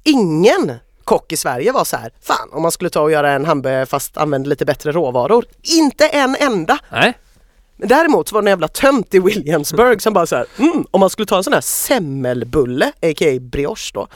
Ingen 0.02 0.72
kock 1.04 1.32
i 1.32 1.36
Sverige 1.36 1.72
var 1.72 1.84
så 1.84 1.96
här, 1.96 2.10
fan 2.22 2.48
om 2.52 2.62
man 2.62 2.72
skulle 2.72 2.90
ta 2.90 3.00
och 3.00 3.10
göra 3.10 3.32
en 3.32 3.44
hamburgare 3.44 3.86
fast 3.86 4.16
använda 4.16 4.48
lite 4.48 4.64
bättre 4.64 4.92
råvaror. 4.92 5.44
Inte 5.62 6.08
en 6.08 6.36
enda! 6.40 6.78
Nej, 6.92 7.18
Men 7.76 7.88
däremot 7.88 8.28
så 8.28 8.34
var 8.34 8.42
det 8.42 8.46
en 8.46 8.52
jävla 8.52 8.68
tönt 8.68 9.14
i 9.14 9.18
Williamsburg 9.18 10.02
som 10.02 10.12
bara 10.12 10.26
så 10.26 10.36
här, 10.36 10.46
mm, 10.58 10.86
om 10.90 11.00
man 11.00 11.10
skulle 11.10 11.26
ta 11.26 11.36
en 11.36 11.44
sån 11.44 11.52
här 11.52 11.60
semmelbulle, 11.60 12.92
a.k.a. 13.02 13.38
brioche 13.40 13.90
då, 13.94 14.08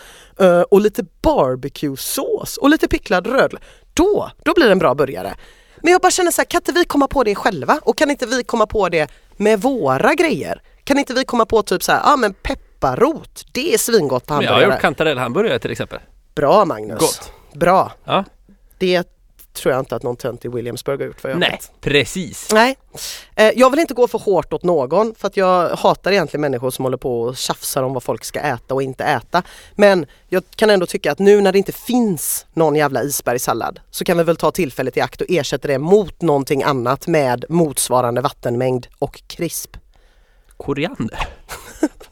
eh, 0.44 0.60
och 0.60 0.80
lite 0.80 1.04
barbecuesås 1.22 2.56
och 2.56 2.70
lite 2.70 2.88
picklad 2.88 3.26
rödlök, 3.26 3.62
då, 3.94 4.30
då 4.44 4.54
blir 4.54 4.66
det 4.66 4.72
en 4.72 4.78
bra 4.78 4.94
burgare. 4.94 5.34
Men 5.82 5.92
jag 5.92 6.00
bara 6.00 6.10
känner 6.10 6.30
så 6.30 6.40
här, 6.40 6.46
kan 6.46 6.58
inte 6.58 6.72
vi 6.72 6.84
komma 6.84 7.08
på 7.08 7.24
det 7.24 7.34
själva? 7.34 7.80
Och 7.82 7.98
kan 7.98 8.10
inte 8.10 8.26
vi 8.26 8.44
komma 8.44 8.66
på 8.66 8.88
det 8.88 9.10
med 9.36 9.60
våra 9.60 10.14
grejer? 10.14 10.62
Kan 10.84 10.98
inte 10.98 11.14
vi 11.14 11.24
komma 11.24 11.46
på 11.46 11.62
typ 11.62 11.82
så 11.82 11.92
här, 11.92 11.98
ja 12.04 12.12
ah, 12.12 12.16
men 12.16 12.34
pepparrot, 12.34 13.44
det 13.52 13.74
är 13.74 13.78
svingott 13.78 14.26
på 14.26 14.34
men 14.34 14.42
jag 14.42 14.50
har 14.50 14.54
hamburgare. 14.54 14.76
gjort 14.76 14.82
kantarellhamburgare 14.82 15.58
till 15.58 15.70
exempel. 15.70 15.98
Bra 16.34 16.64
Magnus! 16.64 16.98
Gott. 16.98 17.32
Bra! 17.54 17.92
Ja. 18.04 18.24
Det 18.78 19.04
tror 19.52 19.72
jag 19.72 19.80
inte 19.80 19.96
att 19.96 20.02
någon 20.02 20.16
tönt 20.16 20.44
i 20.44 20.48
Williamsburg 20.48 21.00
har 21.00 21.06
gjort 21.06 21.22
vad 21.24 21.32
jag 21.32 21.38
Nej, 21.38 21.50
vet. 21.50 21.72
precis. 21.80 22.48
Nej, 22.52 22.76
eh, 23.34 23.52
jag 23.56 23.70
vill 23.70 23.80
inte 23.80 23.94
gå 23.94 24.08
för 24.08 24.18
hårt 24.18 24.52
åt 24.52 24.62
någon 24.62 25.14
för 25.14 25.26
att 25.26 25.36
jag 25.36 25.68
hatar 25.76 26.12
egentligen 26.12 26.40
människor 26.40 26.70
som 26.70 26.84
håller 26.84 26.96
på 26.96 27.22
och 27.22 27.36
tjafsar 27.36 27.82
om 27.82 27.94
vad 27.94 28.02
folk 28.02 28.24
ska 28.24 28.40
äta 28.40 28.74
och 28.74 28.82
inte 28.82 29.04
äta. 29.04 29.42
Men 29.74 30.06
jag 30.28 30.42
kan 30.56 30.70
ändå 30.70 30.86
tycka 30.86 31.12
att 31.12 31.18
nu 31.18 31.40
när 31.40 31.52
det 31.52 31.58
inte 31.58 31.72
finns 31.72 32.46
någon 32.52 32.76
jävla 32.76 33.02
isbergssallad 33.02 33.80
så 33.90 34.04
kan 34.04 34.18
vi 34.18 34.24
väl 34.24 34.36
ta 34.36 34.50
tillfället 34.50 34.96
i 34.96 35.00
akt 35.00 35.20
och 35.20 35.26
ersätta 35.30 35.68
det 35.68 35.78
mot 35.78 36.22
någonting 36.22 36.62
annat 36.62 37.06
med 37.06 37.44
motsvarande 37.48 38.20
vattenmängd 38.20 38.86
och 38.98 39.22
krisp. 39.26 39.76
Koriander. 40.56 41.28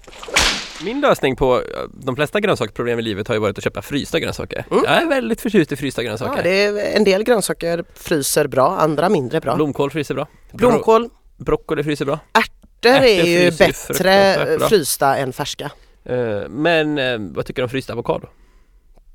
Min 0.84 1.00
lösning 1.00 1.36
på 1.36 1.56
eh, 1.56 1.62
de 1.94 2.16
flesta 2.16 2.40
grönsaksproblem 2.40 2.98
i 2.98 3.02
livet 3.02 3.28
har 3.28 3.34
ju 3.34 3.40
varit 3.40 3.58
att 3.58 3.64
köpa 3.64 3.82
frysta 3.82 4.20
grönsaker. 4.20 4.64
Mm. 4.70 4.84
Jag 4.84 5.02
är 5.02 5.06
väldigt 5.06 5.40
förtjust 5.40 5.72
i 5.72 5.76
frysta 5.76 6.02
Ja, 6.02 6.08
grönsaker. 6.08 6.42
det 6.42 6.50
är 6.64 6.96
en 6.96 7.04
del 7.04 7.22
grönsaker 7.22 7.84
fryser 7.94 8.46
bra, 8.46 8.76
andra 8.78 9.08
mindre 9.08 9.40
bra. 9.40 9.54
Blomkål 9.56 9.90
fryser 9.90 10.14
bra. 10.14 10.26
Bro- 10.52 10.68
Blomkål, 10.70 11.08
broccoli 11.36 11.84
fryser 11.84 12.04
bra. 12.04 12.18
ärtor 12.32 12.90
är 12.90 13.18
Ärtor 13.18 13.28
ju 13.28 13.50
bättre 13.50 14.58
frysta 14.68 15.16
än 15.16 15.32
färska. 15.32 15.70
Eh, 16.04 16.48
Men 16.48 16.98
eh, 16.98 17.18
vad 17.18 17.46
tycker 17.46 17.62
du 17.62 17.64
om 17.64 17.70
fryst 17.70 17.90
avokado? 17.90 18.26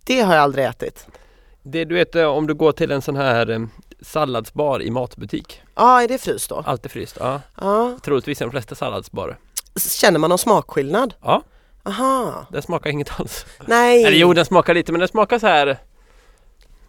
Det 0.06 0.22
har 0.22 0.34
jag 0.36 0.44
aldrig 0.44 0.66
ätit. 0.66 1.08
Det 1.64 1.86
du 1.86 1.96
vet 1.96 2.16
om 2.16 2.48
du 2.48 2.54
går 2.54 2.72
till 2.72 2.92
en 2.92 3.02
sån 3.02 3.16
här 3.16 3.68
salladsbar 4.02 4.82
i 4.82 4.92
matbutik. 4.92 5.62
Ja, 5.76 6.02
är 6.04 6.08
det 6.08 6.18
fryst 6.18 6.50
då? 6.50 6.64
Alltid 6.66 6.92
fryst. 6.92 7.18
Ja. 7.20 7.42
Ja. 7.62 7.98
Troligtvis 8.04 8.42
är 8.42 8.46
de 8.46 8.52
flesta 8.52 8.76
salladsbarer. 8.76 9.38
Känner 9.90 10.20
man 10.20 10.30
någon 10.30 10.38
smakskillnad? 10.40 11.14
Ja, 11.22 11.42
Aha. 11.86 12.46
den 12.50 12.62
smakar 12.62 12.90
inget 12.90 13.20
alls. 13.20 13.46
Nej. 13.66 14.04
Eller 14.04 14.18
jo, 14.18 14.34
den 14.34 14.46
smakar 14.46 14.74
lite 14.74 14.92
men 14.92 15.00
den 15.00 15.08
smakar 15.08 15.40
så 15.40 15.48
här. 15.48 15.78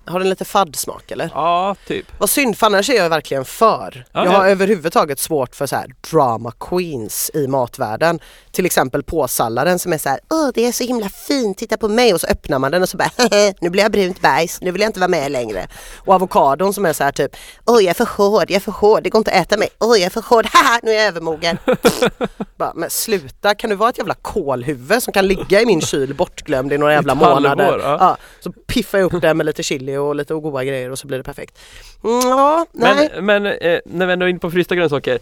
Har 0.07 0.19
den 0.19 0.29
lite 0.29 0.45
fadd 0.45 0.77
smak 0.77 1.11
eller? 1.11 1.31
Ja, 1.35 1.77
typ. 1.87 2.07
Vad 2.19 2.31
synd 2.31 2.59
för 2.59 2.67
annars 2.67 2.91
är 2.91 2.95
jag 2.95 3.11
verkligen 3.11 3.45
för. 3.45 4.05
Ja, 4.13 4.25
jag 4.25 4.33
har 4.33 4.45
ja. 4.45 4.51
överhuvudtaget 4.51 5.19
svårt 5.19 5.55
för 5.55 5.67
så 5.67 5.77
här 5.77 5.95
drama 6.11 6.53
queens 6.61 7.31
i 7.35 7.47
matvärlden. 7.47 8.21
Till 8.55 8.67
exempel 8.67 9.03
påsalladen 9.03 9.79
som 9.79 9.93
är 9.93 9.99
så 9.99 10.09
här, 10.09 10.21
åh 10.31 10.51
det 10.55 10.67
är 10.67 10.73
så 10.73 10.85
himla 10.85 11.09
fint, 11.09 11.59
titta 11.59 11.77
på 11.77 11.89
mig 11.89 12.15
och 12.15 12.21
så 12.21 12.27
öppnar 12.27 12.59
man 12.59 12.73
den 12.73 12.83
och 12.83 12.89
så 12.89 12.97
bara, 12.97 13.11
"Hehe, 13.19 13.55
nu 13.61 13.71
blir 13.71 13.83
jag 13.83 13.93
brunt 13.93 14.21
bajs, 14.21 14.61
nu 14.61 14.71
vill 14.71 14.81
jag 14.81 14.89
inte 14.89 15.01
vara 15.01 15.09
med 15.09 15.33
längre. 15.33 15.67
Och 15.97 16.15
avokadon 16.15 16.75
som 16.75 16.87
är 16.87 16.93
så 16.93 17.05
här 17.05 17.13
typ, 17.13 17.37
åh 17.67 17.81
jag 17.85 17.91
är 17.91 17.95
för 17.95 18.17
hård, 18.17 18.45
jag 18.51 18.57
är 18.57 18.61
för 18.61 18.73
hård, 18.73 19.03
det 19.03 19.11
går 19.11 19.19
inte 19.19 19.31
att 19.31 19.37
äta 19.47 19.57
mig, 19.57 19.69
åh 19.81 19.97
jag 19.99 20.07
är 20.07 20.11
för 20.11 20.21
hård, 20.23 20.47
haha 20.53 20.81
nu 20.83 20.91
är 20.91 20.95
jag 20.95 21.05
övermogen. 21.07 21.59
bara, 22.57 22.73
men 22.75 22.91
sluta, 22.91 23.55
kan 23.55 23.71
du 23.71 23.77
vara 23.77 23.91
ett 23.91 23.99
jävla 23.99 24.15
kolhuvud 24.15 25.03
som 25.03 25.13
kan 25.13 25.27
ligga 25.27 25.61
i 25.61 25.67
min 25.67 25.81
kyl 25.81 26.15
bortglömd 26.15 26.73
i 26.73 26.79
några 26.79 26.93
jävla 26.93 27.13
Ett 27.13 27.19
halvår, 27.19 27.35
månader? 27.41 27.79
ja. 27.83 27.97
Ja, 28.01 28.17
så 28.41 28.53
piffar 28.53 28.99
jag 28.99 29.15
upp 29.15 29.23
det 29.23 29.35
med 29.35 29.47
lite 29.47 29.63
chili 29.63 29.97
och 29.97 30.15
lite 30.15 30.35
goda 30.35 30.65
grejer 30.65 30.91
och 30.91 30.99
så 30.99 31.07
blir 31.07 31.19
det 31.19 31.25
perfekt. 31.25 31.59
Ja, 32.03 32.67
nej. 32.73 33.11
Men, 33.21 33.43
men 33.43 33.47
eh, 33.61 33.79
när 33.87 34.07
vi 34.07 34.13
ändå 34.13 34.27
är 34.27 34.31
inne 34.31 34.39
på 34.39 34.51
frysta 34.51 34.75
grönsaker. 34.75 35.19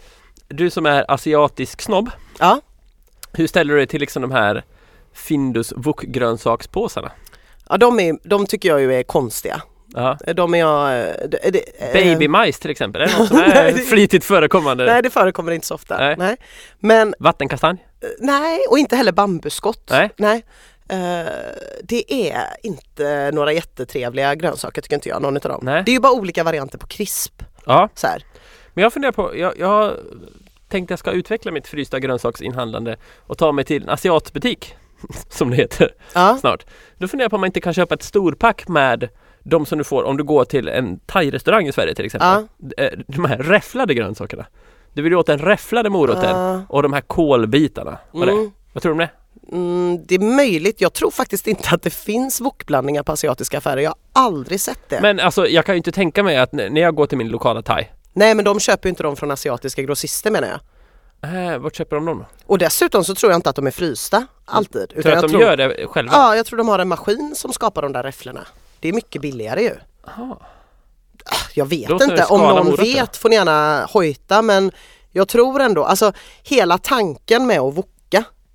Du 0.49 0.71
som 0.71 0.87
är 0.87 1.05
asiatisk 1.11 1.83
snobb. 1.83 2.11
Ja. 2.39 2.61
Hur 3.33 3.47
ställer 3.47 3.73
du 3.75 3.79
dig 3.79 3.87
till 3.87 4.01
liksom 4.01 4.23
de 4.23 4.31
här 4.33 4.65
Findus 5.13 5.73
wok-grönsakspåsarna? 5.77 7.13
Ja 7.69 7.77
de, 7.77 8.01
är, 8.01 8.17
de 8.29 8.47
tycker 8.47 8.69
jag 8.69 8.81
ju 8.81 8.95
är 8.95 9.03
konstiga. 9.03 9.63
Ja. 9.95 10.19
De 10.37 10.55
är 10.55 10.59
jag... 10.59 10.91
Det, 11.31 11.51
det, 11.51 11.63
eh, 12.05 12.13
Babymajs 12.13 12.59
till 12.59 12.71
exempel, 12.71 13.03
är 13.03 13.07
det 13.07 13.19
något 13.19 13.29
som 13.29 13.37
Nej, 13.47 13.69
är 13.73 13.79
flitigt 13.79 14.25
förekommande? 14.25 14.85
Nej 14.87 15.03
det 15.03 15.11
förekommer 15.11 15.53
inte 15.53 15.67
så 15.67 15.75
ofta. 15.75 16.15
Nej. 16.19 16.37
Men 16.79 17.15
Vattenkastanj? 17.19 17.87
eh, 18.01 18.09
nej 18.19 18.61
och 18.71 18.79
inte 18.79 18.97
heller 18.97 19.13
bambuskott. 19.13 19.91
Nej. 20.17 20.45
Eh, 20.89 21.27
det 21.83 22.13
är 22.31 22.47
inte 22.63 23.31
några 23.33 23.53
jättetrevliga 23.53 24.35
grönsaker 24.35 24.83
tycker 24.83 24.97
inte 24.97 25.09
jag, 25.09 25.23
någon 25.23 25.37
utav 25.37 25.51
dem. 25.51 25.61
Nej. 25.63 25.83
Det 25.87 25.91
är 25.91 25.95
ju 25.95 26.01
bara 26.01 26.13
olika 26.13 26.45
varianter 26.45 26.79
på 26.79 26.87
krisp. 26.87 27.43
Ja, 27.67 27.89
Så 27.95 28.07
här. 28.07 28.25
men 28.75 28.83
jag 28.83 28.93
funderar 28.93 29.13
på, 29.13 29.37
jag, 29.37 29.59
jag 29.59 29.67
har 29.67 30.01
tänkt 30.73 30.87
att 30.87 30.91
jag 30.91 30.99
ska 30.99 31.11
utveckla 31.11 31.53
mitt 31.53 31.67
frysta 31.67 32.01
grönsaksinhandlande 32.01 32.97
och 33.27 33.39
ta 33.39 33.53
mig 33.53 33.65
till 33.65 33.83
en 33.83 33.89
asiatbutik, 33.89 34.75
som 35.29 35.51
det 35.51 35.57
heter, 35.57 35.95
Ja. 36.15 36.37
snart. 36.41 36.65
Då 36.99 37.09
funderar 37.09 37.25
jag 37.25 37.31
på 37.31 37.37
om 37.37 37.41
man 37.41 37.47
inte 37.49 37.61
kan 37.61 37.75
köpa 37.75 37.95
ett 37.95 38.03
storpack 38.03 38.69
med 38.69 39.09
de 39.43 39.67
som 39.67 39.79
du 39.79 39.85
får 39.85 40.03
om 40.05 40.17
du 40.17 40.25
går 40.25 40.45
till 40.45 40.69
en 40.69 40.99
thai-restaurang 41.07 41.69
i 41.69 41.73
Sverige 41.73 41.95
till 41.95 42.05
exempel. 42.05 42.47
Eh, 42.77 42.89
De 43.07 43.25
här 43.25 43.39
räfflade 43.39 43.95
grönsakerna. 43.95 44.47
Du 44.95 45.03
vill 45.03 45.13
ju 45.13 45.19
åt 45.19 45.27
den 45.27 45.39
räfflade 45.39 45.91
moroten 45.91 46.37
Ja. 46.37 46.63
och 46.69 46.83
de 46.83 46.93
här 46.93 47.01
kolbitarna. 47.01 47.99
Vad? 48.11 48.29
Mm. 48.29 48.51
Vad 48.73 48.83
tror 48.83 48.91
du 48.91 48.93
om 48.93 48.99
det? 48.99 49.11
Mm, 49.57 50.05
det 50.07 50.15
är 50.15 50.19
möjligt. 50.37 50.81
Jag 50.81 50.93
tror 50.93 51.11
faktiskt 51.11 51.47
inte 51.47 51.69
att 51.75 51.83
det 51.83 51.91
finns 51.95 52.41
wokblandningar 52.41 53.03
på 53.03 53.13
asiatiska 53.13 53.59
affärer. 53.59 53.81
Jag 53.81 53.91
har 53.91 54.25
aldrig 54.25 54.61
sett 54.61 54.89
det. 54.89 54.99
Men 55.03 55.21
alltså 55.21 55.47
jag 55.49 55.65
kan 55.65 55.75
ju 55.75 55.77
inte 55.77 55.93
tänka 55.93 56.23
mig 56.23 56.37
att 56.37 56.53
när 56.53 56.81
jag 56.81 56.95
går 56.95 57.07
till 57.07 57.19
min 57.19 57.29
lokala 57.29 57.63
thai, 57.63 57.85
Nej 58.13 58.35
men 58.35 58.45
de 58.45 58.61
köper 58.61 58.89
ju 58.89 58.91
inte 58.91 59.03
dem 59.03 59.17
från 59.17 59.31
asiatiska 59.31 59.83
grossister 59.83 60.31
menar 60.31 60.49
jag. 60.49 61.53
äh, 61.53 61.59
vart 61.59 61.77
köper 61.77 61.97
de 61.97 62.07
dem 62.07 62.19
då? 62.19 62.27
Och 62.47 62.59
dessutom 62.59 63.05
så 63.05 63.15
tror 63.15 63.33
jag 63.33 63.39
inte 63.39 63.51
att 63.51 63.57
de 63.57 63.67
är 63.67 63.71
frysta 63.71 64.27
alltid. 64.45 64.89
Tror 64.89 65.03
du 65.03 65.13
att 65.13 65.33
de 65.33 65.41
gör 65.41 65.57
det 65.57 65.87
själva? 65.87 66.13
Ja, 66.15 66.37
jag 66.37 66.47
tror 66.47 66.57
de 66.59 66.69
har 66.69 66.79
en 66.79 66.89
maskin 66.89 67.35
som 67.37 67.53
skapar 67.53 67.83
de 67.83 67.93
där 67.93 68.03
räfflorna. 68.03 68.47
Det 68.81 68.89
är 68.89 68.93
mycket 68.93 69.23
billigare 69.23 69.63
ju. 69.63 69.75
Aha. 70.07 70.41
Jag 71.55 71.67
vet 71.67 71.85
ska 71.85 72.05
inte, 72.05 72.25
om 72.25 72.41
någon 72.41 72.77
vet 72.77 73.17
får 73.17 73.29
ni 73.29 73.35
gärna 73.35 73.87
hojta 73.93 74.43
men 74.43 74.73
jag 75.11 75.29
tror 75.29 75.61
ändå, 75.61 75.85
alltså 75.85 76.13
hela 76.43 76.79
tanken 76.79 77.47
med 77.47 77.61
att 77.61 77.75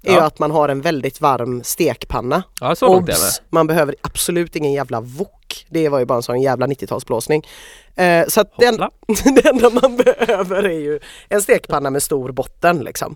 är 0.04 0.12
Ja. 0.12 0.20
ju 0.20 0.20
att 0.26 0.40
man 0.40 0.52
har 0.52 0.70
en 0.70 0.82
väldigt 0.82 1.22
varm 1.22 1.64
stekpanna. 1.64 2.44
Ja, 2.62 2.76
så 2.76 2.86
långt. 2.86 3.10
Obs! 3.10 3.42
Man 3.50 3.68
behöver 3.68 3.96
absolut 4.02 4.56
ingen 4.56 4.74
jävla 4.74 5.02
wok. 5.02 5.66
Det 5.70 5.90
var 5.90 6.00
ju 6.00 6.06
bara 6.06 6.16
en 6.16 6.24
sån 6.24 6.42
jävla 6.42 6.68
90-talsblåsning. 6.68 7.48
Eh, 7.96 8.26
så 8.28 8.42
att 8.42 8.52
Hoppla. 8.54 8.90
det 9.36 9.46
enda 9.50 9.70
man 9.70 9.98
behöver 9.98 10.64
är 10.64 10.80
ju 10.80 11.00
en 11.30 11.42
stekpanna 11.42 11.90
med 11.90 12.04
stor 12.04 12.32
botten 12.32 12.80
liksom. 12.80 13.16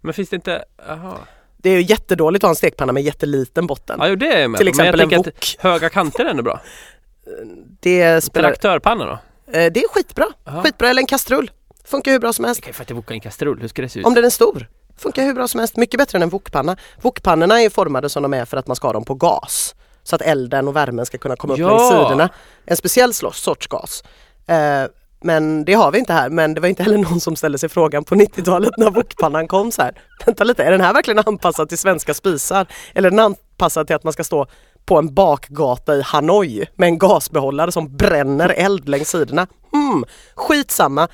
Men 0.00 0.14
finns 0.14 0.28
det 0.28 0.36
inte, 0.36 0.64
aha. 0.90 1.18
Det 1.56 1.70
är 1.70 1.74
ju 1.74 1.82
jättedåligt 1.82 2.44
att 2.44 2.48
ha 2.48 2.50
en 2.52 2.56
stekpanna 2.56 2.92
med 2.92 3.02
jätteliten 3.02 3.66
botten. 3.66 3.96
Ja, 4.00 4.08
jo, 4.08 4.16
det 4.16 4.26
är 4.32 4.40
jag 4.40 4.50
med 4.50 4.58
Till 4.58 4.66
på. 4.72 4.76
Men 4.76 4.86
exempel 4.86 5.00
jag 5.00 5.12
en 5.12 5.22
wok. 5.22 5.56
höga 5.58 5.88
kanter 5.88 6.24
är 6.24 6.28
ändå 6.30 6.42
bra. 6.42 6.60
Det 7.80 8.20
spelar, 8.24 8.48
Traktörpanna 8.48 9.04
då? 9.04 9.12
eh, 9.58 9.72
det 9.72 9.80
är 9.80 9.88
skitbra. 9.88 10.26
Aha. 10.46 10.62
Skitbra, 10.62 10.88
eller 10.90 11.02
en 11.02 11.06
kastrull. 11.06 11.50
Funkar 11.84 12.12
hur 12.12 12.18
bra 12.18 12.32
som 12.32 12.44
helst. 12.44 12.58
Jag 12.58 12.64
kan 12.64 12.70
ju 12.70 12.74
faktiskt 12.74 12.96
woka 12.98 13.14
i 13.14 13.16
en 13.16 13.20
kastrull, 13.20 13.60
hur 13.60 13.68
ska 13.68 13.82
det 13.82 13.88
se 13.88 14.00
ut? 14.00 14.06
Om 14.06 14.14
den 14.14 14.24
är 14.24 14.30
stor. 14.30 14.68
Funkar 14.98 15.22
hur 15.22 15.34
bra 15.34 15.48
som 15.48 15.60
helst. 15.60 15.76
Mycket 15.76 15.98
bättre 15.98 16.18
än 16.18 16.22
en 16.22 16.28
wokpanna. 16.28 16.76
Wokpannorna 17.02 17.62
är 17.62 17.70
formade 17.70 18.08
som 18.08 18.22
de 18.22 18.34
är 18.34 18.44
för 18.44 18.56
att 18.56 18.66
man 18.66 18.76
ska 18.76 18.88
ha 18.88 18.92
dem 18.92 19.04
på 19.04 19.14
gas. 19.14 19.74
Så 20.02 20.16
att 20.16 20.22
elden 20.22 20.68
och 20.68 20.76
värmen 20.76 21.06
ska 21.06 21.18
kunna 21.18 21.36
komma 21.36 21.52
upp 21.52 21.58
Ja. 21.58 21.68
längs 21.68 21.88
sidorna. 21.88 22.28
En 22.66 22.76
speciell 22.76 23.14
sorts 23.14 23.66
gas. 23.66 24.04
Eh, 24.46 24.84
men 25.20 25.64
det 25.64 25.74
har 25.74 25.90
vi 25.92 25.98
inte 25.98 26.12
här. 26.12 26.30
Men 26.30 26.54
det 26.54 26.60
var 26.60 26.68
inte 26.68 26.82
heller 26.82 26.98
någon 26.98 27.20
som 27.20 27.36
ställde 27.36 27.58
sig 27.58 27.68
frågan 27.68 28.04
på 28.04 28.14
90-talet 28.14 28.70
när 28.76 28.90
wokpannan 28.90 29.48
kom 29.48 29.72
så 29.72 29.82
här. 29.82 29.92
Vänta 30.26 30.44
lite, 30.44 30.64
är 30.64 30.70
den 30.70 30.80
här 30.80 30.94
verkligen 30.94 31.22
anpassad 31.26 31.68
till 31.68 31.78
svenska 31.78 32.14
spisar? 32.14 32.66
Eller 32.94 33.06
är 33.06 33.10
den 33.10 33.20
anpassad 33.20 33.86
till 33.86 33.96
att 33.96 34.04
man 34.04 34.12
ska 34.12 34.24
stå 34.24 34.46
på 34.86 34.98
en 34.98 35.14
bakgata 35.14 35.94
i 35.96 36.02
Hanoi 36.02 36.66
med 36.74 36.86
en 36.86 36.98
gasbehållare 36.98 37.72
som 37.72 37.96
bränner 37.96 38.48
eld 38.48 38.88
längs 38.88 39.08
sidorna? 39.10 39.46
Hmm, 39.72 40.04
skitsamma. 40.34 41.08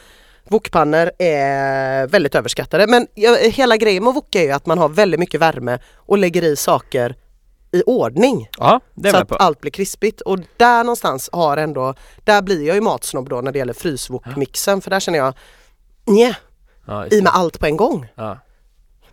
Wokpannor 0.52 1.10
är 1.18 2.06
väldigt 2.06 2.34
överskattade 2.34 2.86
men 2.86 3.06
ja, 3.14 3.34
hela 3.34 3.76
grejen 3.76 4.04
med 4.04 4.14
woka 4.14 4.40
är 4.40 4.44
ju 4.44 4.50
att 4.50 4.66
man 4.66 4.78
har 4.78 4.88
väldigt 4.88 5.20
mycket 5.20 5.40
värme 5.40 5.78
och 5.96 6.18
lägger 6.18 6.42
i 6.42 6.56
saker 6.56 7.16
i 7.72 7.82
ordning 7.86 8.48
Ja, 8.58 8.80
det 8.94 9.08
är 9.08 9.12
så 9.12 9.18
att 9.18 9.28
på. 9.28 9.36
allt 9.36 9.60
blir 9.60 9.70
krispigt 9.70 10.20
och 10.20 10.38
där 10.56 10.84
någonstans 10.84 11.30
har 11.32 11.56
ändå, 11.56 11.94
där 12.24 12.42
blir 12.42 12.66
jag 12.66 12.74
ju 12.74 12.80
matsnobb 12.80 13.28
då 13.28 13.40
när 13.40 13.52
det 13.52 13.58
gäller 13.58 13.72
fryswokmixen 13.72 14.80
för 14.80 14.90
där 14.90 15.00
känner 15.00 15.18
jag 15.18 15.34
Nja, 16.04 16.34
Ja, 16.86 17.06
i 17.06 17.22
med 17.22 17.32
allt 17.34 17.60
på 17.60 17.66
en 17.66 17.76
gång. 17.76 18.06
Ja. 18.14 18.38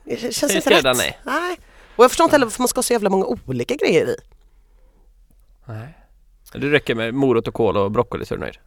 Det 0.04 0.34
känns 0.34 0.56
inte 0.56 0.70
rätt. 0.70 0.98
nej? 0.98 1.20
nej. 1.24 1.60
Och 1.96 2.04
jag 2.04 2.12
förstår 2.12 2.24
inte 2.24 2.34
heller 2.34 2.46
varför 2.46 2.62
man 2.62 2.68
ska 2.68 2.78
ha 2.78 2.84
så 2.84 2.94
jävla 2.94 3.10
många 3.10 3.26
olika 3.26 3.76
grejer 3.76 4.06
i. 4.10 4.16
Nej. 5.66 5.98
Det 6.54 6.68
räcker 6.72 6.96
med 6.96 7.14
morot 7.14 7.48
och 7.48 7.54
kål 7.54 7.78
och 7.78 7.92
broccoli 7.92 8.26
så 8.26 8.34
är 8.34 8.38
du 8.38 8.44
nöjd. 8.44 8.58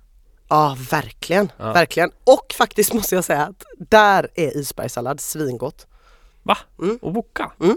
Ja, 0.48 0.76
verkligen. 0.90 1.52
Ja. 1.56 1.72
Verkligen. 1.72 2.10
Och 2.24 2.54
faktiskt 2.56 2.92
måste 2.92 3.14
jag 3.14 3.24
säga 3.24 3.42
att 3.42 3.64
där 3.78 4.28
är 4.34 4.56
isbergssallad 4.56 5.20
svingott. 5.20 5.86
Va? 6.42 6.58
Mm. 6.82 6.98
Och 7.02 7.14
woka? 7.14 7.52
Mm. 7.60 7.76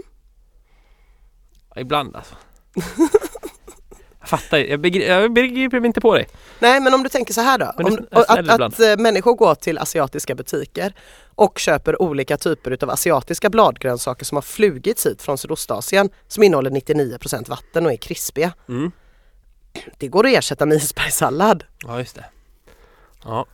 Ibland 1.76 2.16
alltså. 2.16 2.34
jag 4.20 4.28
fattar 4.28 4.58
jag 4.58 4.86
jag 4.96 5.32
begriper 5.32 5.84
inte 5.84 6.00
på 6.00 6.14
dig. 6.14 6.28
Nej 6.58 6.80
men 6.80 6.94
om 6.94 7.02
du 7.02 7.08
tänker 7.08 7.34
så 7.34 7.40
här 7.40 7.58
då. 7.58 7.72
Om, 7.76 8.06
att, 8.10 8.38
ibland. 8.38 8.62
att 8.62 8.80
eh, 8.80 8.96
människor 8.96 9.34
går 9.34 9.54
till 9.54 9.78
asiatiska 9.78 10.34
butiker 10.34 10.94
och 11.34 11.58
köper 11.58 12.02
olika 12.02 12.36
typer 12.36 12.70
utav 12.70 12.90
asiatiska 12.90 13.50
bladgrönsaker 13.50 14.24
som 14.24 14.36
har 14.36 14.42
flugits 14.42 15.06
hit 15.06 15.22
från 15.22 15.38
Sydostasien 15.38 16.10
som 16.28 16.42
innehåller 16.42 16.70
99% 16.70 17.48
vatten 17.48 17.86
och 17.86 17.92
är 17.92 17.96
krispiga. 17.96 18.52
Mm. 18.68 18.92
Det 19.98 20.08
går 20.08 20.26
att 20.26 20.32
ersätta 20.32 20.66
med 20.66 20.76
isbergssallad. 20.76 21.64
Ja, 21.86 21.98
just 21.98 22.14
det. 22.14 22.24
Ja. 23.26 23.46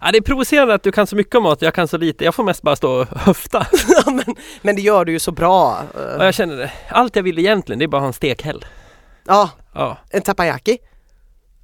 ja. 0.00 0.10
Det 0.12 0.18
är 0.18 0.22
provocerande 0.22 0.74
att 0.74 0.82
du 0.82 0.92
kan 0.92 1.06
så 1.06 1.16
mycket 1.16 1.34
om 1.34 1.42
mat, 1.42 1.62
jag 1.62 1.74
kan 1.74 1.88
så 1.88 1.96
lite. 1.98 2.24
Jag 2.24 2.34
får 2.34 2.44
mest 2.44 2.62
bara 2.62 2.76
stå 2.76 2.92
och 3.00 3.06
höfta. 3.06 3.66
Ja, 4.06 4.10
men, 4.12 4.36
men 4.62 4.76
det 4.76 4.82
gör 4.82 5.04
du 5.04 5.12
ju 5.12 5.18
så 5.18 5.32
bra. 5.32 5.82
Ja, 5.94 6.00
Eh, 6.18 6.24
jag 6.24 6.34
känner 6.34 6.56
det. 6.56 6.72
Allt 6.88 7.16
jag 7.16 7.22
vill 7.22 7.38
egentligen, 7.38 7.78
det 7.78 7.84
är 7.84 7.86
bara 7.88 7.96
att 7.96 8.02
ha 8.02 8.06
en 8.06 8.12
stekhäll. 8.12 8.64
Ja, 9.26 9.50
Ja. 9.74 9.98
en 10.10 10.22
tapayaki. 10.22 10.78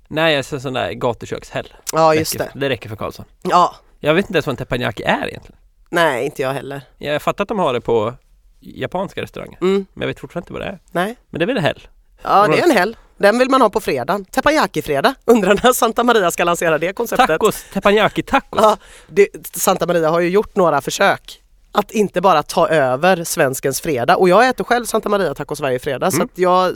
Nej, 0.08 0.34
jag 0.34 0.44
ser 0.44 0.58
sån 0.58 0.72
där 0.72 0.92
gatukökshäll. 0.92 1.74
Ja 1.92 2.14
just 2.14 2.34
räcker, 2.34 2.50
det. 2.54 2.60
Det 2.60 2.68
räcker 2.68 2.88
för 2.88 2.96
Karlsson. 2.96 3.24
Ja, 3.42 3.74
Jag 4.00 4.14
vet 4.14 4.24
inte 4.24 4.34
ens 4.36 4.46
vad 4.46 4.52
en 4.52 4.56
teppanyaki 4.56 5.02
är 5.02 5.28
egentligen. 5.28 5.58
nej 5.90 6.24
inte 6.24 6.42
jag 6.42 6.52
heller. 6.52 6.80
Jag 6.98 7.22
fattar 7.22 7.44
att 7.44 7.48
de 7.48 7.58
har 7.58 7.72
det 7.72 7.80
på 7.80 8.14
japanska 8.60 9.22
restauranger. 9.22 9.58
Mm, 9.60 9.86
Men 9.94 10.00
jag 10.02 10.06
vet 10.08 10.20
fortfarande 10.20 10.44
inte 10.44 10.52
vad 10.52 10.62
det 10.62 10.66
är. 10.68 10.78
nej. 10.92 11.16
Men 11.30 11.38
det 11.38 11.44
är 11.44 11.46
väl 11.46 11.58
häll? 11.58 11.88
Ja 12.22 12.46
det 12.46 12.58
är 12.58 12.64
en 12.64 12.70
helg. 12.76 12.96
Den 13.18 13.38
vill 13.38 13.50
man 13.50 13.60
ha 13.62 13.70
på 13.70 13.80
fredagen. 13.80 14.24
Teppanyaki-fredag. 14.24 15.14
Undrar 15.24 15.60
när 15.64 15.72
Santa 15.72 16.04
Maria 16.04 16.30
ska 16.30 16.44
lansera 16.44 16.78
det 16.78 16.92
konceptet. 16.92 17.26
Tacos, 17.26 17.64
teppanyaki-tacos. 17.72 18.58
Ja, 18.62 18.76
det, 19.08 19.28
Santa 19.56 19.86
Maria 19.86 20.10
har 20.10 20.20
ju 20.20 20.28
gjort 20.28 20.56
några 20.56 20.80
försök 20.80 21.42
att 21.72 21.90
inte 21.90 22.20
bara 22.20 22.42
ta 22.42 22.68
över 22.68 23.24
svenskens 23.24 23.80
fredag 23.80 24.16
och 24.16 24.28
jag 24.28 24.48
äter 24.48 24.64
själv 24.64 24.84
Santa 24.84 25.08
Maria 25.08 25.34
tacos 25.34 25.60
varje 25.60 25.78
fredag 25.78 26.10
så 26.10 26.16
Mm. 26.16 26.24
att 26.32 26.38
jag 26.38 26.74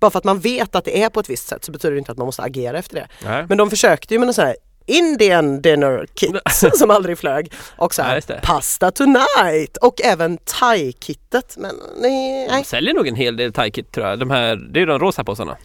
bara 0.00 0.10
för 0.10 0.18
att 0.18 0.24
man 0.24 0.40
vet 0.40 0.74
att 0.74 0.84
det 0.84 1.02
är 1.02 1.08
på 1.10 1.20
ett 1.20 1.30
visst 1.30 1.48
sätt 1.48 1.64
så 1.64 1.72
betyder 1.72 1.92
det 1.92 1.98
inte 1.98 2.12
att 2.12 2.18
man 2.18 2.26
måste 2.26 2.42
agera 2.42 2.78
efter 2.78 2.94
det. 2.94 3.06
Nej. 3.24 3.46
Men 3.48 3.58
de 3.58 3.70
försökte 3.70 4.14
ju 4.14 4.20
med 4.20 4.28
en 4.28 4.34
sån 4.34 4.44
här 4.46 4.56
Indian 4.86 5.60
dinner 5.62 6.06
kit 6.14 6.30
som 6.78 6.90
aldrig 6.90 7.18
flög 7.18 7.52
och 7.76 7.94
så 7.94 8.00
Ja, 8.02 8.06
här, 8.06 8.22
det. 8.26 8.40
pasta 8.42 8.90
tonight 8.90 9.76
och 9.76 10.00
även 10.04 10.38
thai-kittet 10.38 11.54
men 11.56 11.74
nej, 12.00 12.48
De 12.50 12.64
säljer 12.64 12.94
nog 12.94 13.08
en 13.08 13.14
hel 13.16 13.36
del 13.36 13.52
thai-kit 13.52 13.92
tror 13.92 14.06
jag. 14.06 14.18
De 14.18 14.30
här, 14.30 14.56
det 14.56 14.80
är 14.82 14.86
de 14.86 14.98
rosa 14.98 15.24
påsarna. 15.24 15.56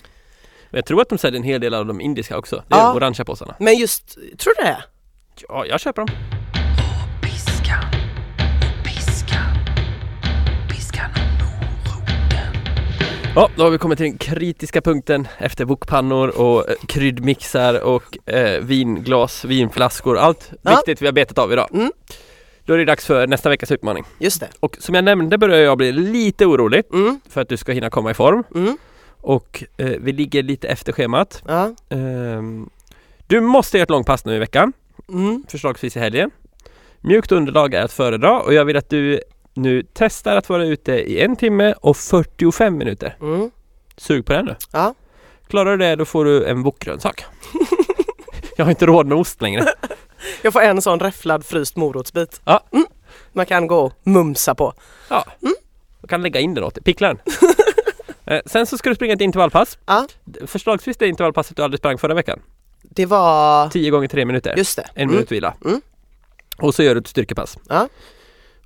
Men 0.70 0.78
jag 0.78 0.86
tror 0.86 1.02
att 1.02 1.10
de 1.10 1.18
säljer 1.18 1.40
en 1.40 1.44
hel 1.44 1.62
del 1.62 1.74
av 1.74 1.86
de 1.86 2.02
indiska 2.02 2.38
också. 2.38 2.64
Det 2.68 2.76
är 2.76 2.80
Ja. 2.80 2.88
de 2.88 2.96
orangea 2.98 3.26
påsarna. 3.26 3.56
Men 3.60 3.76
just, 3.78 4.14
tror 4.38 4.54
du 4.58 4.64
det? 4.64 4.84
Ja, 5.50 5.66
jag 5.66 5.80
köper 5.80 6.02
dem. 6.06 6.16
Ja, 13.36 13.50
då 13.56 13.64
har 13.64 13.70
vi 13.72 13.78
kommit 13.78 13.98
till 13.98 14.06
den 14.08 14.18
kritiska 14.18 14.82
punkten 14.82 15.28
efter 15.38 15.66
wokpannor 15.66 16.28
och 16.42 16.70
eh, 16.70 16.76
kryddmixar 16.88 17.84
och 17.84 18.30
eh, 18.30 18.62
vinglas, 18.62 19.46
vinflaskor, 19.46 20.18
allt 20.18 20.52
Ja. 20.62 20.72
viktigt 20.72 21.02
vi 21.02 21.06
har 21.06 21.14
betat 21.14 21.38
av 21.38 21.54
idag. 21.54 21.68
Mm. 21.74 21.92
Då 22.66 22.74
är 22.74 22.78
det 22.78 22.86
dags 22.86 23.06
för 23.06 23.28
nästa 23.28 23.50
veckas 23.50 23.72
utmaning. 23.72 24.04
Just 24.20 24.40
det. 24.40 24.48
Och 24.60 24.78
som 24.80 24.96
jag 24.96 25.04
nämnde 25.04 25.38
börjar 25.38 25.58
jag 25.58 25.78
bli 25.78 25.92
lite 25.92 26.46
orolig 26.46 26.84
Mm, 26.94 27.20
för 27.30 27.42
att 27.42 27.50
du 27.50 27.58
ska 27.58 27.72
hinna 27.72 27.90
komma 27.90 28.12
i 28.12 28.14
form 28.14 28.44
mm, 28.56 28.78
och 29.22 29.64
eh, 29.78 29.86
vi 30.00 30.12
ligger 30.12 30.44
lite 30.44 30.68
efter 30.68 30.92
schemat. 30.94 31.44
ja, 31.48 31.76
Ehm, 31.90 32.70
du 33.28 33.42
måste 33.42 33.78
göra 33.78 33.84
ett 33.84 33.90
långpass 33.90 34.26
nu 34.26 34.36
i 34.36 34.40
veckan, 34.40 34.74
mm, 35.10 35.44
förslagsvis 35.50 35.98
i 35.98 36.00
helgen. 36.00 36.32
Mjukt 37.02 37.32
underlag 37.32 37.74
är 37.74 37.84
att 37.84 37.94
föredra 37.94 38.40
och 38.40 38.54
jag 38.54 38.66
vill 38.66 38.78
att 38.78 38.90
du 38.90 39.22
nu 39.54 39.84
testar 39.94 40.36
att 40.38 40.50
vara 40.50 40.66
ute 40.66 40.92
i 40.92 41.22
en 41.22 41.36
timme 41.36 41.74
och 41.82 41.98
45 41.98 42.78
minuter. 42.78 43.18
mm, 43.22 43.52
Sug 43.98 44.26
på 44.26 44.34
den 44.34 44.46
nu. 44.46 44.56
ja. 44.72 44.94
Klarar 45.48 45.78
du 45.78 45.86
det 45.86 45.96
då 45.96 46.06
får 46.06 46.26
du 46.26 46.46
en 46.46 46.64
wokgrönsak. 46.64 47.26
jag 48.58 48.66
har 48.66 48.70
inte 48.70 48.86
råd 48.86 49.08
med 49.08 49.18
ost 49.18 49.42
längre. 49.42 49.66
Jag 50.42 50.54
får 50.54 50.62
en 50.62 50.82
sån 50.82 51.00
räfflad 51.00 51.46
fryst 51.46 51.76
morotsbit. 51.76 52.42
Ja. 52.46 52.64
Mm. 52.72 52.86
Man 53.34 53.46
kan 53.46 53.68
gå 53.68 53.80
och 53.80 53.94
mumsa 54.04 54.56
på. 54.56 54.74
Ja, 55.10 55.26
du 56.02 56.08
kan 56.08 56.22
lägga 56.24 56.40
in 56.40 56.54
den 56.54 56.64
åt 56.64 56.76
dig. 56.76 56.84
Pickla 56.84 57.08
den. 57.08 57.18
Eh, 58.26 58.42
Sen 58.46 58.66
så 58.66 58.78
ska 58.78 58.90
du 58.90 58.96
springa 58.96 59.14
ett 59.14 59.22
intervallpass. 59.22 59.78
Ja. 59.86 60.08
Förslagsvis 60.48 60.98
det 60.98 61.08
intervallpasset 61.08 61.58
du 61.58 61.64
aldrig 61.64 61.80
sprang 61.80 61.98
förra 61.98 62.14
veckan. 62.14 62.40
Det 62.82 63.06
var, 63.06 63.70
10 63.70 63.90
gånger 63.92 64.08
3 64.08 64.26
minuter. 64.26 64.54
just 64.58 64.76
det. 64.76 64.86
En 64.96 65.02
Mm, 65.04 65.16
minut 65.16 65.32
vila. 65.32 65.54
Mm. 65.66 65.82
Och 66.58 66.76
så 66.76 66.84
gör 66.84 66.96
du 66.96 67.02
ett 67.02 67.08
styrkepass. 67.08 67.58
Ja. 67.70 67.88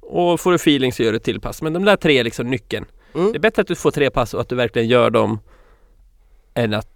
Och 0.08 0.40
får 0.40 0.52
du 0.52 0.56
feeling 0.56 0.94
så 0.94 1.04
gör 1.04 1.12
du 1.12 1.18
ett 1.18 1.24
till 1.24 1.42
pass. 1.42 1.62
Men 1.62 1.74
de 1.74 1.86
där 1.86 1.96
tre 1.96 2.20
är 2.20 2.24
liksom 2.24 2.50
nyckeln. 2.50 2.86
Mm. 3.16 3.32
Det 3.32 3.38
är 3.38 3.40
bättre 3.40 3.62
att 3.62 3.68
du 3.68 3.76
får 3.76 3.92
tre 3.92 4.10
pass 4.10 4.34
och 4.34 4.42
att 4.42 4.50
du 4.50 4.56
verkligen 4.56 4.88
gör 4.88 5.10
dem 5.10 5.40
än 6.54 6.74
att 6.74 6.88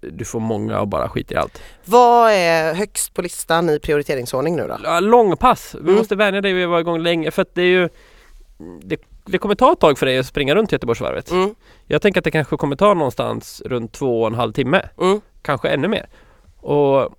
du 0.00 0.24
får 0.24 0.40
många 0.40 0.80
och 0.80 0.88
bara 0.88 1.08
skiter 1.08 1.34
i 1.34 1.38
allt. 1.38 1.62
Vad 1.84 2.32
är 2.32 2.74
högst 2.74 3.14
på 3.14 3.22
listan 3.22 3.70
i 3.70 3.78
prioriteringsordning 3.80 4.56
nu 4.56 4.68
då? 4.84 5.00
Långpass. 5.00 5.74
Vi 5.74 5.80
Mm. 5.80 5.94
måste 5.94 6.16
vänja 6.16 6.40
dig 6.40 6.52
vid 6.52 6.64
att 6.64 6.70
vara 6.70 6.80
igång 6.80 6.98
länge 7.02 7.30
för 7.30 7.42
att 7.42 7.54
det 7.54 7.62
är 7.62 7.66
ju 7.66 7.88
det, 8.82 9.00
det 9.24 9.38
kommer 9.38 9.54
ta 9.54 9.72
ett 9.72 9.80
tag 9.80 9.98
för 9.98 10.06
dig 10.06 10.18
att 10.18 10.26
springa 10.26 10.54
runt 10.54 10.72
Göteborgsvarvet. 10.72 11.30
Mm, 11.30 11.54
Jag 11.86 12.02
tänker 12.02 12.20
att 12.20 12.24
det 12.24 12.30
kanske 12.30 12.56
kommer 12.56 12.76
ta 12.76 12.94
någonstans 12.94 13.62
runt 13.64 13.92
två 13.92 14.20
och 14.22 14.26
en 14.28 14.34
halv 14.34 14.52
timme. 14.52 14.88
mm, 15.00 15.20
Kanske 15.42 15.68
ännu 15.68 15.88
mer. 15.88 16.08
Och 16.56 17.14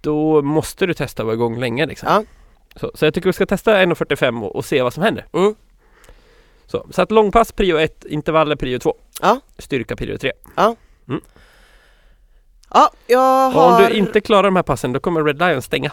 då 0.00 0.42
måste 0.42 0.86
du 0.86 0.94
testa 0.94 1.22
att 1.22 1.26
vara 1.26 1.34
igång 1.34 1.58
länge 1.60 1.86
liksom. 1.86 2.08
Ja. 2.12 2.24
Så, 2.76 2.90
så 2.94 3.04
jag 3.04 3.14
tycker 3.14 3.28
vi 3.28 3.32
ska 3.32 3.46
testa 3.46 3.84
1.45 3.84 4.42
och, 4.42 4.56
och 4.56 4.64
se 4.64 4.82
vad 4.82 4.94
som 4.94 5.02
händer. 5.02 5.26
mm. 5.32 5.54
Så, 6.66 6.86
så 6.90 7.02
att 7.02 7.10
långpass 7.10 7.52
prio 7.52 7.76
1, 7.76 8.04
intervaller 8.04 8.56
prio 8.56 8.78
2. 8.78 8.94
Ja. 9.22 9.40
Styrka 9.58 9.96
prio 9.96 10.18
3. 10.18 10.32
Ja, 12.70 12.90
jag 13.06 13.56
Och 13.56 13.64
om 13.64 13.72
har, 13.72 13.82
du 13.82 13.94
inte 13.94 14.20
klarar 14.20 14.42
de 14.42 14.56
här 14.56 14.62
passen 14.62 14.92
då 14.92 15.00
kommer 15.00 15.24
Red 15.24 15.38
Lion 15.38 15.62
stänga. 15.62 15.92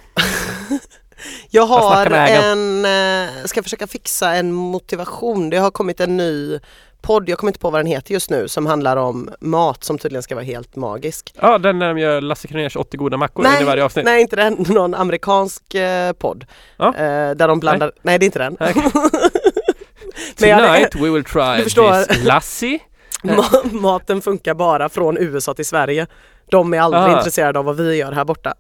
jag 1.50 1.66
har 1.66 2.06
ägaren. 2.06 2.86
en, 2.86 3.40
eh, 3.40 3.46
ska 3.46 3.64
försöka 3.64 3.88
fixa 3.88 4.34
en 4.34 4.52
motivation. 4.52 5.50
Det 5.50 5.58
har 5.58 5.72
kommit 5.72 6.00
en 6.00 6.18
ny 6.18 6.60
podd, 7.02 7.30
jag 7.30 7.38
kommer 7.38 7.50
inte 7.50 7.60
på 7.60 7.70
vad 7.70 7.80
den 7.80 7.86
heter 7.88 8.14
just 8.14 8.30
nu, 8.30 8.48
som 8.48 8.66
handlar 8.66 8.98
om 8.98 9.30
mat 9.40 9.84
som 9.84 9.98
tydligen 9.98 10.24
ska 10.24 10.36
vara 10.36 10.46
helt 10.46 10.76
magisk. 10.76 11.34
Ja, 11.42 11.58
den 11.58 11.80
där 11.80 11.88
de 11.88 11.98
gör 12.00 12.22
Lasse 12.22 12.48
Kronérs 12.48 12.76
80 12.76 12.98
goda 12.98 13.18
mackor 13.18 13.46
en 13.46 13.62
i 13.62 13.66
varje 13.66 13.84
avsnitt. 13.84 14.06
nej 14.06 14.22
inte 14.22 14.36
den, 14.36 14.54
någon 14.70 14.94
amerikansk 14.94 15.76
eh, 15.76 16.12
podd. 16.14 16.46
Ja. 16.78 16.88
Eh, 16.96 17.32
där 17.32 17.48
de 17.48 17.60
blandar, 17.60 17.92
nej. 18.02 18.20
det 18.20 18.24
är 18.24 18.26
inte 18.26 18.40
den. 18.40 18.58
Nej. 18.60 18.74
Hade- 18.74 19.10
Tonight 20.58 20.96
we 20.96 21.10
will 21.10 21.24
try 21.24 21.64
this 21.64 22.24
Lassie. 22.26 22.80
Ma- 23.24 23.74
maten 23.82 24.22
funkar 24.22 24.54
bara 24.54 24.90
från 24.90 25.18
USA 25.18 25.54
till 25.54 25.66
Sverige. 25.66 26.08
De 26.50 26.74
är 26.74 26.80
aldrig 26.82 27.04
Ah. 27.04 27.18
intresserade 27.18 27.60
av 27.60 27.66
vad 27.66 27.76
vi 27.78 27.96
gör 27.96 28.12
här 28.12 28.26
borta. 28.26 28.54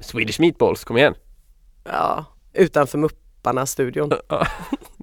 Swedish 0.00 0.40
meatballs, 0.40 0.84
kom 0.84 0.96
igen. 0.98 1.14
Ja, 1.84 2.24
utanför 2.52 2.98
Mupparna-studion. 2.98 4.12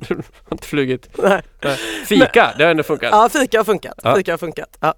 Har 0.44 0.52
inte 0.52 0.68
flugit. 0.68 1.10
Nej. 1.18 1.42
Nej. 1.64 1.78
Fika, 2.06 2.54
det 2.58 2.64
har 2.64 2.72
ändå 2.72 2.84
funkat. 2.84 3.10
Ja, 3.12 3.30
fika 3.30 3.60
har 3.60 3.64
funkat. 3.64 4.00
Ja. 4.04 4.16
Fika 4.16 4.34
har 4.34 4.38
funkat. 4.38 4.78
Ja. 4.80 4.94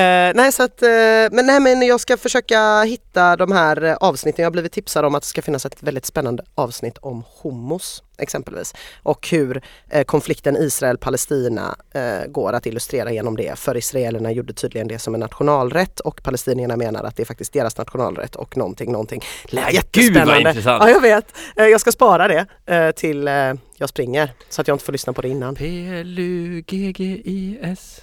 Eh, 0.00 0.32
nej, 0.34 0.52
så 0.52 0.62
att, 0.62 0.82
eh, 0.82 0.88
men, 1.32 1.46
nej, 1.46 1.60
men 1.60 1.82
jag 1.82 2.00
ska 2.00 2.16
försöka 2.16 2.82
hitta 2.82 3.36
de 3.36 3.52
här 3.52 3.82
eh, 3.82 3.94
avsnitten. 3.94 4.42
Jag 4.42 4.46
har 4.46 4.52
blivit 4.52 4.72
tipsad 4.72 5.04
om 5.04 5.14
att 5.14 5.22
det 5.22 5.28
ska 5.28 5.42
finnas 5.42 5.66
ett 5.66 5.82
väldigt 5.82 6.06
spännande 6.06 6.44
avsnitt 6.54 6.98
om 6.98 7.24
homos 7.28 8.02
exempelvis. 8.22 8.74
Och 9.02 9.28
hur 9.28 9.62
eh, 9.90 10.04
konflikten 10.04 10.56
Israel-Palestina 10.56 11.76
eh, 11.94 12.26
går 12.28 12.52
att 12.52 12.66
illustrera 12.66 13.12
genom 13.12 13.36
det. 13.36 13.58
För 13.58 13.76
israelerna 13.76 14.32
gjorde 14.32 14.52
tydligen 14.52 14.88
det 14.88 14.98
som 14.98 15.14
en 15.14 15.20
nationalrätt 15.20 16.00
och 16.00 16.22
palestinierna 16.22 16.76
menar 16.76 17.04
att 17.04 17.16
det 17.16 17.22
är 17.22 17.24
faktiskt 17.24 17.52
deras 17.52 17.78
nationalrätt 17.78 18.36
och 18.36 18.56
någonting, 18.56 18.92
någonting. 18.92 19.22
Lät 19.44 19.64
Nej, 19.64 19.74
jättespännande. 19.74 20.34
gud 20.34 20.44
vad 20.44 20.50
intressant. 20.50 20.82
Ja, 20.84 20.90
jag 20.90 21.00
vet. 21.00 21.34
Eh, 21.56 21.66
jag 21.66 21.80
ska 21.80 21.92
spara 21.92 22.28
det 22.28 22.46
eh, 22.66 22.90
till 22.90 23.28
eh, 23.28 23.34
jag 23.76 23.88
springer 23.88 24.32
så 24.48 24.60
att 24.60 24.68
jag 24.68 24.74
inte 24.74 24.84
får 24.84 24.92
lyssna 24.92 25.12
på 25.12 25.22
det 25.22 25.28
innan. 25.28 25.54
P-L-U-G-G-I-S 25.54 28.00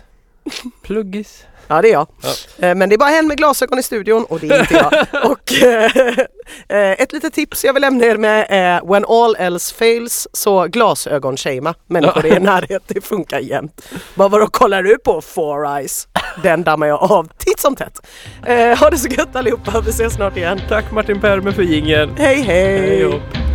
Pluggis. 0.82 1.44
Ja 1.72 1.82
det 1.82 1.88
är 1.90 1.94
jag. 1.94 2.08
Ja. 2.22 2.68
Eh, 2.68 2.76
Men 2.76 2.90
det 2.90 2.96
är 2.96 2.98
bara 2.98 3.12
en 3.12 3.28
med 3.28 3.38
glasögon 3.38 3.80
i 3.80 3.84
studion 3.84 4.26
och 4.26 4.40
det 4.40 4.48
är 4.48 4.60
inte 4.60 4.74
jag. 4.74 5.06
och 5.32 5.54
eh, 5.64 5.92
eh, 6.70 6.92
ett 7.02 7.14
litet 7.14 7.34
tips 7.34 7.66
jag 7.66 7.74
vill 7.74 7.82
lämna 7.82 8.06
er 8.06 8.18
med 8.18 8.46
är 8.50 8.82
When 8.94 9.06
all 9.10 9.36
else 9.36 9.76
fails 9.76 10.28
så 10.34 10.68
glasögon-shamea 10.68 11.74
människor 11.88 12.26
i 12.26 12.30
er 12.30 12.40
närhet. 12.40 12.84
Det 12.88 13.02
funkar 13.06 13.40
jämt. 13.40 13.82
Bara 14.16 14.28
vadå 14.28 14.48
kollar 14.48 14.84
du 14.84 14.98
på 14.98 15.22
Four 15.22 15.78
Eyes? 15.78 16.08
Den 16.44 16.64
dammar 16.64 16.88
jag 16.88 17.12
av 17.12 17.30
titt 17.38 17.60
som 17.60 17.76
tätt. 17.76 18.00
Ha 18.80 18.90
det 18.90 18.98
så 18.98 19.08
gött 19.08 19.36
allihopa, 19.36 19.82
vi 19.82 19.90
ses 19.90 20.14
snart 20.14 20.38
igen. 20.38 20.62
Tack 20.70 20.92
Martin 20.92 21.22
Perme 21.22 21.52
för 21.52 21.64
jingeln. 21.64 22.12
Hej 22.18 22.42
hej! 22.42 22.80
Hej. 22.80 23.49